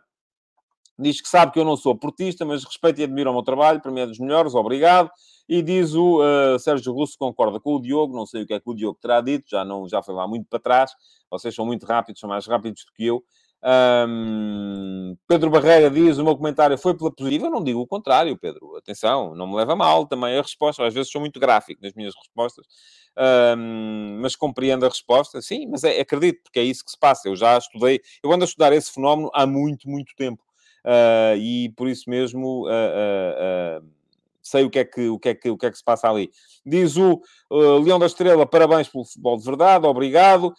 diz 1.02 1.22
que 1.22 1.28
sabe 1.28 1.52
que 1.52 1.60
eu 1.60 1.66
não 1.66 1.76
sou 1.76 1.95
portista, 1.95 2.45
mas 2.45 2.64
respeito 2.64 3.02
e 3.02 3.04
admiro 3.04 3.30
o 3.32 3.34
meu 3.34 3.43
trabalho, 3.43 3.82
para 3.82 3.91
mim 3.91 4.02
é 4.02 4.08
dos 4.08 4.20
melhores, 4.20 4.56
obrigado. 4.56 5.10
E 5.49 5.62
diz 5.62 5.93
o 5.93 6.22
uh, 6.22 6.60
Sérgio 6.60 6.93
Russo 6.93 7.18
concorda 7.18 7.60
com 7.60 7.76
o 7.76 7.82
Diogo, 7.82 8.16
não 8.16 8.26
sei 8.26 8.43
o 8.43 8.47
que 8.47 8.54
é 8.54 8.60
que 8.60 8.70
o 8.70 8.74
Diogo 8.74 8.97
terá 9.02 9.20
dito, 9.20 9.49
já, 9.49 9.66
não, 9.66 9.88
já 9.88 10.02
foi 10.02 10.14
lá 10.14 10.28
muito 10.28 10.47
para 10.49 10.60
trás, 10.60 10.91
vocês 11.30 11.54
são 11.54 11.66
muito 11.66 11.86
rápidos, 11.86 12.22
são 12.22 12.30
mais 12.30 12.45
rápidos 12.45 12.86
do 12.86 12.93
que 12.93 13.06
eu. 13.06 13.24
Um, 13.64 15.16
Pedro 15.28 15.52
Barreira 15.52 15.89
diz: 15.89 16.18
o 16.18 16.24
meu 16.24 16.36
comentário 16.36 16.78
foi 16.78 16.95
pela 16.97 17.12
positiva. 17.12 17.45
Eu 17.45 17.52
não 17.52 17.64
digo 17.64 17.80
o 17.80 17.88
contrário, 17.88 18.36
Pedro. 18.38 18.76
Atenção, 18.76 19.36
não 19.36 19.47
me 19.47 19.56
leva 19.56 19.76
mal 19.76 20.08
também 20.08 20.38
a 20.38 20.41
resposta. 20.41 20.86
Às 20.86 20.93
vezes 20.93 21.12
sou 21.12 21.22
muito 21.22 21.39
gráfico 21.39 21.82
nas 21.82 21.93
minhas 21.93 22.14
respostas, 22.16 22.66
um, 23.58 24.20
mas 24.22 24.36
compreendo 24.36 24.86
a 24.86 24.89
resposta. 24.89 25.41
Sim, 25.41 25.68
mas 25.68 25.84
é, 25.84 25.99
acredito, 25.99 26.41
porque 26.43 26.60
é 26.60 26.64
isso 26.64 26.84
que 26.84 26.91
se 26.91 26.97
passa. 26.99 27.28
Eu 27.28 27.36
já 27.36 27.58
estudei, 27.58 28.02
eu 28.24 28.32
ando 28.32 28.43
a 28.43 28.47
estudar 28.47 28.74
esse 28.74 28.91
fenómeno 28.91 29.30
há 29.34 29.45
muito, 29.45 29.88
muito 29.88 30.14
tempo. 30.16 30.43
Uh, 30.86 31.38
e 31.38 31.69
por 31.75 31.88
isso 31.88 32.09
mesmo. 32.09 32.67
Uh, 32.67 33.82
uh, 33.82 34.01
sei 34.43 34.63
o 34.63 34.71
que 34.71 34.79
é 34.79 34.84
que, 34.84 35.07
o 35.07 35.19
que, 35.19 35.29
é 35.29 35.36
que, 35.36 35.49
o 35.51 35.57
que, 35.57 35.67
é 35.67 35.71
que 35.71 35.77
se 35.77 35.84
passa 35.84 36.09
ali. 36.09 36.32
Diz 36.65 36.97
o 36.97 37.21
Leão 37.84 37.99
da 37.99 38.07
Estrela, 38.07 38.43
parabéns 38.43 38.89
pelo 38.89 39.05
futebol 39.05 39.38
de 39.38 39.45
verdade, 39.45 39.86
obrigado. 39.86 40.51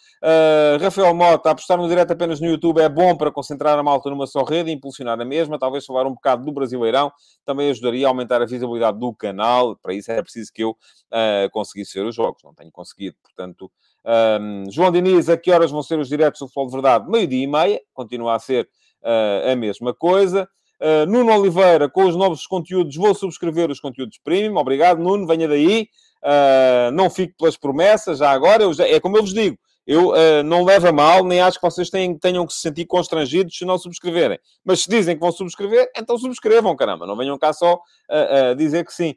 Rafael 0.81 1.13
Mota, 1.13 1.51
apostar 1.51 1.77
no 1.77 1.89
direto 1.89 2.13
apenas 2.13 2.41
no 2.41 2.47
YouTube 2.47 2.81
é 2.81 2.89
bom 2.89 3.17
para 3.17 3.33
concentrar 3.33 3.77
a 3.77 3.83
malta 3.83 4.09
numa 4.09 4.27
só 4.29 4.45
rede 4.45 4.71
e 4.71 4.73
impulsionar 4.73 5.21
a 5.21 5.25
mesma. 5.25 5.59
Talvez 5.59 5.85
falar 5.85 6.07
um 6.07 6.15
bocado 6.15 6.45
do 6.45 6.53
Brasileirão 6.53 7.11
também 7.45 7.71
ajudaria 7.71 8.07
a 8.07 8.11
aumentar 8.11 8.41
a 8.41 8.47
visibilidade 8.47 9.01
do 9.01 9.13
canal. 9.13 9.77
Para 9.77 9.93
isso 9.95 10.13
é 10.13 10.23
preciso 10.23 10.53
que 10.53 10.63
eu 10.63 10.77
conseguisse 11.51 11.99
ver 11.99 12.07
os 12.07 12.15
jogos. 12.15 12.41
Não 12.45 12.55
tenho 12.55 12.71
conseguido, 12.71 13.17
portanto... 13.21 13.71
Um, 14.05 14.69
João 14.69 14.91
Diniz, 14.91 15.29
a 15.29 15.37
que 15.37 15.51
horas 15.53 15.71
vão 15.71 15.81
ser 15.81 15.97
os 15.99 16.09
diretos 16.09 16.41
do 16.41 16.47
futebol 16.47 16.67
de 16.67 16.73
verdade? 16.73 17.09
Meio-dia 17.09 17.45
e 17.45 17.47
meia, 17.47 17.81
continua 17.93 18.35
a 18.35 18.39
ser 18.39 18.69
a 19.05 19.57
mesma 19.57 19.93
coisa. 19.95 20.49
Uh, 20.83 21.07
Nuno 21.07 21.33
Oliveira, 21.33 21.89
com 21.89 22.03
os 22.07 22.17
novos 22.17 22.45
conteúdos, 22.45 22.97
vou 22.97 23.15
subscrever 23.15 23.71
os 23.71 23.79
conteúdos 23.79 24.19
premium. 24.19 24.57
Obrigado, 24.57 25.01
Nuno, 25.01 25.29
venha 25.29 25.47
daí. 25.47 25.87
Uh, 26.21 26.91
não 26.93 27.09
fique 27.09 27.35
pelas 27.39 27.57
promessas, 27.57 28.19
já 28.19 28.33
agora. 28.33 28.73
Já, 28.75 28.89
é 28.89 28.99
como 28.99 29.17
eu 29.17 29.23
vos 29.23 29.33
digo, 29.33 29.57
eu 29.87 30.09
uh, 30.09 30.43
não 30.45 30.65
levo 30.65 30.89
a 30.89 30.93
mal, 30.93 31.25
nem 31.25 31.41
acho 31.41 31.61
que 31.61 31.71
vocês 31.71 31.89
tenham, 31.89 32.19
tenham 32.19 32.45
que 32.45 32.53
se 32.53 32.59
sentir 32.59 32.85
constrangidos 32.87 33.57
se 33.57 33.65
não 33.65 33.79
subscreverem. 33.79 34.41
Mas 34.65 34.81
se 34.81 34.91
dizem 34.91 35.15
que 35.15 35.21
vão 35.21 35.31
subscrever, 35.31 35.89
então 35.97 36.19
subscrevam, 36.19 36.75
caramba. 36.75 37.07
Não 37.07 37.17
venham 37.17 37.39
cá 37.39 37.53
só 37.53 37.79
dizer 38.57 38.85
que 38.85 38.93
sim, 38.93 39.15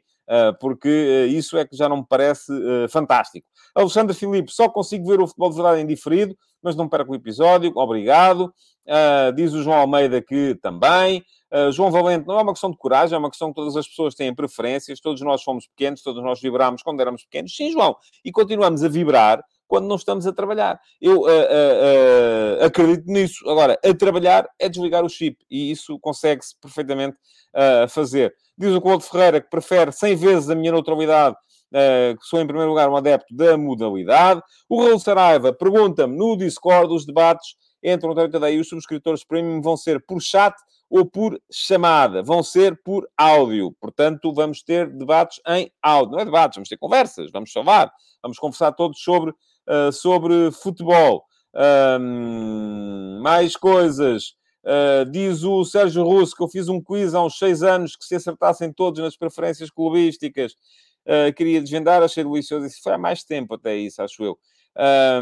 porque 0.60 1.26
isso 1.30 1.56
é 1.56 1.64
que 1.66 1.76
já 1.76 1.88
não 1.88 1.98
me 1.98 2.06
parece 2.08 2.52
fantástico. 2.88 3.46
Alexandre 3.74 4.14
Filipe, 4.14 4.50
só 4.50 4.68
consigo 4.68 5.06
ver 5.08 5.20
o 5.20 5.26
futebol 5.26 5.50
de 5.50 5.56
verdade 5.56 5.80
em 5.80 5.86
diferido, 5.86 6.36
mas 6.62 6.74
não 6.74 6.88
perco 6.88 7.12
o 7.12 7.14
episódio. 7.14 7.72
Obrigado. 7.76 8.52
diz 9.34 9.52
o 9.52 9.62
João 9.62 9.78
Almeida 9.78 10.22
que 10.22 10.54
também. 10.62 11.24
João 11.72 11.90
Valente, 11.90 12.26
não 12.26 12.38
é 12.38 12.42
uma 12.42 12.52
questão 12.52 12.70
de 12.70 12.76
coragem, 12.76 13.14
é 13.14 13.18
uma 13.18 13.30
questão 13.30 13.48
que 13.48 13.54
todas 13.54 13.76
as 13.76 13.86
pessoas 13.86 14.14
têm 14.14 14.34
preferências, 14.34 15.00
todos 15.00 15.20
nós 15.22 15.42
fomos 15.42 15.66
pequenos, 15.66 16.02
todos 16.02 16.22
nós 16.22 16.40
vibrámos 16.40 16.82
quando 16.82 17.00
éramos 17.00 17.24
pequenos. 17.24 17.54
Sim, 17.54 17.70
João, 17.70 17.96
e 18.24 18.32
continuamos 18.32 18.82
a 18.82 18.88
vibrar 18.88 19.42
quando 19.66 19.86
não 19.86 19.96
estamos 19.96 20.26
a 20.26 20.32
trabalhar. 20.32 20.80
Eu 21.00 21.20
uh, 21.20 21.24
uh, 21.24 22.64
acredito 22.64 23.06
nisso. 23.06 23.48
Agora, 23.48 23.78
a 23.84 23.94
trabalhar 23.94 24.48
é 24.58 24.68
desligar 24.68 25.04
o 25.04 25.08
chip, 25.08 25.38
e 25.50 25.70
isso 25.70 25.98
consegue-se 26.00 26.54
perfeitamente 26.60 27.16
fazer. 27.88 28.34
Diz 28.58 28.74
o 28.74 28.82
Cláudio 28.82 29.08
Ferreira 29.08 29.40
que 29.40 29.48
prefere 29.48 29.90
100 29.90 30.16
vezes 30.16 30.50
a 30.50 30.54
minha 30.54 30.72
neutralidade 30.72 31.36
Uh, 31.66 32.16
que 32.16 32.24
sou, 32.24 32.40
em 32.40 32.46
primeiro 32.46 32.70
lugar, 32.70 32.88
um 32.88 32.96
adepto 32.96 33.34
da 33.34 33.56
modalidade. 33.56 34.40
O 34.68 34.84
Raul 34.84 35.00
Saraiva 35.00 35.52
pergunta-me 35.52 36.16
no 36.16 36.36
Discord 36.36 36.94
os 36.94 37.04
debates 37.04 37.56
entre 37.82 38.08
o 38.08 38.12
António 38.12 38.48
e 38.48 38.60
os 38.60 38.68
subscritores 38.68 39.24
premium 39.24 39.60
vão 39.60 39.76
ser 39.76 40.04
por 40.06 40.20
chat 40.22 40.54
ou 40.88 41.04
por 41.04 41.40
chamada, 41.52 42.22
vão 42.22 42.42
ser 42.42 42.80
por 42.82 43.08
áudio. 43.16 43.74
Portanto, 43.80 44.32
vamos 44.32 44.62
ter 44.62 44.88
debates 44.90 45.40
em 45.48 45.70
áudio. 45.82 46.12
Não 46.12 46.20
é 46.20 46.24
debates, 46.24 46.56
vamos 46.56 46.68
ter 46.68 46.76
conversas, 46.76 47.30
vamos 47.32 47.50
falar, 47.50 47.92
vamos 48.22 48.38
conversar 48.38 48.72
todos 48.72 49.00
sobre, 49.00 49.32
uh, 49.68 49.92
sobre 49.92 50.50
futebol. 50.50 51.24
Um, 51.54 53.18
mais 53.22 53.56
coisas. 53.56 54.34
Uh, 54.62 55.08
diz 55.10 55.44
o 55.44 55.64
Sérgio 55.64 56.02
Russo 56.02 56.34
que 56.34 56.42
eu 56.42 56.48
fiz 56.48 56.68
um 56.68 56.80
quiz 56.80 57.14
há 57.14 57.22
uns 57.22 57.38
seis 57.38 57.62
anos 57.62 57.94
que 57.94 58.04
se 58.04 58.16
acertassem 58.16 58.72
todos 58.72 59.00
nas 59.00 59.16
preferências 59.16 59.70
clubísticas. 59.70 60.54
Uh, 61.06 61.32
queria 61.34 61.60
desvendar, 61.60 62.02
achei 62.02 62.24
delicioso. 62.24 62.66
Isso 62.66 62.82
foi 62.82 62.92
há 62.92 62.98
mais 62.98 63.22
tempo 63.22 63.54
até 63.54 63.76
isso, 63.76 64.02
acho 64.02 64.24
eu. 64.24 64.38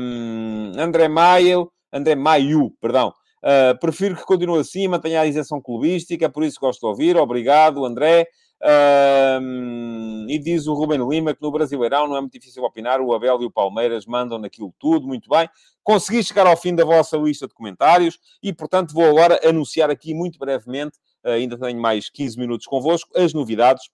Um, 0.00 0.72
André 0.78 1.08
Maio, 1.08 1.70
André 1.92 2.14
Maio, 2.16 2.72
perdão, 2.80 3.12
Uh, 3.44 3.78
prefiro 3.78 4.16
que 4.16 4.24
continue 4.24 4.58
assim, 4.58 4.88
mantenha 4.88 5.20
a 5.20 5.26
isenção 5.26 5.60
clubística, 5.60 6.30
por 6.30 6.42
isso 6.42 6.58
gosto 6.58 6.80
de 6.80 6.86
ouvir. 6.86 7.16
Obrigado, 7.18 7.84
André. 7.84 8.26
Uh, 8.62 10.26
e 10.26 10.38
diz 10.38 10.66
o 10.66 10.72
Ruben 10.72 11.06
Lima 11.06 11.34
que 11.34 11.42
no 11.42 11.50
Brasileirão 11.50 12.08
não 12.08 12.16
é 12.16 12.20
muito 12.22 12.32
difícil 12.32 12.62
opinar, 12.64 12.98
o 13.02 13.12
Abel 13.12 13.42
e 13.42 13.44
o 13.44 13.50
Palmeiras 13.50 14.06
mandam 14.06 14.38
naquilo 14.38 14.72
tudo, 14.78 15.06
muito 15.06 15.28
bem. 15.28 15.46
Consegui 15.82 16.24
chegar 16.24 16.46
ao 16.46 16.56
fim 16.56 16.74
da 16.74 16.86
vossa 16.86 17.18
lista 17.18 17.46
de 17.46 17.52
comentários 17.52 18.18
e, 18.42 18.50
portanto, 18.54 18.94
vou 18.94 19.04
agora 19.04 19.38
anunciar 19.46 19.90
aqui 19.90 20.14
muito 20.14 20.38
brevemente, 20.38 20.96
uh, 21.22 21.30
ainda 21.30 21.58
tenho 21.58 21.78
mais 21.78 22.08
15 22.08 22.38
minutos 22.38 22.66
convosco, 22.66 23.10
as 23.14 23.34
novidades. 23.34 23.90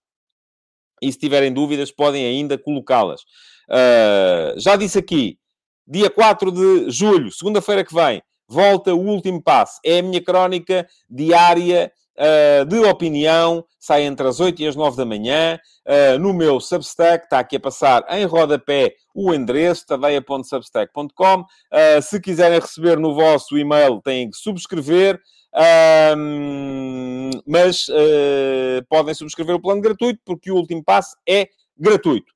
E 1.03 1.11
se 1.11 1.19
tiverem 1.19 1.53
dúvidas, 1.53 1.91
podem 1.91 2.25
ainda 2.25 2.57
colocá-las. 2.57 3.23
Uh, 3.69 4.61
já 4.61 4.77
disse 4.77 4.97
aqui, 4.97 5.41
dia 5.85 6.09
4 6.09 6.53
de 6.53 6.91
julho, 6.91 7.33
segunda-feira 7.33 7.85
que 7.85 7.93
vem, 7.93 8.23
volta 8.51 8.93
o 8.93 9.07
último 9.07 9.41
passo. 9.41 9.81
É 9.85 10.01
a 10.01 10.03
minha 10.03 10.23
crónica 10.23 10.87
diária 11.09 11.93
uh, 12.19 12.65
de 12.65 12.79
opinião, 12.81 13.65
sai 13.79 14.03
entre 14.03 14.27
as 14.27 14.41
8 14.41 14.61
e 14.61 14.67
as 14.67 14.75
9 14.75 14.97
da 14.97 15.05
manhã, 15.05 15.59
uh, 15.87 16.19
no 16.19 16.35
meu 16.35 16.61
Substack, 16.61 17.25
está 17.25 17.39
aqui 17.39 17.57
a 17.57 17.61
passar 17.61 18.05
em 18.11 18.25
rodapé 18.25 18.95
o 19.15 19.33
endereço, 19.33 19.87
tadeia.substack.com. 19.87 21.41
Uh, 21.41 21.47
eh, 21.73 22.01
se 22.01 22.21
quiserem 22.21 22.61
receber 22.61 22.99
no 22.99 23.15
vosso 23.15 23.57
e-mail, 23.59 24.01
têm 24.01 24.31
que 24.31 24.37
subscrever. 24.37 25.21
mas 27.47 27.87
podem 28.89 29.15
subscrever 29.15 29.57
o 29.57 29.61
plano 29.61 29.81
gratuito, 29.81 30.21
porque 30.25 30.51
o 30.51 30.55
último 30.55 30.83
passo 30.85 31.17
é 31.29 31.49
gratuito. 31.77 32.33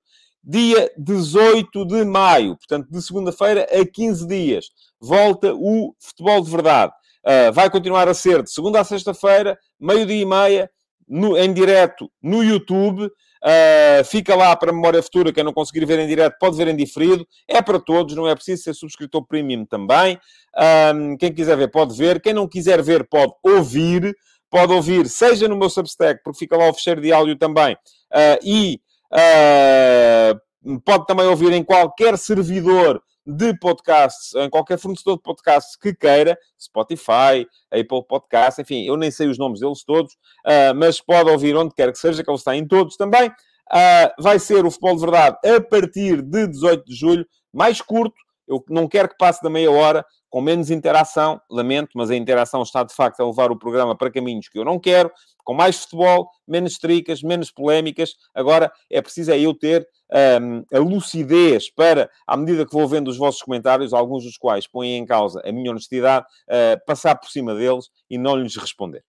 Dia 0.46 0.92
18 0.98 1.86
de 1.86 2.04
maio, 2.04 2.56
portanto, 2.56 2.90
de 2.90 3.00
segunda-feira 3.00 3.66
a 3.72 3.86
15 3.86 4.26
dias, 4.26 4.66
volta 5.00 5.54
o 5.54 5.94
Futebol 5.98 6.42
de 6.42 6.50
Verdade. 6.50 6.92
Uh, 7.24 7.50
vai 7.50 7.70
continuar 7.70 8.06
a 8.08 8.12
ser 8.12 8.42
de 8.42 8.50
segunda 8.50 8.78
a 8.78 8.84
sexta-feira, 8.84 9.58
meio-dia 9.80 10.20
e 10.20 10.26
meia, 10.26 10.70
no, 11.08 11.38
em 11.38 11.50
direto 11.52 12.10
no 12.22 12.42
YouTube. 12.42 13.06
Uh, 13.06 14.04
fica 14.04 14.34
lá 14.34 14.54
para 14.54 14.72
memória 14.72 15.02
futura. 15.02 15.32
Quem 15.32 15.44
não 15.44 15.52
conseguir 15.52 15.86
ver 15.86 15.98
em 15.98 16.06
direto 16.06 16.36
pode 16.38 16.56
ver 16.56 16.68
em 16.68 16.76
diferido. 16.76 17.26
É 17.48 17.62
para 17.62 17.78
todos, 17.78 18.14
não 18.14 18.28
é 18.28 18.34
preciso 18.34 18.64
ser 18.64 18.74
subscritor 18.74 19.26
premium 19.26 19.64
também. 19.64 20.18
Um, 20.94 21.16
quem 21.16 21.32
quiser 21.32 21.56
ver 21.56 21.70
pode 21.70 21.96
ver. 21.96 22.20
Quem 22.20 22.34
não 22.34 22.46
quiser 22.46 22.82
ver 22.82 23.08
pode 23.08 23.32
ouvir. 23.42 24.14
Pode 24.50 24.72
ouvir, 24.72 25.08
seja 25.08 25.48
no 25.48 25.56
meu 25.56 25.68
Substack, 25.68 26.22
porque 26.22 26.38
fica 26.38 26.56
lá 26.56 26.68
o 26.68 26.74
fecheiro 26.74 27.00
de 27.00 27.12
áudio 27.12 27.36
também. 27.36 27.74
Uh, 27.74 28.38
e 28.44 28.80
uh, 29.12 30.80
pode 30.80 31.06
também 31.06 31.26
ouvir 31.26 31.52
em 31.52 31.62
qualquer 31.62 32.16
servidor 32.18 33.02
de 33.26 33.58
podcasts, 33.58 34.34
em 34.34 34.50
qualquer 34.50 34.78
fornecedor 34.78 35.16
de 35.16 35.22
podcasts 35.22 35.76
que 35.76 35.94
queira, 35.94 36.38
Spotify, 36.60 37.46
Apple 37.70 38.06
Podcasts, 38.06 38.58
enfim, 38.58 38.84
eu 38.84 38.96
nem 38.96 39.10
sei 39.10 39.28
os 39.28 39.38
nomes 39.38 39.60
deles 39.60 39.82
todos, 39.82 40.12
uh, 40.12 40.74
mas 40.76 41.00
pode 41.00 41.30
ouvir 41.30 41.56
onde 41.56 41.74
quer 41.74 41.90
que 41.90 41.98
seja, 41.98 42.22
que 42.22 42.30
ele 42.30 42.36
está 42.36 42.54
em 42.54 42.66
todos 42.66 42.96
também. 42.96 43.28
Uh, 43.72 44.22
vai 44.22 44.38
ser 44.38 44.66
o 44.66 44.70
Futebol 44.70 44.94
de 44.96 45.00
Verdade 45.00 45.38
a 45.46 45.60
partir 45.60 46.20
de 46.20 46.46
18 46.48 46.84
de 46.84 46.94
julho, 46.94 47.26
mais 47.52 47.80
curto, 47.80 48.14
eu 48.46 48.62
não 48.68 48.86
quero 48.88 49.08
que 49.08 49.16
passe 49.16 49.42
da 49.42 49.50
meia 49.50 49.70
hora, 49.70 50.04
com 50.28 50.40
menos 50.40 50.70
interação, 50.70 51.40
lamento, 51.50 51.90
mas 51.94 52.10
a 52.10 52.16
interação 52.16 52.62
está 52.62 52.82
de 52.82 52.94
facto 52.94 53.20
a 53.20 53.26
levar 53.26 53.50
o 53.50 53.58
programa 53.58 53.96
para 53.96 54.10
caminhos 54.10 54.48
que 54.48 54.58
eu 54.58 54.64
não 54.64 54.78
quero, 54.78 55.10
com 55.44 55.54
mais 55.54 55.82
futebol, 55.82 56.28
menos 56.46 56.78
tricas, 56.78 57.22
menos 57.22 57.50
polémicas. 57.50 58.14
Agora 58.34 58.72
é 58.90 59.00
preciso 59.00 59.30
é 59.30 59.38
eu 59.38 59.54
ter 59.54 59.86
um, 60.40 60.64
a 60.72 60.78
lucidez 60.78 61.70
para, 61.70 62.10
à 62.26 62.36
medida 62.36 62.66
que 62.66 62.72
vou 62.72 62.88
vendo 62.88 63.08
os 63.08 63.16
vossos 63.16 63.42
comentários, 63.42 63.92
alguns 63.92 64.24
dos 64.24 64.36
quais 64.36 64.66
põem 64.66 64.96
em 64.96 65.06
causa 65.06 65.40
a 65.44 65.52
minha 65.52 65.70
honestidade, 65.70 66.26
uh, 66.48 66.84
passar 66.86 67.14
por 67.16 67.28
cima 67.28 67.54
deles 67.54 67.88
e 68.10 68.18
não 68.18 68.36
lhes 68.36 68.56
responder. 68.56 69.04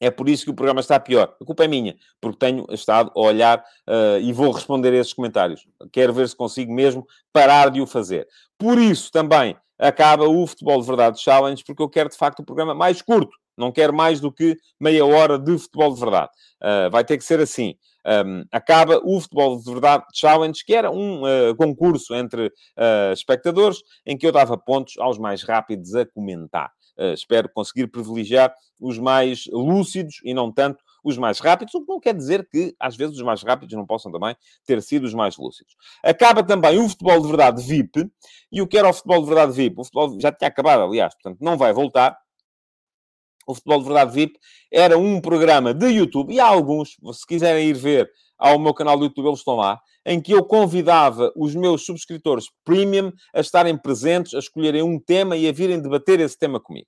É 0.00 0.10
por 0.10 0.28
isso 0.28 0.44
que 0.44 0.50
o 0.50 0.54
programa 0.54 0.80
está 0.80 0.98
pior. 1.00 1.34
A 1.40 1.44
culpa 1.44 1.64
é 1.64 1.68
minha, 1.68 1.96
porque 2.20 2.38
tenho 2.38 2.66
estado 2.70 3.10
a 3.14 3.20
olhar 3.20 3.58
uh, 3.88 4.20
e 4.20 4.32
vou 4.32 4.52
responder 4.52 4.92
a 4.92 4.96
esses 4.96 5.12
comentários. 5.12 5.66
Quero 5.92 6.12
ver 6.12 6.28
se 6.28 6.36
consigo 6.36 6.72
mesmo 6.72 7.06
parar 7.32 7.70
de 7.70 7.80
o 7.80 7.86
fazer. 7.86 8.28
Por 8.56 8.78
isso 8.78 9.10
também 9.10 9.56
acaba 9.78 10.28
o 10.28 10.46
Futebol 10.46 10.80
de 10.80 10.86
Verdade 10.86 11.20
Challenge, 11.20 11.62
porque 11.64 11.82
eu 11.82 11.88
quero 11.88 12.08
de 12.08 12.16
facto 12.16 12.40
o 12.40 12.44
programa 12.44 12.74
mais 12.74 13.02
curto. 13.02 13.36
Não 13.56 13.72
quero 13.72 13.92
mais 13.92 14.20
do 14.20 14.30
que 14.30 14.56
meia 14.78 15.04
hora 15.04 15.36
de 15.36 15.58
futebol 15.58 15.92
de 15.92 16.00
verdade. 16.00 16.30
Uh, 16.62 16.90
vai 16.90 17.04
ter 17.04 17.18
que 17.18 17.24
ser 17.24 17.40
assim. 17.40 17.74
Um, 18.06 18.44
acaba 18.52 19.00
o 19.04 19.20
Futebol 19.20 19.58
de 19.58 19.70
Verdade 19.70 20.04
Challenge, 20.14 20.64
que 20.64 20.74
era 20.74 20.90
um 20.90 21.22
uh, 21.22 21.54
concurso 21.56 22.14
entre 22.14 22.46
uh, 22.46 23.12
espectadores, 23.12 23.78
em 24.06 24.16
que 24.16 24.26
eu 24.26 24.32
dava 24.32 24.56
pontos 24.56 24.94
aos 24.98 25.18
mais 25.18 25.42
rápidos 25.42 25.94
a 25.94 26.06
comentar. 26.06 26.70
Uh, 26.98 27.14
espero 27.14 27.48
conseguir 27.48 27.86
privilegiar 27.86 28.52
os 28.80 28.98
mais 28.98 29.44
lúcidos 29.52 30.20
e 30.24 30.34
não 30.34 30.52
tanto 30.52 30.82
os 31.02 31.16
mais 31.16 31.38
rápidos, 31.38 31.74
o 31.74 31.80
que 31.80 31.88
não 31.88 32.00
quer 32.00 32.14
dizer 32.14 32.48
que, 32.48 32.74
às 32.78 32.96
vezes, 32.96 33.16
os 33.16 33.22
mais 33.22 33.42
rápidos 33.42 33.74
não 33.74 33.86
possam 33.86 34.10
também 34.10 34.36
ter 34.66 34.82
sido 34.82 35.04
os 35.04 35.14
mais 35.14 35.36
lúcidos. 35.36 35.74
Acaba 36.04 36.42
também 36.42 36.78
o 36.78 36.88
futebol 36.88 37.20
de 37.20 37.28
verdade 37.28 37.62
VIP, 37.62 38.10
e 38.50 38.60
o 38.60 38.66
que 38.66 38.76
era 38.76 38.88
o 38.88 38.92
futebol 38.92 39.20
de 39.20 39.26
verdade 39.26 39.52
VIP? 39.52 39.80
O 39.80 39.84
futebol 39.84 40.20
já 40.20 40.32
tinha 40.32 40.48
acabado, 40.48 40.82
aliás, 40.82 41.14
portanto, 41.14 41.38
não 41.40 41.56
vai 41.56 41.72
voltar. 41.72 42.18
O 43.48 43.54
Futebol 43.54 43.78
de 43.78 43.84
Verdade 43.86 44.12
VIP 44.12 44.38
era 44.70 44.98
um 44.98 45.22
programa 45.22 45.72
de 45.72 45.86
YouTube, 45.86 46.34
e 46.34 46.38
há 46.38 46.46
alguns, 46.46 46.98
se 47.14 47.26
quiserem 47.26 47.68
ir 47.68 47.72
ver 47.72 48.10
ao 48.38 48.58
meu 48.58 48.74
canal 48.74 48.98
do 48.98 49.04
YouTube, 49.04 49.28
eles 49.28 49.38
estão 49.38 49.56
lá, 49.56 49.80
em 50.04 50.20
que 50.20 50.32
eu 50.32 50.44
convidava 50.44 51.32
os 51.34 51.54
meus 51.54 51.86
subscritores 51.86 52.44
premium 52.62 53.10
a 53.34 53.40
estarem 53.40 53.74
presentes, 53.76 54.34
a 54.34 54.38
escolherem 54.38 54.82
um 54.82 55.00
tema 55.00 55.34
e 55.34 55.48
a 55.48 55.52
virem 55.52 55.80
debater 55.80 56.20
esse 56.20 56.38
tema 56.38 56.60
comigo. 56.60 56.86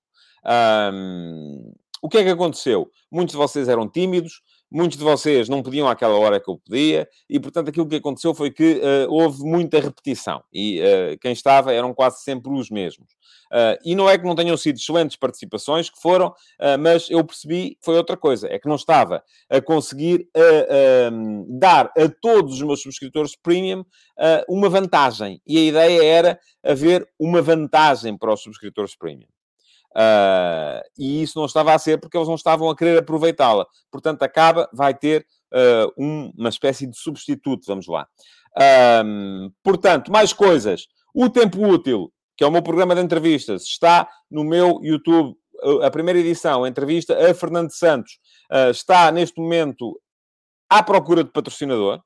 Um, 0.93 1.73
o 2.03 2.09
que 2.11 2.19
é 2.19 2.25
que 2.25 2.31
aconteceu? 2.31 2.91
Muitos 3.11 3.33
de 3.33 3.39
vocês 3.39 3.67
eram 3.67 3.89
tímidos, 3.89 4.43
muitos 4.71 4.97
de 4.97 5.05
vocês 5.05 5.49
não 5.49 5.63
podiam 5.63 5.89
àquela 5.89 6.17
hora 6.17 6.39
que 6.39 6.49
eu 6.49 6.59
podia, 6.59 7.09
e 7.29 7.41
portanto 7.41 7.69
aquilo 7.69 7.89
que 7.89 7.97
aconteceu 7.97 8.35
foi 8.35 8.51
que 8.51 8.75
uh, 8.75 9.13
houve 9.13 9.43
muita 9.43 9.81
repetição, 9.81 10.43
e 10.53 10.81
uh, 10.81 11.19
quem 11.21 11.33
estava 11.33 11.73
eram 11.73 11.93
quase 11.93 12.23
sempre 12.23 12.53
os 12.53 12.71
mesmos. 12.71 13.13
Uh, 13.53 13.77
e 13.85 13.95
não 13.97 14.09
é 14.09 14.17
que 14.17 14.25
não 14.25 14.35
tenham 14.35 14.57
sido 14.57 14.77
excelentes 14.77 15.17
participações, 15.17 15.91
que 15.91 16.01
foram, 16.01 16.33
mas 16.79 17.11
eu 17.11 17.25
percebi 17.25 17.71
que 17.71 17.85
foi 17.85 17.97
outra 17.97 18.17
coisa, 18.17 18.47
é 18.49 18.59
que 18.59 18.69
não 18.69 18.77
estava 18.77 19.25
a 19.49 19.61
conseguir 19.61 20.29
dar 21.49 21.91
a 21.97 22.09
todos 22.21 22.55
os 22.55 22.63
meus 22.63 22.83
subscritores 22.83 23.35
premium 23.37 23.85
uma 24.49 24.69
vantagem, 24.69 25.41
e 25.47 25.59
a 25.59 25.63
ideia 25.63 26.05
era 26.05 26.41
haver 26.65 27.09
uma 27.19 27.43
vantagem 27.43 28.17
para 28.17 28.33
os 28.33 28.43
subscritores 28.43 28.97
premium. 28.97 29.29
Uh, 29.97 30.81
e 30.97 31.23
isso 31.23 31.39
não 31.39 31.47
estava 31.47 31.75
a 31.75 31.79
ser 31.79 31.99
porque 31.99 32.17
eles 32.17 32.29
não 32.29 32.37
estavam 32.37 32.71
a 32.71 32.77
querer 32.77 32.99
aproveitá-la. 32.99 33.67
Portanto, 33.91 34.23
acaba, 34.23 34.69
vai 34.73 34.95
ter 34.95 35.27
uh, 35.53 35.93
um, 35.99 36.33
uma 36.37 36.49
espécie 36.49 36.87
de 36.87 36.97
substituto, 36.97 37.65
vamos 37.67 37.87
lá. 37.87 38.07
Uh, 38.57 39.51
portanto, 39.63 40.11
mais 40.11 40.33
coisas. 40.33 40.87
O 41.15 41.29
Tempo 41.29 41.67
Útil, 41.67 42.13
que 42.37 42.45
é 42.45 42.47
o 42.47 42.53
meu 42.53 42.63
programa 42.63 42.95
de 42.95 43.01
entrevistas, 43.01 43.63
está 43.63 44.09
no 44.31 44.45
meu 44.45 44.81
YouTube. 44.83 45.37
A 45.83 45.91
primeira 45.91 46.19
edição, 46.19 46.65
a 46.65 46.69
entrevista 46.69 47.15
a 47.15 47.35
Fernando 47.35 47.71
Santos, 47.71 48.19
está 48.71 49.13
neste 49.13 49.39
momento 49.39 50.01
à 50.71 50.83
procura 50.83 51.23
de 51.23 51.31
patrocinador. 51.31 52.01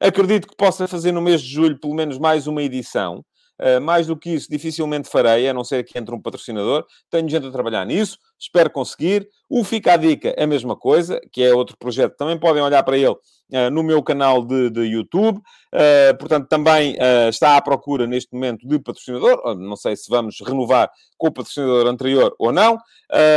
Acredito 0.00 0.48
que 0.48 0.56
possa 0.56 0.88
fazer 0.88 1.12
no 1.12 1.20
mês 1.20 1.40
de 1.40 1.48
julho 1.48 1.78
pelo 1.78 1.94
menos 1.94 2.18
mais 2.18 2.48
uma 2.48 2.60
edição. 2.60 3.24
Uh, 3.60 3.80
mais 3.80 4.06
do 4.06 4.16
que 4.16 4.30
isso, 4.30 4.48
dificilmente 4.50 5.08
farei, 5.08 5.48
a 5.48 5.54
não 5.54 5.64
ser 5.64 5.84
que 5.84 5.98
entre 5.98 6.14
um 6.14 6.20
patrocinador. 6.20 6.84
Tenho 7.10 7.28
gente 7.28 7.46
a 7.46 7.50
trabalhar 7.50 7.84
nisso, 7.84 8.18
espero 8.38 8.70
conseguir. 8.70 9.28
O 9.48 9.64
Fica 9.64 9.94
a 9.94 9.96
Dica, 9.96 10.34
a 10.38 10.46
mesma 10.46 10.76
coisa, 10.76 11.20
que 11.32 11.42
é 11.42 11.52
outro 11.52 11.76
projeto. 11.76 12.16
Também 12.16 12.38
podem 12.38 12.62
olhar 12.62 12.82
para 12.82 12.96
ele 12.96 13.08
uh, 13.08 13.70
no 13.72 13.82
meu 13.82 14.02
canal 14.02 14.44
de, 14.44 14.70
de 14.70 14.82
YouTube. 14.82 15.38
Uh, 15.38 16.16
portanto, 16.18 16.48
também 16.48 16.96
está 17.28 17.56
à 17.56 17.62
procura 17.62 18.06
neste 18.06 18.32
momento 18.32 18.66
de 18.66 18.78
patrocinador. 18.78 19.56
Não 19.56 19.76
sei 19.76 19.96
se 19.96 20.08
vamos 20.08 20.36
renovar 20.40 20.90
com 21.16 21.28
o 21.28 21.32
patrocinador 21.32 21.86
anterior 21.86 22.34
ou 22.38 22.52
não, 22.52 22.78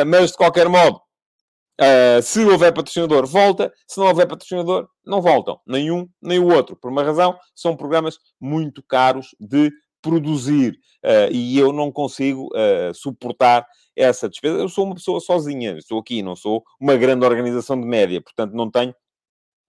mas 0.06 0.32
de 0.32 0.38
qualquer 0.38 0.70
modo, 0.70 1.02
Uh, 1.82 2.22
se 2.22 2.46
houver 2.46 2.72
patrocinador, 2.72 3.26
volta. 3.26 3.74
Se 3.88 4.00
não 4.00 4.06
houver 4.06 4.28
patrocinador, 4.28 4.88
não 5.04 5.20
voltam. 5.20 5.60
Nenhum, 5.66 6.08
nem 6.22 6.38
o 6.38 6.54
outro. 6.54 6.76
Por 6.76 6.92
uma 6.92 7.04
razão, 7.04 7.36
são 7.56 7.76
programas 7.76 8.20
muito 8.40 8.84
caros 8.84 9.36
de 9.40 9.72
produzir. 10.02 10.80
Uh, 11.04 11.32
e 11.32 11.58
eu 11.58 11.72
não 11.74 11.92
consigo 11.92 12.48
uh, 12.48 12.94
suportar 12.94 13.66
essa 13.96 14.30
despesa. 14.30 14.58
Eu 14.58 14.70
sou 14.70 14.86
uma 14.86 14.96
pessoa 14.96 15.20
sozinha, 15.20 15.78
estou 15.78 16.00
aqui, 16.00 16.22
não 16.22 16.36
sou 16.36 16.64
uma 16.80 16.96
grande 16.96 17.26
organização 17.26 17.80
de 17.80 17.88
média, 17.88 18.22
portanto 18.22 18.54
não 18.54 18.70
tenho 18.70 18.94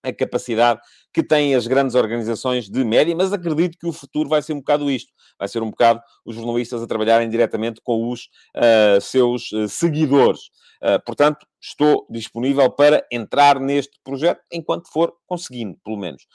a 0.03 0.13
capacidade 0.13 0.81
que 1.13 1.23
têm 1.23 1.55
as 1.55 1.67
grandes 1.67 1.95
organizações 1.95 2.69
de 2.69 2.85
média, 2.85 3.15
mas 3.15 3.33
acredito 3.33 3.79
que 3.79 3.87
o 3.87 3.93
futuro 3.93 4.29
vai 4.29 4.43
ser 4.43 4.53
um 4.53 4.59
bocado 4.59 4.91
isto. 4.91 5.13
Vai 5.39 5.49
ser 5.49 5.63
um 5.63 5.71
bocado 5.71 6.01
os 6.25 6.35
jornalistas 6.35 6.83
a 6.83 6.87
trabalharem 6.87 7.29
diretamente 7.29 7.81
com 7.83 8.11
os 8.11 8.29
uh, 8.57 9.01
seus 9.01 9.51
seguidores. 9.69 10.41
Uh, 10.83 11.01
portanto, 11.07 11.47
estou 11.63 12.05
disponível 12.11 12.69
para 12.71 13.07
entrar 13.11 13.61
neste 13.61 13.93
projeto 14.03 14.41
enquanto 14.53 14.91
for 14.91 15.15
conseguindo, 15.27 15.79
pelo 15.85 15.97
menos. 15.97 16.27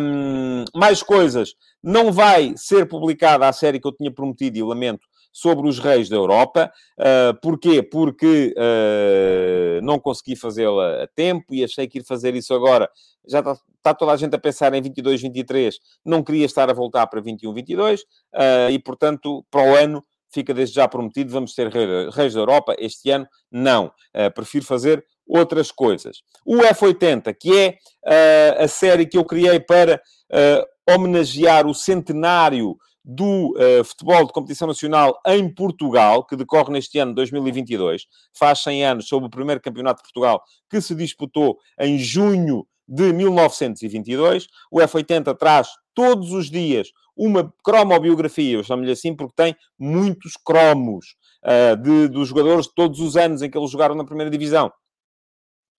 Um, 0.00 0.64
mais 0.74 1.02
coisas. 1.02 1.54
Não 1.82 2.12
vai 2.12 2.54
ser 2.56 2.86
publicada 2.86 3.48
a 3.48 3.52
série 3.52 3.80
que 3.80 3.88
eu 3.88 3.92
tinha 3.92 4.12
prometido 4.12 4.56
e 4.56 4.62
lamento 4.62 5.06
sobre 5.32 5.68
os 5.68 5.80
reis 5.80 6.08
da 6.08 6.14
Europa. 6.14 6.72
Uh, 6.98 7.38
porquê? 7.42 7.82
Porque 7.82 8.54
uh, 8.56 9.84
não 9.84 9.98
consegui 9.98 10.36
fazê-la 10.36 11.02
a 11.02 11.08
tempo 11.08 11.52
e 11.52 11.64
achei 11.64 11.88
que 11.88 11.98
ir 11.98 12.04
fazer 12.04 12.36
isso 12.36 12.54
agora 12.54 12.88
já 13.26 13.40
está, 13.40 13.52
está, 13.52 13.94
toda 13.94 14.12
a 14.12 14.16
gente 14.16 14.34
a 14.34 14.38
pensar 14.38 14.72
em 14.74 14.82
22, 14.82 15.22
23. 15.22 15.78
Não 16.04 16.22
queria 16.22 16.46
estar 16.46 16.68
a 16.70 16.72
voltar 16.72 17.06
para 17.06 17.20
21, 17.20 17.52
22 17.52 18.02
uh, 18.02 18.70
e, 18.70 18.78
portanto, 18.78 19.44
para 19.50 19.62
o 19.62 19.74
ano 19.74 20.04
fica 20.34 20.52
desde 20.52 20.74
já 20.74 20.88
prometido, 20.88 21.30
vamos 21.30 21.54
ter 21.54 21.70
Reis 22.12 22.34
da 22.34 22.40
Europa. 22.40 22.74
Este 22.78 23.10
ano, 23.10 23.26
não. 23.50 23.86
Uh, 23.86 24.32
prefiro 24.34 24.64
fazer 24.64 25.04
outras 25.26 25.70
coisas. 25.70 26.22
O 26.44 26.56
F80, 26.56 27.34
que 27.40 27.56
é 27.56 28.58
uh, 28.58 28.64
a 28.64 28.68
série 28.68 29.06
que 29.06 29.16
eu 29.16 29.24
criei 29.24 29.60
para 29.60 30.02
uh, 30.30 30.92
homenagear 30.92 31.66
o 31.66 31.74
centenário 31.74 32.76
do 33.06 33.54
futebol 33.84 34.26
de 34.26 34.32
competição 34.32 34.66
nacional 34.66 35.20
em 35.26 35.46
Portugal, 35.54 36.24
que 36.24 36.36
decorre 36.36 36.72
neste 36.72 36.98
ano 36.98 37.14
2022, 37.14 38.06
faz 38.32 38.60
100 38.60 38.84
anos 38.86 39.08
sobre 39.08 39.26
o 39.26 39.30
primeiro 39.30 39.60
campeonato 39.60 39.98
de 39.98 40.04
Portugal, 40.04 40.42
que 40.70 40.80
se 40.80 40.94
disputou 40.94 41.58
em 41.78 41.98
junho 41.98 42.66
de 42.86 43.12
1922. 43.12 44.46
O 44.70 44.78
F80 44.78 45.36
traz 45.36 45.68
todos 45.94 46.32
os 46.32 46.50
dias 46.50 46.88
uma 47.16 47.52
cromobiografia, 47.62 48.56
eu 48.56 48.64
chamo-lhe 48.64 48.90
assim, 48.90 49.14
porque 49.14 49.34
tem 49.36 49.56
muitos 49.78 50.32
cromos 50.44 51.14
uh, 51.44 51.76
de, 51.76 52.08
dos 52.08 52.28
jogadores 52.28 52.66
de 52.66 52.74
todos 52.74 53.00
os 53.00 53.16
anos 53.16 53.40
em 53.40 53.50
que 53.50 53.56
eles 53.56 53.70
jogaram 53.70 53.94
na 53.94 54.04
primeira 54.04 54.30
divisão. 54.30 54.72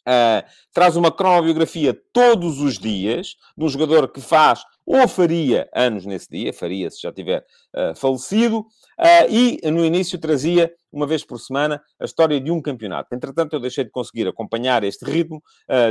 Uh, 0.08 0.46
traz 0.72 0.96
uma 0.96 1.12
cronobiografia 1.12 2.00
todos 2.14 2.62
os 2.62 2.78
dias 2.78 3.36
de 3.58 3.66
um 3.66 3.70
jogador 3.70 4.08
que 4.08 4.22
faz 4.22 4.64
ou 4.86 5.08
faria 5.08 5.68
anos 5.74 6.06
nesse 6.06 6.30
dia, 6.30 6.54
faria 6.54 6.90
se 6.92 7.02
já 7.02 7.12
tiver 7.12 7.44
uh, 7.76 7.96
falecido, 7.96 8.60
uh, 8.60 9.30
e 9.30 9.60
no 9.72 9.84
início 9.84 10.20
trazia, 10.20 10.72
uma 10.92 11.08
vez 11.08 11.26
por 11.26 11.40
semana, 11.40 11.82
a 12.00 12.06
história 12.06 12.40
de 12.40 12.52
um 12.52 12.62
campeonato. 12.62 13.14
Entretanto, 13.14 13.54
eu 13.54 13.60
deixei 13.60 13.84
de 13.84 13.90
conseguir 13.90 14.28
acompanhar 14.28 14.84
este 14.86 15.04
ritmo, 15.04 15.44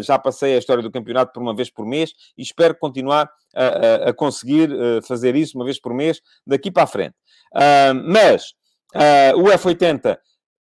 já 0.03 0.19
passei 0.19 0.55
a 0.55 0.59
história 0.59 0.83
do 0.83 0.91
campeonato 0.91 1.31
por 1.31 1.43
uma 1.43 1.55
vez 1.55 1.71
por 1.71 1.85
mês 1.85 2.11
e 2.39 2.43
espero 2.43 2.75
continuar 2.75 3.31
a, 3.55 3.65
a, 3.65 3.95
a 4.09 4.15
conseguir 4.15 4.71
fazer 5.07 5.37
isso 5.37 5.59
uma 5.59 5.65
vez 5.67 5.79
por 5.79 5.93
mês 5.93 6.23
daqui 6.47 6.71
para 6.71 6.85
a 6.85 6.87
frente. 6.87 7.15
mas 8.07 8.55
o 9.37 9.43
F80 9.43 10.17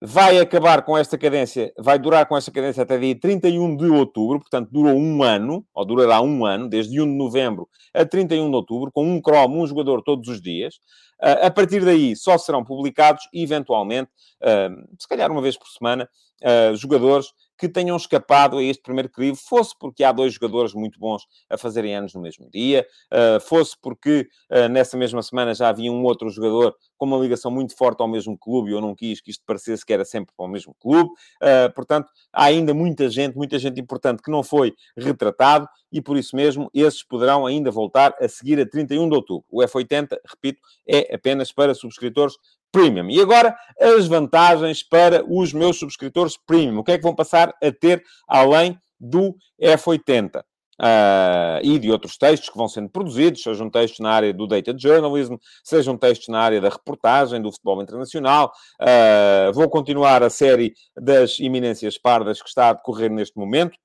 vai 0.02 0.40
acabar 0.40 0.82
com 0.84 0.98
esta 0.98 1.18
cadência, 1.18 1.74
vai 1.78 2.00
durar 2.00 2.26
com 2.26 2.38
esta 2.38 2.52
cadência 2.52 2.84
até 2.84 2.98
dia 2.98 3.20
31 3.20 3.76
de 3.76 3.86
outubro, 3.90 4.40
portanto 4.40 4.70
durou 4.72 4.96
um 4.96 5.22
ano, 5.24 5.66
ou 5.74 5.86
durará 5.86 6.22
um 6.22 6.46
ano, 6.46 6.70
desde 6.70 7.02
1 7.02 7.06
de 7.06 7.18
novembro 7.18 7.68
a 7.94 8.06
31 8.06 8.50
de 8.50 8.56
outubro, 8.56 8.92
com 8.92 9.06
um 9.06 9.22
cromo, 9.22 9.62
um 9.62 9.68
jogador 9.68 10.02
todos 10.02 10.30
os 10.30 10.42
dias. 10.42 10.76
Uh, 11.22 11.48
a 11.48 11.52
partir 11.52 11.84
daí 11.84 12.16
só 12.16 12.38
serão 12.38 12.64
publicados, 12.64 13.24
eventualmente, 13.34 14.10
uh, 14.42 14.88
se 14.98 15.08
calhar 15.08 15.30
uma 15.30 15.42
vez 15.42 15.58
por 15.58 15.68
semana, 15.68 16.10
uh, 16.44 16.76
jogadores 16.76 17.34
que 17.60 17.68
tenham 17.68 17.98
escapado 17.98 18.58
a 18.58 18.64
este 18.64 18.82
primeiro 18.82 19.10
crivo, 19.10 19.38
fosse 19.38 19.76
porque 19.78 20.04
há 20.04 20.14
dois 20.14 20.34
jogadores 20.34 20.74
muito 20.74 20.98
bons 20.98 21.28
a 21.50 21.58
fazerem 21.58 21.94
anos 21.94 22.14
no 22.14 22.22
mesmo 22.22 22.50
dia, 22.50 22.88
uh, 23.12 23.40
fosse 23.42 23.76
porque 23.82 24.30
uh, 24.50 24.70
nessa 24.70 24.96
mesma 24.96 25.22
semana 25.22 25.54
já 25.54 25.68
havia 25.68 25.92
um 25.92 26.02
outro 26.04 26.30
jogador 26.30 26.74
com 26.98 27.06
uma 27.06 27.18
ligação 27.18 27.52
muito 27.52 27.76
forte 27.76 28.02
ao 28.02 28.08
mesmo 28.08 28.38
clube 28.38 28.70
e 28.70 28.74
eu 28.74 28.80
não 28.80 28.96
quis 28.96 29.20
que 29.20 29.30
isto 29.30 29.44
parecesse 29.46 29.86
que 29.86 29.92
era 29.92 30.06
sempre 30.06 30.34
para 30.36 30.46
o 30.46 30.50
mesmo 30.50 30.74
clube. 30.80 31.10
Uh, 31.10 31.74
portanto, 31.76 32.10
há 32.32 32.46
ainda 32.46 32.74
muita 32.74 33.10
gente, 33.10 33.36
muita 33.36 33.60
gente 33.60 33.80
importante 33.82 34.24
que 34.24 34.32
não 34.32 34.42
foi 34.42 34.74
retratado 34.98 35.68
e 35.92 36.02
por 36.02 36.18
isso 36.18 36.36
mesmo 36.38 36.70
esses 36.74 37.04
poderão 37.04 37.46
ainda 37.46 37.70
voltar 37.70 38.16
a 38.22 38.28
seguir 38.30 38.60
a 38.62 38.66
31 38.66 39.10
de 39.10 39.16
outubro. 39.16 39.46
O 39.50 39.62
F80, 39.62 40.18
repito, 40.26 40.62
é 40.88 41.14
apenas 41.14 41.52
para 41.52 41.74
subscritores 41.74 42.36
Premium. 42.72 43.10
E 43.10 43.22
agora, 43.22 43.56
as 43.80 44.08
vantagens 44.08 44.84
para 44.84 45.24
os 45.26 45.54
meus 45.54 45.78
subscritores 45.78 46.38
Premium. 46.38 46.80
O 46.80 46.84
que 46.84 46.92
é 46.92 46.98
que 46.98 47.04
vão 47.04 47.16
passar 47.16 47.54
a 47.62 47.72
ter 47.72 48.04
além 48.28 48.78
do 49.00 49.36
F80? 49.62 50.40
Uh, 50.40 50.82
ah, 50.82 51.60
e 51.62 51.78
de 51.78 51.92
outros 51.92 52.18
textos 52.18 52.50
que 52.50 52.58
vão 52.58 52.70
sendo 52.70 52.88
produzidos, 52.88 53.44
sejam 53.44 53.70
textos 53.70 54.00
na 54.00 54.12
área 54.12 54.34
do 54.34 54.48
data 54.48 54.74
journalism, 54.78 55.36
sejam 55.62 55.98
textos 55.98 56.30
na 56.30 56.40
área 56.40 56.62
da 56.62 56.70
reportagem, 56.70 57.42
do 57.42 57.52
futebol 57.52 57.82
internacional. 57.84 58.54
Uh, 58.82 59.52
vou 59.52 59.70
continuar 59.70 60.24
a 60.24 60.30
série 60.30 60.74
das 60.96 61.38
iminências 61.38 61.98
pardas 61.98 62.42
que 62.42 62.48
está 62.48 62.70
a 62.70 62.74
decorrer 62.74 63.12
neste 63.12 63.38
momento, 63.38 63.78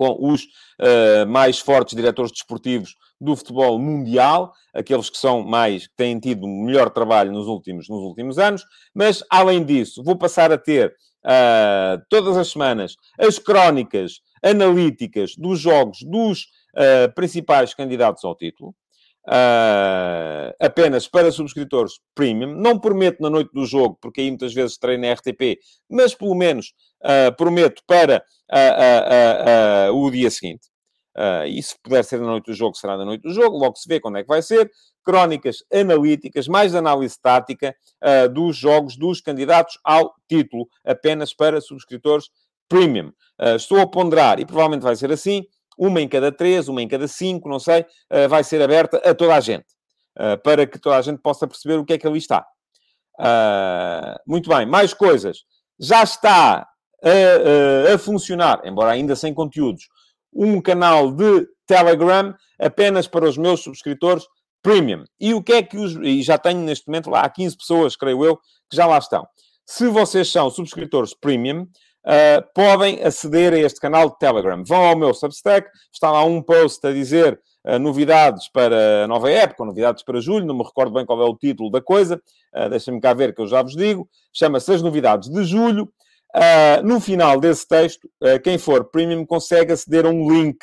com 0.00 0.16
os 0.18 0.44
uh, 0.44 1.26
mais 1.28 1.58
fortes 1.58 1.94
diretores 1.94 2.32
desportivos 2.32 2.96
do 3.20 3.36
futebol 3.36 3.78
mundial, 3.78 4.50
aqueles 4.72 5.10
que 5.10 5.18
são 5.18 5.42
mais, 5.42 5.88
que 5.88 5.94
têm 5.94 6.18
tido 6.18 6.48
melhor 6.48 6.88
trabalho 6.88 7.30
nos 7.30 7.46
últimos, 7.46 7.86
nos 7.86 8.00
últimos 8.00 8.38
anos, 8.38 8.64
mas 8.94 9.22
além 9.28 9.62
disso, 9.62 10.02
vou 10.02 10.16
passar 10.16 10.50
a 10.50 10.56
ter 10.56 10.96
uh, 11.26 12.02
todas 12.08 12.38
as 12.38 12.48
semanas 12.48 12.96
as 13.18 13.38
crónicas 13.38 14.22
analíticas 14.42 15.36
dos 15.36 15.60
jogos 15.60 15.98
dos 16.00 16.44
uh, 16.74 17.14
principais 17.14 17.74
candidatos 17.74 18.24
ao 18.24 18.34
título. 18.34 18.74
Uh, 19.28 20.50
apenas 20.58 21.06
para 21.06 21.30
subscritores 21.30 22.00
premium. 22.14 22.54
Não 22.54 22.78
prometo 22.78 23.22
na 23.22 23.28
noite 23.28 23.52
do 23.52 23.66
jogo, 23.66 23.98
porque 24.00 24.22
aí 24.22 24.30
muitas 24.30 24.52
vezes 24.54 24.78
treino 24.78 25.06
na 25.06 25.12
RTP, 25.12 25.58
mas 25.88 26.14
pelo 26.14 26.34
menos 26.34 26.72
uh, 27.04 27.34
prometo 27.36 27.82
para 27.86 28.24
uh, 28.50 29.94
o 29.94 30.10
dia 30.10 30.30
seguinte. 30.30 30.68
E 31.46 31.62
se 31.62 31.74
puder 31.82 32.02
ser 32.02 32.18
na 32.18 32.26
noite 32.26 32.46
do 32.46 32.54
jogo, 32.54 32.74
será 32.76 32.96
na 32.96 33.04
noite 33.04 33.22
do 33.22 33.34
jogo, 33.34 33.58
logo 33.58 33.76
se 33.76 33.86
vê 33.86 34.00
quando 34.00 34.16
é 34.16 34.22
que 34.22 34.28
vai 34.28 34.40
ser. 34.40 34.70
Crónicas 35.04 35.58
analíticas, 35.70 36.48
mais 36.48 36.74
análise 36.74 37.20
tática 37.20 37.74
dos 38.32 38.56
jogos 38.56 38.96
dos 38.96 39.20
candidatos 39.20 39.78
ao 39.84 40.14
título, 40.26 40.66
apenas 40.82 41.34
para 41.34 41.60
subscritores 41.60 42.30
premium. 42.68 43.12
Estou 43.54 43.80
a 43.80 43.86
ponderar, 43.86 44.40
e 44.40 44.46
provavelmente 44.46 44.82
vai 44.82 44.96
ser 44.96 45.12
assim, 45.12 45.44
uma 45.80 46.00
em 46.00 46.06
cada 46.06 46.30
três, 46.30 46.68
uma 46.68 46.82
em 46.82 46.86
cada 46.86 47.08
cinco, 47.08 47.48
não 47.48 47.58
sei, 47.58 47.86
vai 48.28 48.44
ser 48.44 48.60
aberta 48.60 48.98
a 48.98 49.14
toda 49.14 49.34
a 49.34 49.40
gente, 49.40 49.64
para 50.42 50.66
que 50.66 50.78
toda 50.78 50.96
a 50.96 51.02
gente 51.02 51.22
possa 51.22 51.48
perceber 51.48 51.76
o 51.76 51.84
que 51.86 51.94
é 51.94 51.98
que 51.98 52.06
ali 52.06 52.18
está. 52.18 52.46
muito 54.26 54.50
bem, 54.50 54.66
mais 54.66 54.92
coisas. 54.92 55.38
Já 55.78 56.02
está 56.02 56.68
a, 57.02 57.90
a, 57.90 57.94
a 57.94 57.98
funcionar, 57.98 58.60
embora 58.64 58.90
ainda 58.90 59.16
sem 59.16 59.32
conteúdos, 59.32 59.88
um 60.30 60.60
canal 60.60 61.10
de 61.10 61.48
Telegram 61.66 62.34
apenas 62.58 63.08
para 63.08 63.26
os 63.26 63.38
meus 63.38 63.62
subscritores 63.62 64.24
premium. 64.62 65.04
E 65.18 65.32
o 65.32 65.42
que 65.42 65.52
é 65.52 65.62
que 65.62 65.78
os. 65.78 65.96
E 65.96 66.22
já 66.22 66.36
tenho 66.36 66.60
neste 66.60 66.86
momento 66.86 67.08
lá 67.10 67.28
15 67.28 67.56
pessoas, 67.56 67.96
creio 67.96 68.24
eu, 68.24 68.36
que 68.36 68.76
já 68.76 68.86
lá 68.86 68.98
estão. 68.98 69.26
Se 69.66 69.88
vocês 69.88 70.30
são 70.30 70.50
subscritores 70.50 71.14
premium, 71.14 71.66
uh, 72.06 72.42
podem 72.54 73.02
aceder 73.02 73.52
a 73.52 73.58
este 73.58 73.80
canal 73.80 74.10
de 74.10 74.18
Telegram. 74.18 74.62
Vão 74.64 74.84
ao 74.84 74.96
meu 74.96 75.12
Substack, 75.14 75.68
está 75.92 76.10
lá 76.10 76.24
um 76.24 76.42
post 76.42 76.86
a 76.86 76.92
dizer 76.92 77.40
uh, 77.64 77.78
novidades 77.78 78.48
para 78.48 79.04
a 79.04 79.08
nova 79.08 79.30
época, 79.30 79.64
novidades 79.64 80.02
para 80.02 80.20
julho, 80.20 80.46
não 80.46 80.56
me 80.56 80.64
recordo 80.64 80.92
bem 80.92 81.06
qual 81.06 81.20
é 81.20 81.24
o 81.24 81.36
título 81.36 81.70
da 81.70 81.80
coisa, 81.80 82.20
uh, 82.54 82.68
deixem-me 82.68 83.00
cá 83.00 83.14
ver 83.14 83.34
que 83.34 83.42
eu 83.42 83.46
já 83.46 83.62
vos 83.62 83.76
digo. 83.76 84.08
Chama-se 84.32 84.72
As 84.72 84.82
Novidades 84.82 85.28
de 85.28 85.44
Julho. 85.44 85.92
Uh, 86.34 86.86
no 86.86 87.00
final 87.00 87.40
desse 87.40 87.66
texto, 87.66 88.08
uh, 88.22 88.40
quem 88.40 88.56
for 88.56 88.84
premium 88.84 89.26
consegue 89.26 89.72
aceder 89.72 90.06
a 90.06 90.08
um 90.08 90.30
link 90.30 90.58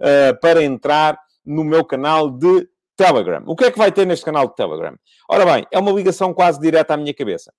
uh, 0.00 0.38
para 0.40 0.64
entrar 0.64 1.16
no 1.44 1.62
meu 1.62 1.84
canal 1.84 2.28
de 2.28 2.68
Telegram. 2.96 3.42
O 3.46 3.54
que 3.54 3.64
é 3.64 3.70
que 3.70 3.78
vai 3.78 3.92
ter 3.92 4.04
neste 4.04 4.24
canal 4.24 4.48
de 4.48 4.56
Telegram? 4.56 4.96
Ora 5.30 5.44
bem, 5.44 5.66
é 5.70 5.78
uma 5.78 5.92
ligação 5.92 6.34
quase 6.34 6.60
direta 6.60 6.94
à 6.94 6.96
minha 6.96 7.14
cabeça. 7.14 7.52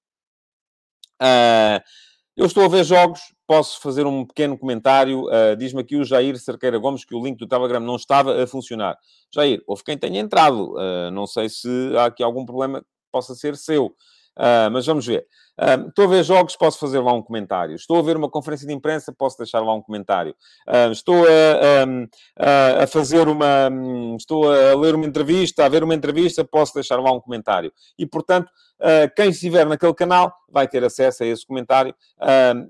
Eu 2.36 2.46
estou 2.46 2.64
a 2.64 2.68
ver 2.68 2.84
jogos, 2.84 3.20
posso 3.46 3.80
fazer 3.80 4.06
um 4.08 4.26
pequeno 4.26 4.58
comentário. 4.58 5.26
Diz-me 5.58 5.82
aqui 5.82 5.96
o 5.96 6.04
Jair 6.04 6.38
Cerqueira 6.40 6.78
Gomes 6.78 7.06
que 7.06 7.14
o 7.14 7.24
link 7.24 7.38
do 7.38 7.48
Telegram 7.48 7.80
não 7.80 7.96
estava 7.96 8.42
a 8.42 8.48
funcionar. 8.48 8.98
Jair, 9.34 9.62
houve 9.68 9.84
quem 9.84 9.98
tenha 9.98 10.20
entrado. 10.20 10.74
não 11.12 11.28
sei 11.28 11.50
se 11.50 11.68
há 11.98 12.06
aqui 12.06 12.24
algum 12.24 12.46
problema 12.46 12.82
que 12.82 12.88
possa 13.12 13.36
ser 13.36 13.56
seu. 13.56 13.96
Uh, 14.38 14.70
mas 14.72 14.86
vamos 14.86 15.06
ver. 15.06 15.26
Uh, 15.60 15.88
estou 15.88 16.06
a 16.06 16.08
ver 16.08 16.24
jogos, 16.24 16.56
posso 16.56 16.80
fazer 16.80 17.00
lá 17.00 17.14
um 17.14 17.22
comentário. 17.22 17.76
Estou 17.76 17.98
a 17.98 18.02
ver 18.02 18.18
uma 18.18 18.30
conferência 18.30 18.68
de 18.68 18.74
imprensa, 18.74 19.14
posso 19.14 19.38
deixar 19.38 19.60
lá 19.60 19.74
um 19.74 19.82
comentário. 19.82 20.36
Uh, 20.68 20.92
estou 20.92 21.24
a, 21.26 22.84
a, 22.84 22.88
fazer 22.88 23.28
uma. 23.28 23.70
Um, 23.70 24.16
estou 24.16 24.52
a 24.52 24.76
ler 24.76 24.96
uma 24.96 25.06
entrevista, 25.06 25.66
a 25.66 25.70
ver 25.70 25.84
uma 25.84 25.94
entrevista, 25.94 26.44
posso 26.44 26.74
deixar 26.74 27.00
lá 27.00 27.12
um 27.12 27.20
comentário. 27.20 27.72
E, 27.98 28.06
portanto, 28.06 28.52
quem 29.16 29.30
estiver 29.30 29.66
naquele 29.66 29.94
canal 29.94 30.34
vai 30.50 30.68
ter 30.68 30.84
acesso 30.84 31.24
a 31.24 31.26
esse 31.26 31.46
comentário, 31.46 31.96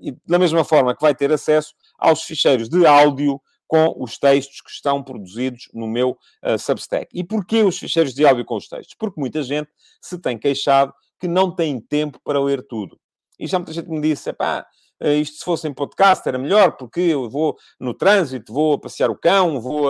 e 0.00 0.14
da 0.24 0.38
mesma 0.38 0.62
forma 0.62 0.94
que 0.94 1.00
vai 1.00 1.12
ter 1.12 1.32
acesso 1.32 1.74
aos 1.98 2.22
ficheiros 2.22 2.68
de 2.68 2.86
áudio 2.86 3.40
com 3.66 3.94
os 3.98 4.18
textos 4.18 4.60
que 4.60 4.70
estão 4.70 5.02
produzidos 5.02 5.68
no 5.72 5.86
meu 5.86 6.16
uh, 6.44 6.58
Substack. 6.58 7.08
E 7.12 7.24
porquê 7.24 7.62
os 7.62 7.78
ficheiros 7.78 8.14
de 8.14 8.24
áudio 8.24 8.44
com 8.44 8.56
os 8.56 8.68
textos? 8.68 8.94
Porque 8.96 9.20
muita 9.20 9.42
gente 9.42 9.68
se 10.00 10.18
tem 10.18 10.38
queixado 10.38 10.92
que 11.24 11.28
não 11.28 11.50
têm 11.50 11.80
tempo 11.80 12.20
para 12.22 12.38
ler 12.38 12.62
tudo. 12.66 12.98
E 13.40 13.46
já 13.46 13.58
muita 13.58 13.72
gente 13.72 13.88
me 13.88 13.98
disse, 13.98 14.30
pá, 14.34 14.66
eh, 15.00 15.14
isto 15.14 15.38
se 15.38 15.44
fosse 15.44 15.66
em 15.66 15.72
podcast 15.72 16.28
era 16.28 16.36
melhor, 16.36 16.76
porque 16.76 17.00
eu 17.00 17.30
vou 17.30 17.56
no 17.80 17.94
trânsito, 17.94 18.52
vou 18.52 18.78
passear 18.78 19.10
o 19.10 19.16
cão, 19.16 19.58
vou 19.58 19.88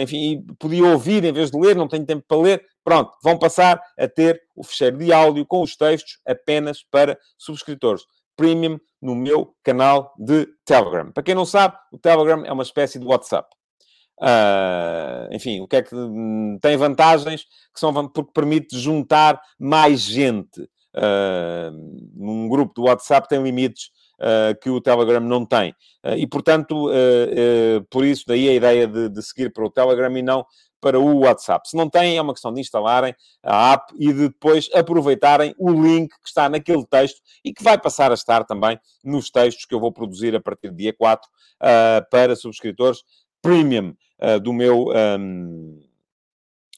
enfim, 0.00 0.46
podia 0.58 0.86
ouvir 0.86 1.24
em 1.24 1.32
vez 1.32 1.50
de 1.50 1.58
ler, 1.58 1.74
não 1.74 1.88
tenho 1.88 2.06
tempo 2.06 2.24
para 2.26 2.38
ler. 2.38 2.64
Pronto, 2.84 3.12
vão 3.22 3.36
passar 3.36 3.82
a 3.98 4.06
ter 4.06 4.40
o 4.54 4.62
fecheiro 4.62 4.96
de 4.98 5.12
áudio 5.12 5.44
com 5.44 5.60
os 5.60 5.76
textos 5.76 6.20
apenas 6.24 6.84
para 6.88 7.18
subscritores 7.36 8.04
premium 8.38 8.78
no 9.02 9.16
meu 9.16 9.52
canal 9.64 10.14
de 10.16 10.46
Telegram. 10.64 11.10
Para 11.10 11.24
quem 11.24 11.34
não 11.34 11.44
sabe, 11.44 11.76
o 11.92 11.98
Telegram 11.98 12.44
é 12.46 12.52
uma 12.52 12.62
espécie 12.62 13.00
de 13.00 13.04
WhatsApp. 13.04 13.57
Uh, 14.20 15.32
enfim, 15.32 15.60
o 15.60 15.68
que 15.68 15.76
é 15.76 15.82
que 15.82 15.94
hum, 15.94 16.58
tem 16.60 16.76
vantagens 16.76 17.42
que 17.72 17.78
são 17.78 17.92
porque 18.08 18.32
permite 18.32 18.78
juntar 18.78 19.40
mais 19.58 20.00
gente. 20.00 20.60
Uh, 20.94 21.70
num 22.14 22.48
grupo 22.48 22.74
do 22.74 22.82
WhatsApp 22.86 23.28
tem 23.28 23.40
limites 23.42 23.90
uh, 24.20 24.58
que 24.60 24.68
o 24.68 24.80
Telegram 24.80 25.20
não 25.20 25.46
tem. 25.46 25.74
e, 26.16 26.26
portanto, 26.26 26.88
por 27.90 28.04
isso, 28.04 28.24
daí 28.26 28.48
a 28.48 28.54
ideia 28.54 28.86
de, 28.86 29.08
de 29.08 29.22
seguir 29.22 29.52
para 29.52 29.64
o 29.64 29.70
Telegram 29.70 30.16
e 30.16 30.22
não 30.22 30.44
para 30.80 30.98
o 30.98 31.20
WhatsApp. 31.20 31.68
Se 31.68 31.76
não 31.76 31.88
têm, 31.88 32.16
é 32.16 32.22
uma 32.22 32.32
questão 32.32 32.52
de 32.52 32.60
instalarem 32.60 33.14
a 33.42 33.72
app 33.72 33.92
e 33.98 34.12
de 34.12 34.28
depois 34.28 34.68
aproveitarem 34.72 35.54
o 35.58 35.70
link 35.70 36.08
que 36.08 36.28
está 36.28 36.48
naquele 36.48 36.86
texto 36.86 37.20
e 37.44 37.52
que 37.52 37.62
vai 37.62 37.78
passar 37.78 38.10
a 38.10 38.14
estar 38.14 38.44
também 38.44 38.78
nos 39.04 39.30
textos 39.30 39.64
que 39.64 39.74
eu 39.74 39.80
vou 39.80 39.92
produzir 39.92 40.34
a 40.34 40.40
partir 40.40 40.70
do 40.70 40.76
dia 40.76 40.92
4 40.92 41.28
uh, 41.28 42.10
para 42.10 42.36
subscritores 42.36 43.02
premium 43.42 43.94
uh, 44.22 44.40
do 44.40 44.52
meu. 44.52 44.88
Um, 44.88 45.80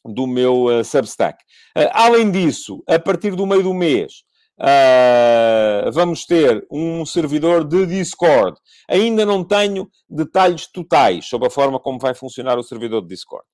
do 0.03 0.27
meu 0.27 0.65
uh, 0.65 0.83
Substack. 0.83 1.45
Uh, 1.77 1.91
além 1.93 2.31
disso, 2.31 2.83
a 2.89 2.99
partir 2.99 3.37
do 3.37 3.47
meio 3.47 3.63
do 3.63 3.75
mês, 3.75 4.25
Uh, 4.61 5.91
vamos 5.91 6.27
ter 6.27 6.67
um 6.71 7.07
servidor 7.07 7.65
de 7.65 7.87
Discord. 7.87 8.59
Ainda 8.91 9.25
não 9.25 9.43
tenho 9.43 9.91
detalhes 10.07 10.67
totais 10.67 11.27
sobre 11.27 11.49
a 11.49 11.51
forma 11.51 11.81
como 11.81 11.99
vai 11.99 12.13
funcionar 12.13 12.59
o 12.59 12.63
servidor 12.63 13.01
de 13.01 13.09
Discord. 13.09 13.47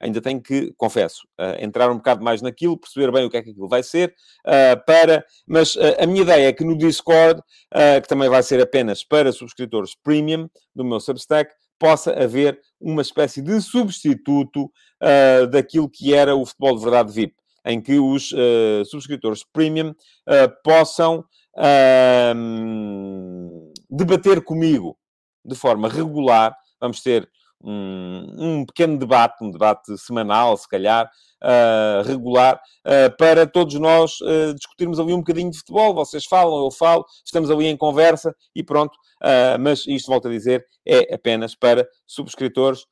Ainda 0.00 0.20
tenho 0.20 0.42
que, 0.42 0.74
confesso, 0.76 1.20
uh, 1.40 1.62
entrar 1.64 1.88
um 1.88 1.98
bocado 1.98 2.24
mais 2.24 2.42
naquilo, 2.42 2.76
perceber 2.76 3.12
bem 3.12 3.24
o 3.26 3.30
que 3.30 3.36
é 3.36 3.42
que 3.42 3.50
aquilo 3.50 3.68
vai 3.68 3.84
ser, 3.84 4.12
uh, 4.44 4.84
para... 4.84 5.24
Mas 5.46 5.76
a 6.00 6.04
minha 6.04 6.22
ideia 6.22 6.48
é 6.48 6.52
que 6.52 6.64
no 6.64 6.76
Discord, 6.76 7.40
que 8.02 8.08
também 8.08 8.28
vai 8.28 8.42
ser 8.42 8.60
apenas 8.60 9.04
para 9.04 9.30
subscritores 9.30 9.94
premium 10.02 10.50
do 10.74 10.84
meu 10.84 10.98
Substack, 10.98 11.52
possa 11.80 12.12
haver 12.12 12.60
uma 12.80 13.02
espécie 13.02 13.42
de 13.42 13.60
substituto 13.60 14.70
daquilo 15.50 15.88
que 15.88 16.14
era 16.14 16.36
o 16.36 16.44
futebol 16.44 16.76
de 16.76 16.82
verdade 16.84 17.12
VIP 17.12 17.34
em 17.64 17.80
que 17.80 17.98
os 17.98 18.32
uh, 18.32 18.84
subscritores 18.84 19.44
premium 19.44 19.90
uh, 19.90 19.94
possam 20.64 21.24
uh, 21.56 22.34
debater 23.90 24.42
comigo 24.42 24.98
de 25.44 25.54
forma 25.54 25.88
regular. 25.88 26.54
Vamos 26.80 27.02
ter 27.02 27.28
um, 27.62 28.26
um, 28.38 28.66
pequeno 28.66 28.98
debate, 28.98 29.42
um 29.42 29.50
debate 29.50 29.96
semanal, 29.98 30.56
se 30.56 30.68
calhar, 30.68 31.10
uh, 31.42 32.02
regular, 32.06 32.60
uh, 32.86 33.16
para 33.16 33.46
todos 33.46 33.74
nós 33.74 34.20
uh, 34.20 34.54
discutirmos 34.54 34.98
ali 34.98 35.12
um 35.12 35.18
bocadinho 35.18 35.50
de 35.50 35.58
futebol. 35.58 35.94
Vocês 35.94 36.24
falam, 36.24 36.64
eu 36.64 36.70
falo, 36.70 37.04
estamos 37.24 37.50
ali 37.50 37.66
em 37.66 37.76
conversa 37.76 38.34
e 38.54 38.62
pronto. 38.62 38.96
mas 39.60 39.86
isto, 39.86 40.06
volto 40.10 40.28
a 40.28 40.30
dizer, 40.30 40.64
é 40.86 41.14
apenas 41.14 41.54
para 41.54 41.86
subscritores 42.06 42.84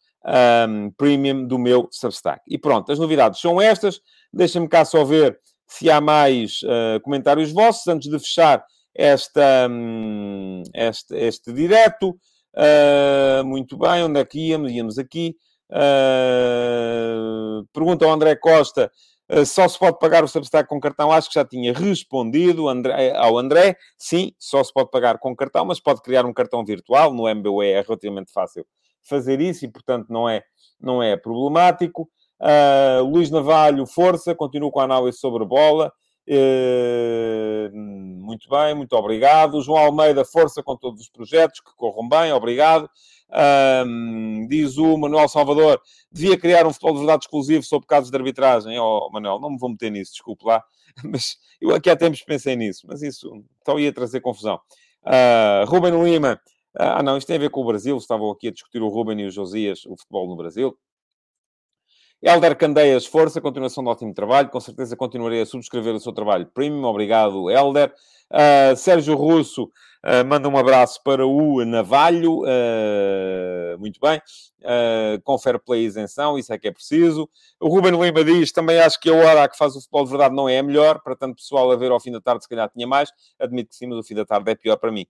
um, 0.69 0.91
premium 0.97 1.47
do 1.47 1.59
meu 1.59 1.89
Substack. 1.91 2.43
E 2.47 2.59
pronto, 2.59 2.93
as 2.93 2.99
novidades 2.99 3.41
são 3.41 3.61
estas. 3.61 4.01
Deixem-me 4.33 4.69
cá 4.69 4.85
só 4.85 5.05
ver 5.05 5.39
se 5.67 5.91
há 5.91 6.01
mais 6.01 6.61
comentários 7.03 7.53
vossos 7.53 7.87
antes 7.87 8.11
de 8.11 8.19
fechar 8.19 8.65
esta, 8.95 9.69
um, 9.71 10.63
este, 10.75 11.15
este 11.15 11.53
direto. 11.53 12.19
Uh, 12.59 13.45
muito 13.45 13.79
bem, 13.79 14.03
onde 14.03 14.19
é 14.19 14.25
que 14.25 14.49
íamos? 14.49 14.73
Íamos 14.73 14.99
aqui. 14.99 15.37
Uh, 15.71 17.65
pergunta 17.73 18.05
ao 18.05 18.11
André 18.11 18.35
Costa 18.35 18.91
uh, 19.31 19.47
só 19.47 19.69
se 19.69 19.79
pode 19.79 19.99
pagar 19.99 20.25
o 20.25 20.29
Substack 20.29 20.69
com 20.69 20.81
cartão. 20.81 21.13
Acho 21.13 21.29
que 21.29 21.35
já 21.35 21.45
tinha 21.45 21.73
respondido 21.73 22.69
André, 22.69 23.13
ao 23.17 23.39
André. 23.39 23.77
Sim, 23.97 24.33
só 24.39 24.65
se 24.65 24.73
pode 24.73 24.91
pagar 24.91 25.19
com 25.19 25.37
cartão, 25.37 25.65
mas 25.67 25.79
pode 25.79 26.03
criar 26.03 26.27
um 26.27 26.33
cartão 26.33 26.65
virtual. 26.65 27.15
No 27.15 27.29
MBWay 27.29 27.71
é 27.73 27.81
relativamente 27.81 28.33
fácil 28.33 28.67
fazer 29.03 29.41
isso 29.41 29.65
e, 29.65 29.69
portanto, 29.69 30.09
não 30.11 30.29
é, 30.29 30.43
não 30.81 31.01
é 31.01 31.17
problemático. 31.17 32.11
Uh, 32.41 33.05
Luís 33.05 33.31
Navalho, 33.31 33.87
força, 33.87 34.35
continuo 34.35 34.71
com 34.71 34.81
a 34.81 34.85
análise 34.85 35.19
sobre 35.19 35.45
bola. 35.45 35.93
Uh, 36.31 37.75
muito 37.75 38.51
bem, 38.51 38.75
muito 38.75 38.93
obrigado. 38.93 39.63
João 39.63 39.79
Almeida, 39.79 40.25
força 40.27 40.63
com 40.63 40.77
todos 40.77 41.01
os 41.01 41.09
projetos, 41.09 41.61
que 41.61 41.75
corram 41.75 42.07
bem, 42.07 42.33
obrigado. 42.33 42.89
Um, 43.87 44.47
diz 44.47 44.77
o 44.77 44.97
Manuel 44.99 45.29
Salvador, 45.29 45.81
devia 46.13 46.39
criar 46.39 46.67
um 46.67 46.73
futebol 46.73 46.93
de 46.93 46.99
verdade 46.99 47.25
exclusivo 47.25 47.63
sobre 47.63 47.87
casos 47.87 48.11
de 48.11 48.17
arbitragem. 48.17 48.79
Oh, 48.79 49.09
Manuel, 49.11 49.41
não 49.41 49.51
me 49.51 49.59
vou 49.59 49.71
meter 49.71 49.91
nisso, 49.91 50.13
desculpe 50.13 50.45
lá, 50.45 50.63
mas 51.03 51.39
eu 51.61 51.75
aqui 51.75 51.89
há 51.89 51.97
tempos 51.97 52.23
pensei 52.23 52.57
nisso, 52.57 52.87
mas 52.87 53.03
isso 53.03 53.43
então 53.63 53.79
ia 53.79 53.93
trazer 53.93 54.21
confusão. 54.21 54.61
Uh, 55.03 55.65
Ruben 55.67 56.03
Lima, 56.03 56.39
ah, 56.75 57.03
não, 57.03 57.17
isto 57.17 57.27
tem 57.27 57.37
a 57.37 57.41
ver 57.41 57.51
com 57.51 57.63
o 57.63 57.67
Brasil. 57.67 57.97
Estavam 57.97 58.31
aqui 58.31 58.49
a 58.49 58.53
discutir 58.53 58.81
o 58.83 58.89
Ruben 58.89 59.21
e 59.21 59.27
o 59.27 59.31
Josias, 59.31 59.85
o 59.87 59.97
futebol 59.97 60.29
no 60.29 60.37
Brasil. 60.37 60.77
Helder 62.21 62.57
Candeias, 62.57 63.07
força, 63.07 63.41
continuação 63.41 63.85
de 63.85 63.91
ótimo 63.91 64.13
trabalho. 64.13 64.49
Com 64.49 64.59
certeza 64.59 64.97
continuarei 64.97 65.41
a 65.41 65.47
subscrever 65.47 65.95
o 65.95 66.01
seu 66.01 66.13
trabalho 66.13 66.47
premium. 66.47 66.83
Obrigado, 66.85 67.49
Helder. 67.49 67.95
Uh, 68.29 68.77
Sérgio 68.77 69.15
Russo 69.15 69.71
uh, 70.05 70.27
manda 70.27 70.49
um 70.49 70.59
abraço 70.59 71.01
para 71.05 71.25
o 71.25 71.65
Navalho. 71.65 72.41
Uh, 72.41 73.79
muito 73.79 74.01
bem. 74.01 74.21
fair 75.41 75.61
play 75.61 75.85
isenção, 75.85 76.37
isso 76.37 76.53
é 76.53 76.59
que 76.59 76.67
é 76.67 76.73
preciso. 76.73 77.31
O 77.61 77.69
Ruben 77.69 77.93
Lima 77.93 78.25
diz, 78.25 78.51
também 78.51 78.81
acho 78.81 78.99
que 78.99 79.09
a 79.09 79.15
hora 79.15 79.49
que 79.49 79.57
faz 79.57 79.77
o 79.77 79.81
futebol 79.81 80.05
de 80.05 80.11
verdade 80.11 80.35
não 80.35 80.49
é 80.49 80.59
a 80.59 80.63
melhor. 80.63 81.01
Para 81.01 81.15
tanto 81.15 81.37
pessoal 81.37 81.71
a 81.71 81.77
ver 81.77 81.93
ao 81.93 82.01
fim 82.01 82.11
da 82.11 82.21
tarde, 82.21 82.43
se 82.43 82.49
calhar 82.49 82.69
tinha 82.69 82.87
mais. 82.87 83.13
Admito 83.39 83.71
que 83.71 83.77
sim, 83.77 83.87
mas 83.87 83.97
o 83.97 84.03
fim 84.03 84.17
da 84.17 84.27
tarde 84.27 84.51
é 84.51 84.57
pior 84.57 84.77
para 84.77 84.91
mim. 84.91 85.07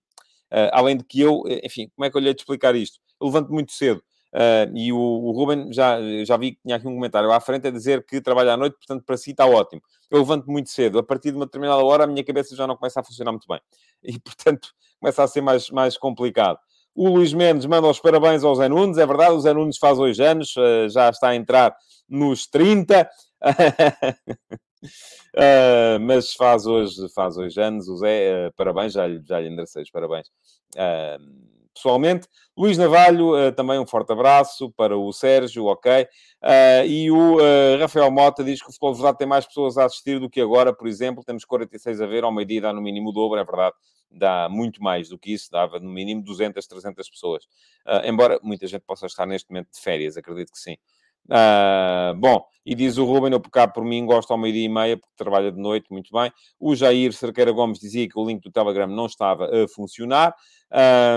Uh, 0.53 0.69
além 0.73 0.99
de 0.99 1.05
que 1.05 1.23
eu, 1.23 1.43
enfim, 1.65 1.91
como 1.97 2.05
é 2.05 2.11
que 2.11 2.17
eu 2.19 2.21
lhe 2.21 2.29
hei 2.29 2.35
de 2.35 2.43
explicar 2.43 2.75
isto? 2.75 2.99
Eu 3.19 3.29
levanto 3.29 3.51
muito 3.51 3.73
cedo. 3.73 4.03
Uh, 4.33 4.69
e 4.77 4.93
o, 4.93 4.99
o 4.99 5.31
Ruben, 5.33 5.73
já, 5.73 5.99
já 6.25 6.37
vi 6.37 6.53
que 6.53 6.61
tinha 6.63 6.77
aqui 6.77 6.87
um 6.87 6.95
comentário 6.95 7.33
à 7.33 7.41
frente 7.41 7.67
a 7.67 7.71
dizer 7.71 8.05
que 8.05 8.21
trabalha 8.21 8.53
à 8.53 8.57
noite, 8.57 8.77
portanto, 8.77 9.05
para 9.05 9.17
si 9.17 9.31
está 9.31 9.47
ótimo. 9.47 9.81
Eu 10.11 10.19
levanto 10.19 10.51
muito 10.51 10.69
cedo. 10.71 10.99
A 10.99 11.03
partir 11.03 11.31
de 11.31 11.37
uma 11.37 11.47
determinada 11.47 11.83
hora, 11.83 12.05
a 12.05 12.07
minha 12.07 12.23
cabeça 12.25 12.55
já 12.55 12.67
não 12.67 12.77
começa 12.77 13.01
a 13.01 13.05
funcionar 13.05 13.33
muito 13.33 13.47
bem. 13.49 13.61
E, 14.03 14.19
portanto, 14.21 14.69
começa 15.01 15.23
a 15.23 15.29
ser 15.29 15.41
mais, 15.41 15.71
mais 15.71 15.97
complicado. 15.97 16.59
O 16.95 17.09
Luís 17.09 17.33
Mendes 17.33 17.65
manda 17.65 17.87
os 17.87 18.01
parabéns 18.01 18.45
ao 18.45 18.55
Zé 18.55 18.69
Nunes. 18.69 18.99
É 18.99 19.07
verdade, 19.07 19.33
o 19.33 19.41
Zé 19.41 19.55
Nunes 19.55 19.79
faz 19.79 19.99
hoje 19.99 20.23
anos, 20.23 20.55
uh, 20.57 20.89
já 20.89 21.09
está 21.09 21.29
a 21.29 21.37
entrar 21.37 21.75
nos 22.09 22.47
30. 22.47 23.09
Uh, 25.35 26.01
mas 26.03 26.35
faz 26.35 26.67
hoje, 26.67 26.95
faz 27.15 27.39
hoje 27.39 27.61
anos, 27.61 27.89
o 27.89 27.97
Zé, 27.97 28.51
parabéns, 28.57 28.93
já 28.93 29.09
já 29.09 29.41
lhe 29.41 29.49
enderecei 29.49 29.83
os 29.83 29.91
parabéns 29.91 30.29
pessoalmente. 31.79 32.29
Luís 32.57 32.77
Navalho, 32.77 33.53
também 33.53 33.79
um 33.79 33.87
forte 33.87 34.13
abraço 34.13 34.71
para 34.73 34.97
o 34.97 35.13
Sérgio, 35.13 35.65
ok. 35.67 36.07
e 36.87 37.11
o 37.11 37.37
Rafael 37.79 38.11
Mota 38.11 38.43
diz 38.45 38.61
que 38.61 38.69
o 38.69 38.73
futebol 38.73 38.93
de 38.93 38.99
verdade 38.99 39.19
tem 39.19 39.27
mais 39.27 39.47
pessoas 39.47 39.79
a 39.79 39.85
assistir 39.85 40.19
do 40.19 40.29
que 40.29 40.41
agora, 40.41 40.75
por 40.75 40.89
exemplo, 40.89 41.23
temos 41.25 41.45
46 41.45 42.01
a 42.01 42.07
ver, 42.07 42.25
ao 42.25 42.33
meio-dia 42.33 42.61
dá 42.61 42.73
no 42.73 42.83
mínimo 42.83 43.11
o 43.11 43.13
dobro, 43.13 43.39
é 43.39 43.45
verdade, 43.45 43.75
dá 44.11 44.49
muito 44.51 44.83
mais 44.83 45.09
do 45.09 45.19
que 45.19 45.33
isso, 45.33 45.51
dava 45.51 45.79
no 45.79 45.89
mínimo 45.89 46.23
200, 46.25 46.67
300 46.67 47.09
pessoas. 47.09 47.45
embora 48.05 48.41
muita 48.43 48.67
gente 48.67 48.83
possa 48.83 49.07
estar 49.07 49.25
neste 49.25 49.49
momento 49.51 49.69
de 49.73 49.81
férias, 49.81 50.17
acredito 50.17 50.53
que 50.53 50.59
sim. 50.59 50.77
Uh, 51.29 52.15
bom, 52.17 52.43
e 52.65 52.75
diz 52.75 52.97
o 52.97 53.05
Ruben, 53.05 53.33
eu 53.33 53.41
cá 53.41 53.69
por 53.69 53.85
mim 53.85 54.05
gosto 54.07 54.31
ao 54.31 54.39
meio-dia 54.39 54.65
e 54.65 54.69
meia, 54.69 54.97
porque 54.97 55.13
trabalha 55.17 55.53
de 55.53 55.61
noite, 55.61 55.87
muito 55.91 56.11
bem. 56.13 56.33
O 56.59 56.75
Jair 56.75 57.13
Cerqueira 57.13 57.53
Gomes 57.53 57.79
dizia 57.79 58.09
que 58.09 58.19
o 58.19 58.27
link 58.27 58.43
do 58.43 58.51
Telegram 58.51 58.87
não 58.87 59.07
estava 59.07 59.47
a 59.47 59.69
funcionar. 59.69 60.35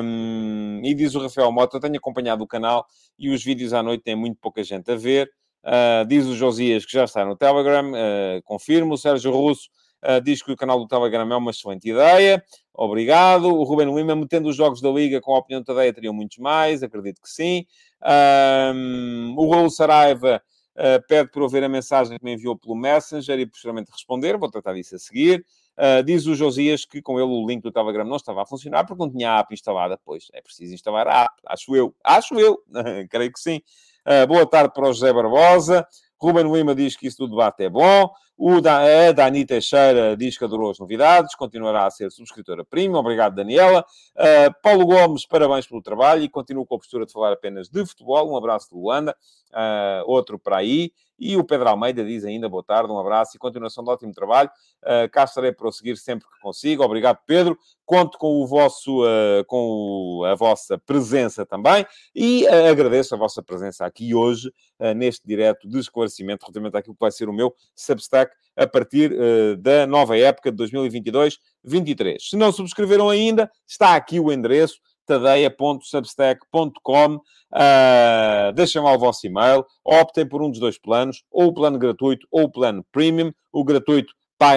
Um, 0.04 0.82
e 0.84 0.94
diz 0.94 1.16
o 1.16 1.20
Rafael 1.20 1.52
Mota, 1.52 1.80
tenho 1.80 1.98
acompanhado 1.98 2.44
o 2.44 2.48
canal 2.48 2.86
e 3.20 3.30
os 3.30 3.44
vídeos 3.44 3.74
à 3.74 3.84
noite 3.84 4.04
têm 4.04 4.16
muito 4.16 4.38
pouca 4.40 4.64
gente 4.64 4.90
a 4.92 4.96
ver. 4.96 5.30
Uh, 5.64 6.06
diz 6.08 6.26
o 6.26 6.36
Josias 6.36 6.86
que 6.86 6.94
já 6.94 7.04
está 7.04 7.26
no 7.26 7.36
Telegram, 7.36 7.92
uh, 7.92 8.42
confirmo. 8.44 8.94
O 8.94 8.98
Sérgio 8.98 9.32
Russo 9.32 9.70
Uh, 10.04 10.20
diz 10.20 10.42
que 10.42 10.52
o 10.52 10.56
canal 10.56 10.80
do 10.80 10.88
Telegram 10.88 11.32
é 11.32 11.38
uma 11.38 11.52
excelente 11.52 11.88
ideia. 11.88 12.44
Obrigado. 12.74 13.46
O 13.46 13.64
Ruben 13.64 13.94
Lima, 13.94 14.16
metendo 14.16 14.50
os 14.50 14.56
jogos 14.56 14.82
da 14.82 14.90
Liga 14.90 15.20
com 15.22 15.36
a 15.36 15.40
opinião 15.40 15.62
da 15.62 15.66
Tadeia, 15.66 15.94
teriam 15.94 16.14
muitos 16.14 16.38
mais. 16.38 16.82
Acredito 16.82 17.22
que 17.22 17.30
sim. 17.30 17.66
Um, 18.02 19.36
o 19.38 19.52
Raul 19.52 19.70
Saraiva 19.70 20.42
uh, 20.76 21.08
pede 21.08 21.30
por 21.32 21.44
ouvir 21.44 21.64
a 21.64 21.70
mensagem 21.70 22.18
que 22.18 22.24
me 22.24 22.34
enviou 22.34 22.58
pelo 22.58 22.76
Messenger 22.76 23.40
e 23.40 23.46
posteriormente 23.46 23.92
responder. 23.92 24.38
Vou 24.38 24.50
tratar 24.50 24.74
disso 24.74 24.96
a 24.96 25.00
seguir. 25.00 25.46
Uh, 25.78 26.04
diz 26.04 26.26
o 26.28 26.36
Josias 26.36 26.86
que 26.86 27.02
com 27.02 27.20
ele 27.20 27.30
o 27.30 27.46
link 27.46 27.62
do 27.62 27.72
Telegram 27.72 28.06
não 28.06 28.18
estava 28.18 28.44
a 28.44 28.46
funcionar 28.46 28.86
porque 28.86 29.04
não 29.04 29.12
tinha 29.12 29.32
a 29.32 29.40
app 29.40 29.54
instalada. 29.54 30.00
Pois, 30.04 30.28
é 30.34 30.42
preciso 30.42 30.74
instalar 30.74 31.08
a 31.08 31.24
app. 31.24 31.36
Acho 31.48 31.76
eu. 31.76 31.94
Acho 32.04 32.40
eu. 32.40 32.62
Creio 33.10 33.32
que 33.32 33.40
sim. 33.40 33.62
Uh, 34.08 34.28
boa 34.28 34.46
tarde 34.46 34.74
para 34.74 34.90
o 34.90 34.94
José 34.94 35.12
Barbosa. 35.12 35.86
Ruben 36.22 36.52
Lima 36.52 36.76
diz 36.76 36.96
que 36.96 37.08
isso 37.08 37.18
do 37.18 37.30
debate 37.30 37.64
é 37.64 37.70
bom. 37.70 38.10
O 38.38 38.60
da, 38.60 38.80
a 38.80 39.12
Dani 39.12 39.46
Teixeira 39.46 40.18
diz 40.18 40.38
que 40.38 40.44
adorou 40.44 40.72
as 40.72 40.80
novidades, 40.80 41.36
continuará 41.36 41.86
a 41.86 41.92
ser 41.92 42.12
subscritora 42.12 42.66
prima. 42.66 42.98
Obrigado, 42.98 43.36
Daniela. 43.36 43.86
Uh, 44.16 44.62
Paulo 44.64 44.86
Gomes, 44.86 45.26
parabéns 45.28 45.68
pelo 45.68 45.82
trabalho 45.82 46.24
e 46.24 46.30
continuo 46.30 46.66
com 46.66 46.76
a 46.76 46.80
postura 46.80 47.06
de 47.06 47.14
falar 47.14 47.32
apenas 47.34 47.70
de 47.70 47.86
futebol. 47.86 48.32
Um 48.32 48.36
abraço 48.36 48.70
de 48.70 48.76
Luanda, 48.76 49.16
uh, 49.52 50.04
outro 50.06 50.40
para 50.40 50.58
aí. 50.58 50.92
E 51.22 51.38
o 51.38 51.44
Pedro 51.44 51.70
Almeida 51.70 52.04
diz 52.04 52.26
ainda 52.26 52.50
boa 52.50 52.64
tarde, 52.64 52.92
um 52.92 52.98
abraço 52.98 53.38
e 53.38 53.40
continuação 53.40 53.84
de 53.84 53.92
ótimo 53.92 54.12
trabalho. 54.12 54.50
Uh, 54.82 55.08
cá 55.12 55.24
estarei 55.24 55.52
para 55.52 55.72
seguir 55.72 55.96
sempre 55.96 56.28
que 56.28 56.42
consigo. 56.42 56.84
Obrigado, 56.84 57.20
Pedro. 57.28 57.56
Conto 57.86 58.18
com 58.18 58.42
o 58.42 58.48
vosso, 58.48 59.04
uh, 59.04 59.46
com 59.46 60.24
a 60.26 60.34
vossa 60.34 60.80
presença 60.80 61.46
também 61.46 61.86
e 62.16 62.46
uh, 62.46 62.72
agradeço 62.72 63.14
a 63.14 63.20
vossa 63.20 63.44
presença 63.44 63.86
aqui 63.86 64.16
hoje 64.16 64.52
neste 64.96 65.28
direto 65.28 65.70
de 65.70 65.78
esclarecimento 65.78 66.44
relativamente 66.44 66.76
àquilo 66.76 66.96
que 66.96 67.00
vai 67.00 67.12
ser 67.12 67.30
o 67.30 67.34
meu 67.34 67.54
Substack 67.76 68.31
a 68.56 68.68
partir 68.68 69.16
da 69.60 69.88
nova 69.88 70.18
época 70.18 70.52
de 70.52 70.64
2022-23. 70.64 72.18
Se 72.20 72.36
não 72.36 72.52
subscreveram 72.52 73.10
ainda, 73.10 73.50
está 73.66 73.96
aqui 73.96 74.20
o 74.20 74.32
endereço 74.32 74.76
tadeia.substack.com. 75.06 77.16
Uh, 77.16 78.52
deixem 78.56 78.82
lá 78.82 78.94
o 78.94 79.00
vosso 79.00 79.28
e-mail, 79.28 79.66
optem 79.84 80.26
por 80.26 80.42
um 80.42 80.50
dos 80.50 80.60
dois 80.60 80.78
planos, 80.78 81.24
ou 81.30 81.48
o 81.48 81.54
plano 81.54 81.78
gratuito 81.78 82.26
ou 82.32 82.44
o 82.44 82.52
plano 82.52 82.86
premium. 82.92 83.34
O 83.52 83.64
gratuito 83.64 84.14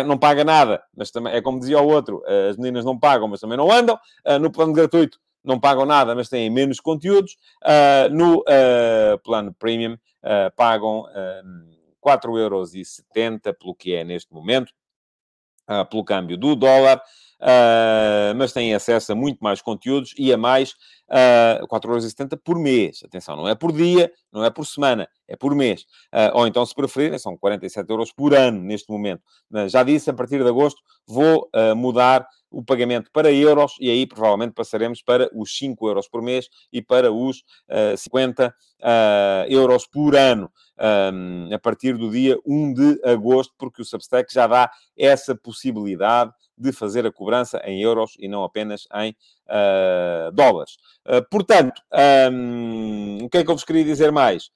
não 0.06 0.16
paga 0.16 0.44
nada, 0.44 0.82
mas 0.96 1.10
também 1.10 1.34
é 1.34 1.42
como 1.42 1.58
dizia 1.58 1.80
o 1.80 1.88
outro: 1.88 2.18
uh, 2.18 2.50
as 2.50 2.56
meninas 2.56 2.84
não 2.84 2.98
pagam, 2.98 3.28
mas 3.28 3.40
também 3.40 3.58
não 3.58 3.70
andam. 3.70 3.98
Uh, 4.26 4.38
no 4.38 4.50
plano 4.50 4.72
gratuito 4.72 5.18
não 5.42 5.60
pagam 5.60 5.84
nada, 5.84 6.14
mas 6.14 6.28
têm 6.28 6.48
menos 6.48 6.80
conteúdos. 6.80 7.36
Uh, 7.62 8.08
no 8.10 8.42
plano 9.22 9.54
premium 9.58 9.98
pagam 10.56 11.00
uh, 11.00 11.73
4,70€ 12.04 13.54
pelo 13.58 13.74
que 13.74 13.94
é 13.94 14.04
neste 14.04 14.32
momento. 14.32 14.72
uh, 15.68 15.88
pelo 15.88 16.04
câmbio 16.04 16.36
do 16.36 16.54
dólar. 16.54 17.00
Uh, 17.40 18.32
mas 18.36 18.52
têm 18.52 18.74
acesso 18.74 19.12
a 19.12 19.14
muito 19.14 19.38
mais 19.40 19.60
conteúdos 19.60 20.14
e 20.16 20.32
a 20.32 20.36
mais 20.36 20.70
uh, 21.10 21.66
4,70€ 21.68 22.38
por 22.42 22.58
mês. 22.58 23.00
Atenção, 23.04 23.36
não 23.36 23.48
é 23.48 23.54
por 23.54 23.72
dia, 23.72 24.10
não 24.32 24.44
é 24.44 24.50
por 24.50 24.64
semana, 24.64 25.06
é 25.28 25.36
por 25.36 25.54
mês. 25.54 25.82
Uh, 26.14 26.30
ou 26.34 26.46
então, 26.46 26.64
se 26.64 26.74
preferirem, 26.74 27.18
são 27.18 27.36
47 27.36 27.90
euros 27.90 28.12
por 28.12 28.34
ano 28.34 28.62
neste 28.62 28.90
momento. 28.90 29.22
Já 29.68 29.82
disse, 29.82 30.08
a 30.08 30.14
partir 30.14 30.42
de 30.42 30.48
agosto 30.48 30.80
vou 31.06 31.50
uh, 31.54 31.76
mudar 31.76 32.26
o 32.54 32.62
pagamento 32.62 33.10
para 33.12 33.32
euros 33.32 33.74
e 33.80 33.90
aí 33.90 34.06
provavelmente 34.06 34.52
passaremos 34.52 35.02
para 35.02 35.28
os 35.34 35.56
5 35.56 35.88
euros 35.88 36.08
por 36.08 36.22
mês 36.22 36.48
e 36.72 36.80
para 36.80 37.12
os 37.12 37.38
uh, 37.68 37.96
50 37.96 38.48
uh, 38.48 38.52
euros 39.48 39.86
por 39.86 40.14
ano 40.14 40.50
um, 41.12 41.54
a 41.54 41.58
partir 41.58 41.96
do 41.96 42.10
dia 42.10 42.38
1 42.44 42.72
de 42.72 43.00
agosto, 43.04 43.54
porque 43.58 43.82
o 43.82 43.84
Substack 43.84 44.32
já 44.32 44.46
dá 44.46 44.70
essa 44.96 45.34
possibilidade 45.34 46.32
de 46.56 46.72
fazer 46.72 47.04
a 47.06 47.12
cobrança 47.12 47.60
em 47.64 47.82
euros 47.82 48.14
e 48.18 48.28
não 48.28 48.44
apenas 48.44 48.86
em 48.94 49.10
uh, 49.48 50.32
dólares. 50.32 50.76
Uh, 51.06 51.22
portanto, 51.28 51.82
um, 52.32 53.24
o 53.24 53.28
que 53.28 53.38
é 53.38 53.44
que 53.44 53.50
eu 53.50 53.56
vos 53.56 53.64
queria 53.64 53.84
dizer 53.84 54.12
mais? 54.12 54.50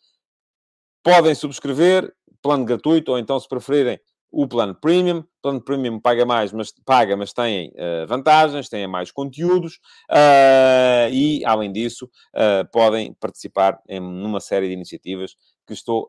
Podem 1.03 1.35
subscrever, 1.35 2.13
plano 2.41 2.65
gratuito, 2.65 3.13
ou 3.13 3.19
então, 3.19 3.39
se 3.41 3.49
preferirem, 3.49 3.99
o 4.31 4.47
plano 4.47 4.75
premium. 4.75 5.19
O 5.21 5.43
plano 5.43 5.61
premium 5.61 6.01
paga 6.01 6.27
mais, 6.27 6.53
mas 6.53 6.73
paga, 6.85 7.17
mas 7.17 7.33
tem 7.33 7.71
uh, 7.71 8.07
vantagens, 8.07 8.69
tem 8.69 8.87
mais 8.87 9.11
conteúdos 9.11 9.77
uh, 10.11 11.09
e, 11.11 11.45
além 11.45 11.73
disso, 11.73 12.11
uh, 12.35 12.69
podem 12.71 13.15
participar 13.15 13.81
em 13.89 14.01
uma 14.01 14.41
série 14.41 14.67
de 14.69 14.75
iniciativas 14.75 15.37
que 15.67 15.75
estou 15.75 16.09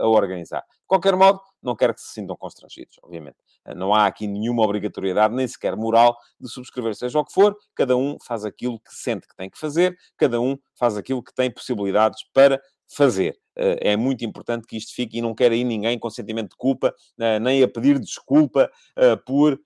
a 0.00 0.08
organizar. 0.08 0.60
De 0.60 0.86
qualquer 0.86 1.14
modo, 1.14 1.38
não 1.62 1.76
quero 1.76 1.92
que 1.92 2.00
se 2.00 2.14
sintam 2.14 2.34
constrangidos, 2.34 2.96
obviamente. 3.02 3.36
Não 3.76 3.92
há 3.92 4.06
aqui 4.06 4.26
nenhuma 4.26 4.62
obrigatoriedade, 4.62 5.34
nem 5.34 5.46
sequer 5.46 5.76
moral, 5.76 6.16
de 6.40 6.48
subscrever 6.48 6.94
seja 6.94 7.18
o 7.18 7.24
que 7.26 7.34
for. 7.34 7.54
Cada 7.74 7.98
um 7.98 8.16
faz 8.26 8.46
aquilo 8.46 8.80
que 8.80 8.94
sente 8.94 9.28
que 9.28 9.36
tem 9.36 9.50
que 9.50 9.58
fazer, 9.58 9.94
cada 10.16 10.40
um 10.40 10.56
faz 10.74 10.96
aquilo 10.96 11.22
que 11.22 11.34
tem 11.34 11.50
possibilidades 11.50 12.24
para 12.32 12.58
fazer. 12.88 13.38
Eh, 13.58 13.92
é 13.92 13.96
muito 13.96 14.24
importante 14.24 14.66
que 14.66 14.76
isto 14.76 14.94
fique 14.94 15.18
e 15.18 15.20
não 15.20 15.34
quero 15.34 15.54
aí 15.54 15.64
ninguém 15.64 15.98
com 15.98 16.08
sentimento 16.08 16.50
de 16.50 16.56
culpa, 16.56 16.94
eh, 17.18 17.38
nem 17.38 17.62
a 17.62 17.68
pedir 17.68 17.98
desculpa 17.98 18.70
eh, 18.96 19.16
por 19.16 19.60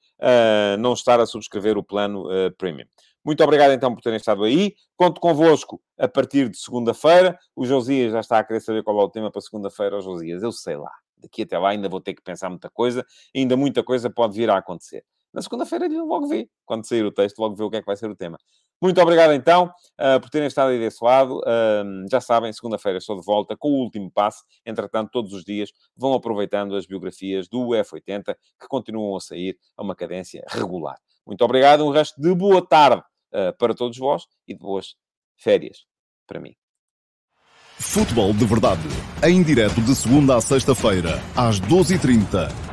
não 0.79 0.93
estar 0.93 1.18
a 1.18 1.27
subscrever 1.27 1.77
o 1.77 1.83
plano 1.83 2.27
premium. 2.57 2.87
Muito 3.25 3.43
obrigado 3.43 3.73
então 3.73 3.93
por 3.93 4.01
terem 4.01 4.18
estado 4.18 4.45
aí. 4.45 4.73
Conto 4.97 5.20
convosco 5.20 5.81
a 5.99 6.07
partir 6.07 6.49
de 6.49 6.57
segunda-feira. 6.57 7.37
O 7.57 7.66
Josias 7.66 8.12
já 8.12 8.20
está 8.20 8.39
a 8.39 8.45
querer 8.45 8.61
saber 8.61 8.85
qual 8.85 9.01
é 9.01 9.03
o 9.03 9.09
tema 9.09 9.33
para 9.33 9.41
segunda-feira. 9.41 9.99
O 9.99 10.01
Josias, 10.01 10.45
eu 10.45 10.53
sei 10.53 10.77
lá. 10.77 10.93
Daqui 11.18 11.43
até 11.43 11.59
lá 11.59 11.70
ainda 11.70 11.89
vou 11.89 12.01
ter 12.01 12.14
que 12.14 12.23
pensar 12.23 12.49
muita 12.51 12.70
coisa. 12.70 13.05
Ainda 13.35 13.57
muita 13.57 13.83
coisa 13.83 14.09
pode 14.09 14.37
vir 14.37 14.49
a 14.49 14.59
acontecer. 14.59 15.05
Na 15.33 15.41
segunda-feira 15.43 15.89
logo 15.89 16.29
vi. 16.29 16.49
Quando 16.64 16.87
sair 16.87 17.05
o 17.05 17.11
texto, 17.11 17.39
logo 17.39 17.57
vê 17.57 17.64
o 17.64 17.70
que 17.70 17.79
é 17.79 17.81
que 17.81 17.87
vai 17.87 17.97
ser 17.97 18.09
o 18.11 18.14
tema. 18.14 18.39
Muito 18.83 19.01
obrigado, 19.01 19.33
então, 19.33 19.72
uh, 20.01 20.20
por 20.20 20.28
terem 20.28 20.49
estado 20.49 20.70
aí 20.70 20.78
desse 20.80 21.05
lado. 21.05 21.39
Uh, 21.39 22.05
já 22.11 22.20
sabem, 22.20 22.53
segunda-feira 22.53 22.99
estou 22.99 23.16
de 23.16 23.24
volta 23.24 23.57
com 23.57 23.68
o 23.68 23.76
último 23.76 24.11
passo. 24.11 24.43
Entretanto, 24.66 25.11
todos 25.12 25.33
os 25.33 25.45
dias 25.45 25.70
vão 25.97 26.12
aproveitando 26.14 26.74
as 26.74 26.85
biografias 26.85 27.47
do 27.49 27.68
F80, 27.68 28.35
que 28.61 28.66
continuam 28.68 29.16
a 29.16 29.20
sair 29.20 29.57
a 29.76 29.85
uma 29.85 29.95
cadência 29.95 30.43
regular. 30.49 30.97
Muito 31.24 31.45
obrigado. 31.45 31.87
Um 31.87 31.93
resto 31.93 32.20
de 32.20 32.35
boa 32.35 32.61
tarde 32.61 33.05
uh, 33.33 33.57
para 33.57 33.72
todos 33.72 33.97
vós 33.97 34.24
e 34.49 34.53
de 34.53 34.59
boas 34.59 34.97
férias 35.37 35.85
para 36.26 36.41
mim. 36.41 36.57
Futebol 37.78 38.33
de 38.33 38.45
Verdade, 38.45 38.89
em 39.22 39.45
direto 39.45 39.80
de 39.80 39.95
segunda 39.95 40.37
a 40.37 40.41
sexta-feira, 40.41 41.20
às 41.37 41.61
12h30 41.61 42.72